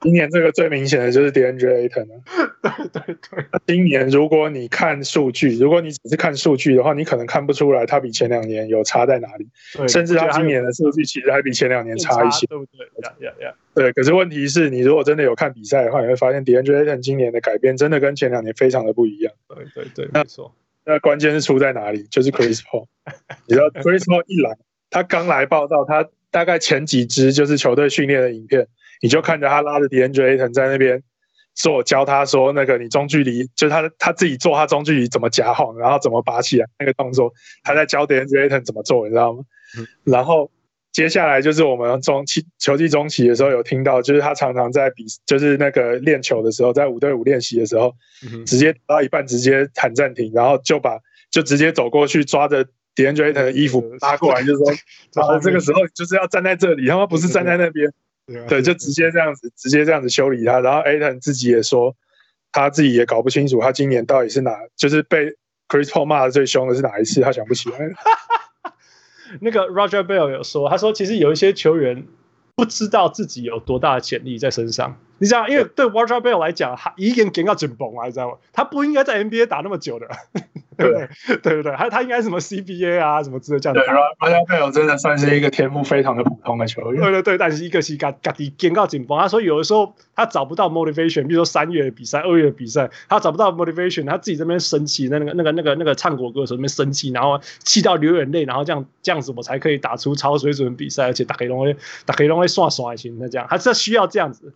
[0.00, 2.22] 今年这个最明显的就是 DeAndre Ayton 了。
[2.62, 3.44] 对对对。
[3.66, 9.46] 今年如果你看数据，如果你只是看数据的话，你可能看不出来他比前两年有差在哪里。
[9.76, 9.86] 对。
[9.88, 12.46] 甚至他今年的数据其实还比前两年差一些。
[12.46, 12.86] 对不对？
[13.04, 19.32] 呀呀呀对，可是问题是你如果真的有看比赛的话，你会发现 DeAndre Ayton 今年的改变真的跟前两年非常的不一样。
[19.48, 20.54] 对对对，没错。
[20.86, 22.04] 那关键是出在哪里？
[22.04, 22.86] 就是 Chris Paul。
[23.46, 24.56] 你知道 Chris Paul 一来，
[24.88, 28.66] 他刚来报道，他大概前几支就是球队训练的影片。
[29.00, 31.02] 你就看着他拉着 DeAndre Ayton 在那边
[31.54, 37.32] 做，教他说那个你中距离，就是他他自己做他中距离怎么夹晃，然后怎么拔起来那个动作，
[37.62, 39.42] 他在教 DeAndre Ayton 怎么做，你知道吗？
[39.78, 40.50] 嗯、然后
[40.92, 47.94] 接下来就是我们中期球季中期的时候有听到，就是他常常在比，就是那个练球的时候，在五对五练习的时候，
[48.44, 50.98] 直接到一半直接喊暂停，然后就把
[51.30, 52.64] 就直接走过去抓着
[52.96, 54.72] DeAndre Ayton 的衣服拉过来，就是说，
[55.14, 57.92] 然后这个时候就是要站在这里，他妈不是站在那边。
[58.48, 60.60] 对，就直接这样子，直接这样子修理他。
[60.60, 61.96] 然后 Ayton 自己也说，
[62.52, 65.36] 他自己也搞不清楚他今年到底是哪，就是被
[65.68, 67.20] Chris Paul 骂的最凶的是哪一次？
[67.20, 67.78] 他想不起来。
[69.40, 72.06] 那个 Roger Bell 有说，他说其实有一些球员
[72.56, 75.00] 不知道自己有多大的潜力在身上。
[75.20, 78.38] 你知道，因为对 Roger Bell 来讲，他一个人给到紧绷了，你知道吗？
[78.52, 80.08] 他不应该在 NBA 打那么久的。
[80.80, 81.36] 对不 对？
[81.42, 81.76] 对不对？
[81.76, 83.84] 他他应该什么 CBA 啊，什么之类这样的。
[83.84, 87.02] 对，Roger Bell 真的算是一个天赋非常的普通的球员。
[87.02, 89.18] 对对对，但是一个是嘎嘎的肩高紧绷。
[89.18, 101.76] 他说有的时候他找不到 motivation，比如说三月的比赛、二月的比赛，他找不到 motivation，他自己这边生气，那个那个那个那个唱国歌的时候那边生气，然后气到流眼泪，然后这样这样子我才可以打出超水准的比赛，而且打黑龙会
[102.06, 104.54] 打黑龙会刷刷心那这样，他是需要这样子。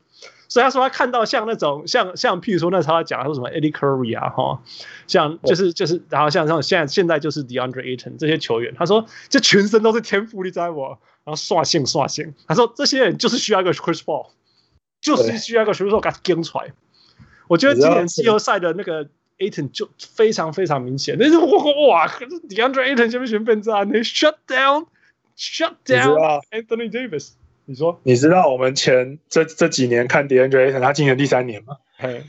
[0.48, 4.60] 所以他说他看到像那种像像譬如说那时候他讲他说什么 Eddie Curry 啊哈，
[5.06, 10.80] 像就是就是然后像像现在现在就是 DeAndre Ayton 这些球员，他说这全身都是天赋，你知道不？
[11.24, 14.28] 然后刷新刷新，他说这些人就是需要一个 Chris Paul，
[15.00, 16.72] 就是需要一个 Chris Paul 给他跟出来。
[17.48, 19.06] 我觉得今年季后赛的那个
[19.38, 21.46] Ayton 就非常非常明显，那是哇
[21.88, 24.86] 哇，可是 DeAndre Ayton 这边选本站，你 shut down
[25.36, 27.32] shut down Anthony Davis。
[27.66, 31.76] 你说，你知道我们前这这几年看 DeAndre Ayton，他今年第三年吗？
[31.96, 32.22] 嘿，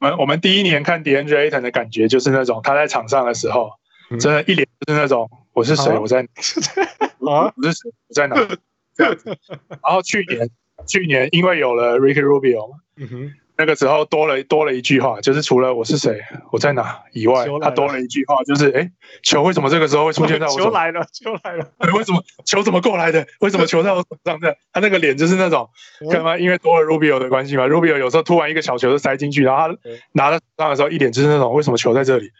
[0.00, 3.72] 我们我们第一年看 DeAndre Ayton 的感觉就是那种他在场上的时候，
[4.10, 6.20] 嗯、真的一脸就是那种我是谁，我在
[7.26, 8.36] 啊，我是谁，我在哪？
[8.94, 9.36] 这样子。
[9.68, 10.50] 然后去年
[10.86, 13.34] 去年因为有了 Ricky Rubio 嘛，嗯哼。
[13.60, 16.18] 那个时候多了多了一句话，就是除了我是谁，
[16.50, 18.90] 我在哪以外，他多了一句话，就是哎，
[19.22, 20.52] 球为什么这个时候会出现在我？
[20.56, 23.26] 球来了，球来了，为什么球怎么过来的？
[23.40, 24.40] 为什么球在我手上？
[24.40, 25.68] 这他那个脸就是那种
[26.10, 26.38] 干嘛？
[26.38, 27.68] 因为多了 Rubio 的关系嘛。
[27.68, 29.78] Rubio 有时候突然一个小球就塞进去，然后他
[30.12, 32.30] 拿到手上的时候，一脸就是那种为什么球在这里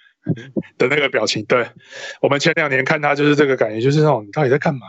[0.78, 1.44] 的那个表情。
[1.44, 1.66] 对，
[2.22, 4.86] 我们前两年看他就是这个感觉，就是那种你到底在干嘛？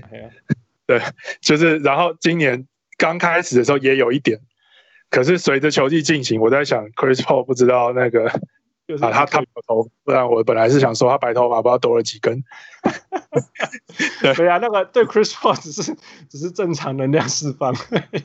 [0.86, 1.00] 对，
[1.40, 2.66] 就是然后今年
[2.98, 4.38] 刚开始的时候也有一点。
[5.14, 8.26] 可是随着球季进行，我在想，Chris Paul 不知道那个
[9.00, 12.42] 啊，他他有头，不然我本来是想说他白头发不知道多了几根。
[14.20, 15.94] 对对啊，那个对 Chris Paul 只是
[16.28, 17.72] 只是正常能量释放，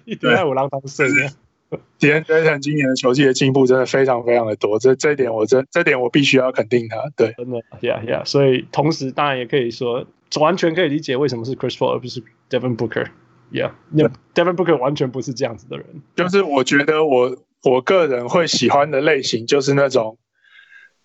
[0.05, 1.77] 一点在五郎当睡的。
[1.99, 6.97] DeAndre Ayton 今年的球技的进步真的非常非常的多，这这一点我真这点我必须要肯定他。
[7.15, 8.25] 对，真的，Yeah Yeah。
[8.25, 10.07] 所以同时当然也可以说，
[10.39, 13.09] 完全可以理解为什么是 Chris Paul 而不是 Devin Booker。
[13.51, 15.85] Yeah，那 Devin Booker 完全不是这样子的人。
[16.15, 20.17] 就是我觉得我我个人会喜欢的类型就是那种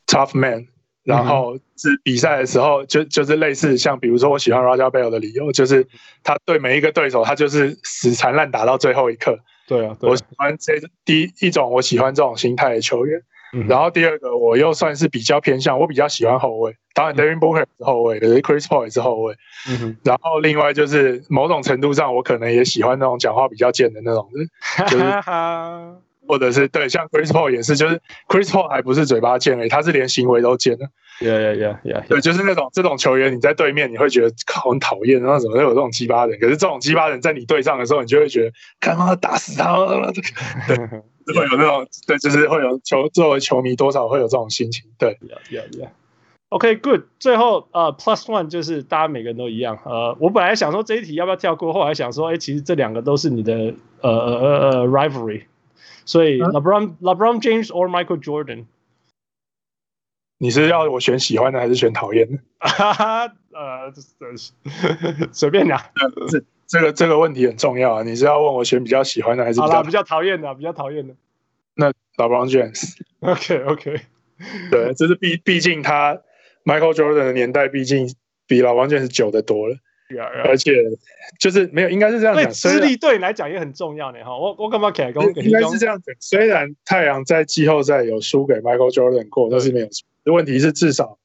[0.07, 0.67] tough man，
[1.03, 5.87] 然后是比赛的时候就就是类似像比如说我喜欢 Raja Bell 的理由就是
[6.23, 9.39] 他对每一个对手他就是死缠烂打到最后一刻。
[9.67, 13.23] 对啊，我喜欢这第一一种我喜欢这种心态的球员。
[13.69, 16.77] 然后第二个我又算是比较偏向我比较喜欢后卫。
[16.95, 19.35] 当然，Devin Booker 是后卫，可是 Chris Paul 也是后卫。
[19.69, 19.97] 嗯哼。
[20.05, 24.49] 然后另外就是某种程度上，我可能也喜欢那种讲话比较贱的那种人，
[24.89, 25.05] 就是，
[26.27, 30.89] 或者是对，像 Chris Paul 也是，就是 Chris Paul 还不是嘴巴贱诶，他是连行为都贱的。
[31.21, 32.09] Yeah, yeah, yeah, yeah.
[32.09, 36.39] 对，就是那种这种球员，你在对面你会觉得很讨厌，然后怎么会有这种鸡巴人？
[36.41, 39.77] 可是这种鸡巴人在你对上的时候，你就会觉得，干嘛打死他？
[40.67, 40.77] 对，
[41.33, 44.85] 会有那种对，就是会有球作为球迷多少会有这种心情。
[44.99, 45.89] 对，Yeah, yeah, yeah.
[46.51, 47.05] OK，good、okay。
[47.19, 49.79] 最后呃，Plus One 就是大家每个人都一样。
[49.85, 55.45] 呃，我本来想说这一题要不要跳过，后来想说，哎，其实这两个都是你的呃呃呃呃 rivalry，
[56.05, 58.67] 所以 LeBron、嗯、LeBron James or Michael Jordan。
[60.39, 62.39] 你是要我选喜欢的还是选讨厌的？
[63.55, 63.93] 呃，
[65.33, 65.81] 随便讲。
[66.29, 68.03] 这这个这个问题很重要啊！
[68.03, 70.55] 你是要问我选比较喜欢的还是比较比较讨厌的？
[70.55, 71.15] 比较讨厌的。
[71.75, 72.97] 那 LeBron James。
[73.21, 74.01] OK OK。
[74.71, 76.21] 对，这是毕毕竟他
[76.65, 78.15] Michael Jordan 的年代，毕竟
[78.47, 79.77] 比 LeBron James 久得多了。
[80.45, 80.73] 而且
[81.41, 82.49] 就是没有，应该是这样讲。
[82.53, 84.39] 资历对你来讲也很重要的哈。
[84.39, 85.13] 我我干嘛给？
[85.43, 86.15] 应该是这样子。
[86.21, 90.05] 虽然太阳在季后赛有输给 Michael Jordan 过，但是没有输。
[90.33, 91.19] 问题是，至少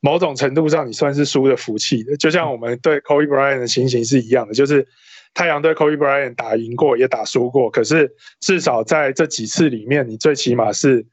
[0.00, 2.16] 某种程度上，你算是输的服气的。
[2.16, 4.86] 就像我们对 Kobe Bryant 的情形是一样的，就是
[5.34, 7.70] 太阳对 Kobe Bryant 打赢过，也打输过。
[7.70, 11.04] 可是至少在这几次里面，你最起码是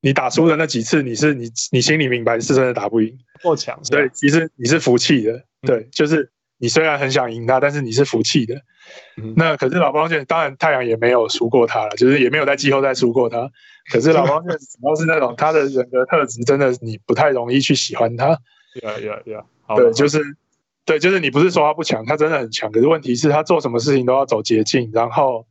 [0.00, 3.78] 你打输的那几次，你是你你心里明白是真的打不赢，够强。
[3.84, 6.30] 所以其实你是服气的，对，就是
[6.62, 8.62] 你虽然很想赢他，但是你是服气的。
[9.34, 13.50] 那可是老邦健，当然太阳也没有输过他了，就是也没有在季后赛输过他。
[13.90, 18.38] 可是老邦健主要是那种他的人格特质，真的你不太容易去喜欢他。
[18.80, 19.76] Yeah, yeah, yeah.
[19.76, 20.22] 对，就是
[20.86, 22.70] 对，就是你不是说他不强，他真的很强。
[22.70, 25.44] 可是问题是，他做什么事情都要走捷径，然后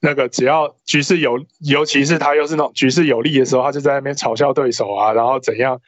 [0.00, 5.80] 那个只要局势有，尤其是他又是那种局势有利的时候，他就在那边嘲笑对手啊，然后怎样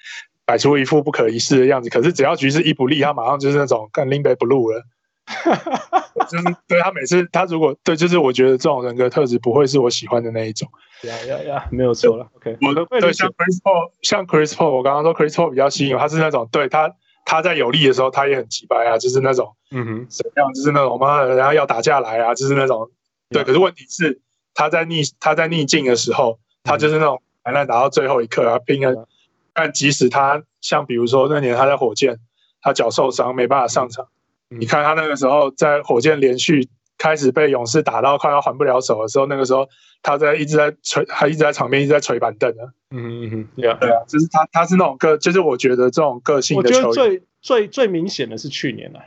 [0.50, 1.88] 摆出一副不可一世的样子。
[1.88, 4.82] 可是只要局势一不利，他马上就是那种干林北不录了。
[6.28, 10.68] 就是对他每次他如果对，就是我觉得这种人格特质不会是我喜欢的那一种。
[11.02, 12.26] 呀呀呀，没有错了。
[12.34, 16.92] OK，我的对像 Chris Paul，像 Chris Paul，我刚刚说 Chris Paul 比较吸引我，他是那种对他
[17.24, 22.90] 他在有利的时候他也很急白啊，就是那种嗯哼，怎么样，就是那种妈的，然后要打架来啊，就是那种
[23.28, 23.44] 对。
[23.44, 24.20] 可是问题是
[24.52, 29.06] 他在逆他在逆境的时候，他就是那种还能打到最后一刻啊，拼了。
[29.54, 32.18] 但即使他像比如说那年他在火箭，
[32.62, 34.06] 他脚受伤没办法上场。
[34.48, 36.68] 你看他那个时候在火箭连续
[36.98, 39.68] 开始被勇士打到快要还不了手的时候，那个时候
[40.02, 42.74] 他在一直在捶，还一直在场边一直在捶板凳啊。
[42.90, 46.88] 嗯嗯嗯，对啊，对啊，就是他他是那种个，就是我觉得这种个性的球员。
[46.88, 49.00] 我觉得最最最明显的是去年啊，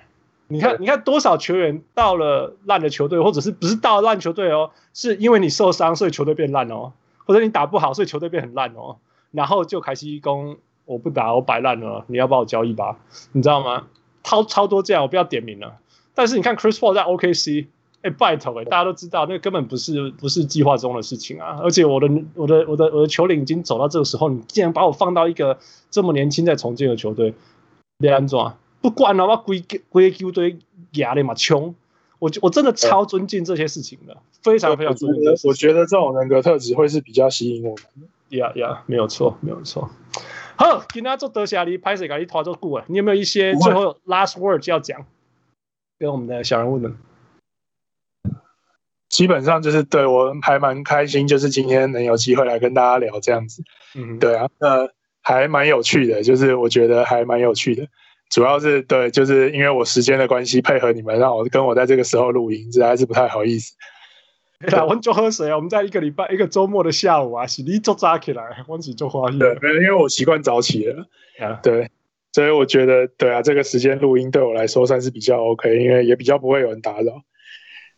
[0.48, 6.94] 你看你看多少球员到了烂的球队，或者是不是到了烂球队哦，是因为你受伤所以球队变烂哦，
[7.26, 8.96] 或者你打不好所以球队变很烂哦，
[9.34, 10.56] 然后就凯西攻
[10.86, 12.98] 我不打我摆烂了，你要把我交易吧，
[13.34, 13.88] 你知道吗？
[14.24, 15.80] 超超多这样，我不要点名了。
[16.14, 17.66] 但是你看 Chris Paul 在 OKC，
[18.04, 21.60] 哎，拜托哎，大家都知道那个根本不是不是计划中的事情啊。
[21.62, 25.58] 而且我的我的我的我的球龄已经走到这个时候，你竟然把我放到一个
[25.90, 27.34] 这么年轻在重建的球队，
[27.98, 30.58] 别安装，不管了，我归归球队
[30.92, 31.74] 压的嘛穷。
[32.20, 35.24] 我我真的超尊敬这些事情的，非常非常尊敬。
[35.44, 38.08] 我觉得这种人格特质会是比较吸引我们的。
[38.38, 39.90] 呀呀，没有错，没有错。
[40.56, 42.84] 好，今天做德霞里拍摄，给你拖做顾问。
[42.88, 45.06] 你有没有一些最后 last word 要讲？
[46.00, 46.96] 跟我们的小人物们，
[49.10, 53.64] 基本上就是对我还蛮开心，就是今天能有机会来跟大家聊这样子。
[53.96, 54.90] 嗯，对啊，那
[55.22, 57.88] 还蛮有趣的，就是我觉得还蛮有趣的。
[58.30, 63.76] 主要是对，就是因为我时间的关系，配合你们让我跟我在这个时候录音，实在是不太好意思。
[64.70, 65.56] 对啊，我们就喝水啊！
[65.56, 69.38] 我们在一个礼拜一个周末的下午啊，洗你做早起来，我只做花艺。
[69.38, 71.06] 对，因为我习惯早起了。
[71.40, 71.90] 啊，对，
[72.32, 77.24] 所以我觉得，对啊，这个时间录音对我来说算是比较 OK，因为也比较不会有人打扰。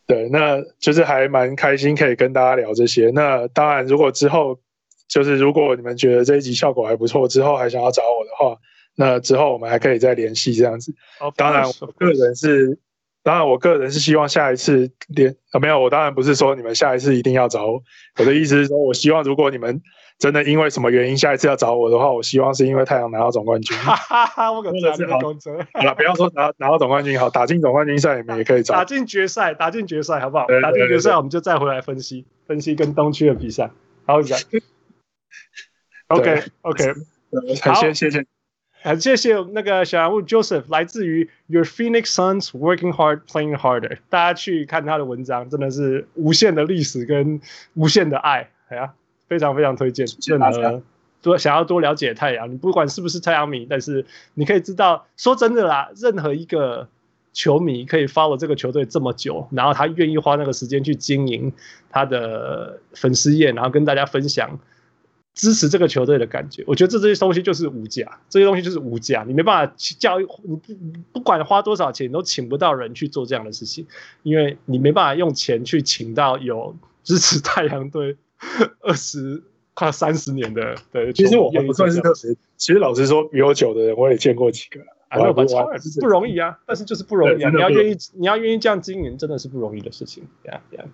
[0.08, 3.12] 对，那就是还蛮开心可以跟大家聊这些。
[3.14, 4.60] 那当然，如果之后
[5.08, 8.60] 就是如果你们觉得这一集效果还不错，之后还想要找我的话，
[8.96, 10.94] 那之后我们还可以再联系这样子。
[11.36, 12.80] 当然，我个人是。
[13.26, 17.82] 当然，我个人是希望下一次连啊没有，我当然不是说你们下一次一定要找我。
[18.20, 19.82] 我的意思是说，我希望如果你们
[20.20, 23.76] 真的因为什么原因下一次要找我的话，我希望是因为太阳拿到总冠军。
[23.80, 28.76] 哈哈哈，我可能是好好了，不要说拿拿到总冠军好，打进总冠军赛你们也可以找。
[28.76, 30.46] 打进决赛，打进决赛好不好？
[30.62, 33.72] 打进决赛我们就再回来分析分析跟东区的比赛。
[34.06, 34.38] 好， 讲。
[36.10, 36.94] OK OK，
[37.66, 38.24] 好，谢谢。
[38.86, 47.42] 很谢谢那个小人物 Joseph，来自于 Your Phoenix Suns Working Hard Playing Harder，大家去看他的文章，真的是无限的历史跟
[47.74, 48.94] 无限的爱，哎呀，
[49.28, 50.06] 非常非常推荐。
[50.28, 50.84] 任何
[51.24, 54.06] 多想要多了解太阳，你不管是不是太阳迷，但是
[54.36, 56.88] 你可以知道，说真的啦，任何一个
[57.34, 61.52] 球迷可以 follow 这个球队这么久，然后他愿意花那个时间去经营
[61.90, 64.60] 他的粉丝页，然后跟大家分享。
[65.36, 70.74] 支持这个球队的感觉，我觉得这这些东西就是无价，这些东西就是无价，你没办法去教育，你不
[71.12, 73.86] 不管花多少钱，你都请不到人去做这样的事情，
[74.24, 78.16] 因为你没办法用钱去请到有支持太阳队
[78.80, 79.44] 二十
[79.74, 81.12] 快三十年的对。
[81.12, 84.80] 其实我不算是特别，其实老实说，比我久的人我也见过几个。
[84.80, 86.58] 啊、不容易啊！
[86.66, 87.50] 但是就是不容易啊！
[87.50, 90.28] 你要愿意，你要愿意这样经营，真的是不容易的事情。
[90.44, 90.86] Yeah, yeah.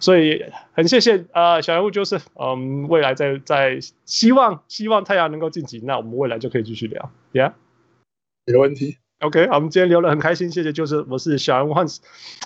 [0.00, 7.10] 所以很谢谢啊、呃，小人物就是嗯，未来在在希望希望太阳能够晋级，那我们未来就可以继续聊。
[7.32, 7.52] Yeah，
[8.46, 8.98] 没问题。
[9.20, 11.98] OK，好，我们今天聊得很开心，谢谢，就是我是小人物 Hans，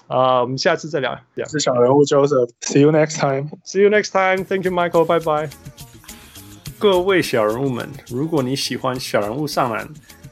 [0.07, 1.19] 啊、呃，我们下次再聊。
[1.37, 1.51] Yeah.
[1.51, 3.51] 是小人物 Joseph，See you next time。
[3.65, 4.45] See you next time。
[4.45, 5.05] Thank you, Michael。
[5.05, 5.51] 拜拜。
[6.79, 9.87] 各位小人物们，如果你喜欢小人物上篮。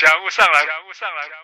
[0.00, 1.39] 小物上来，小物上来。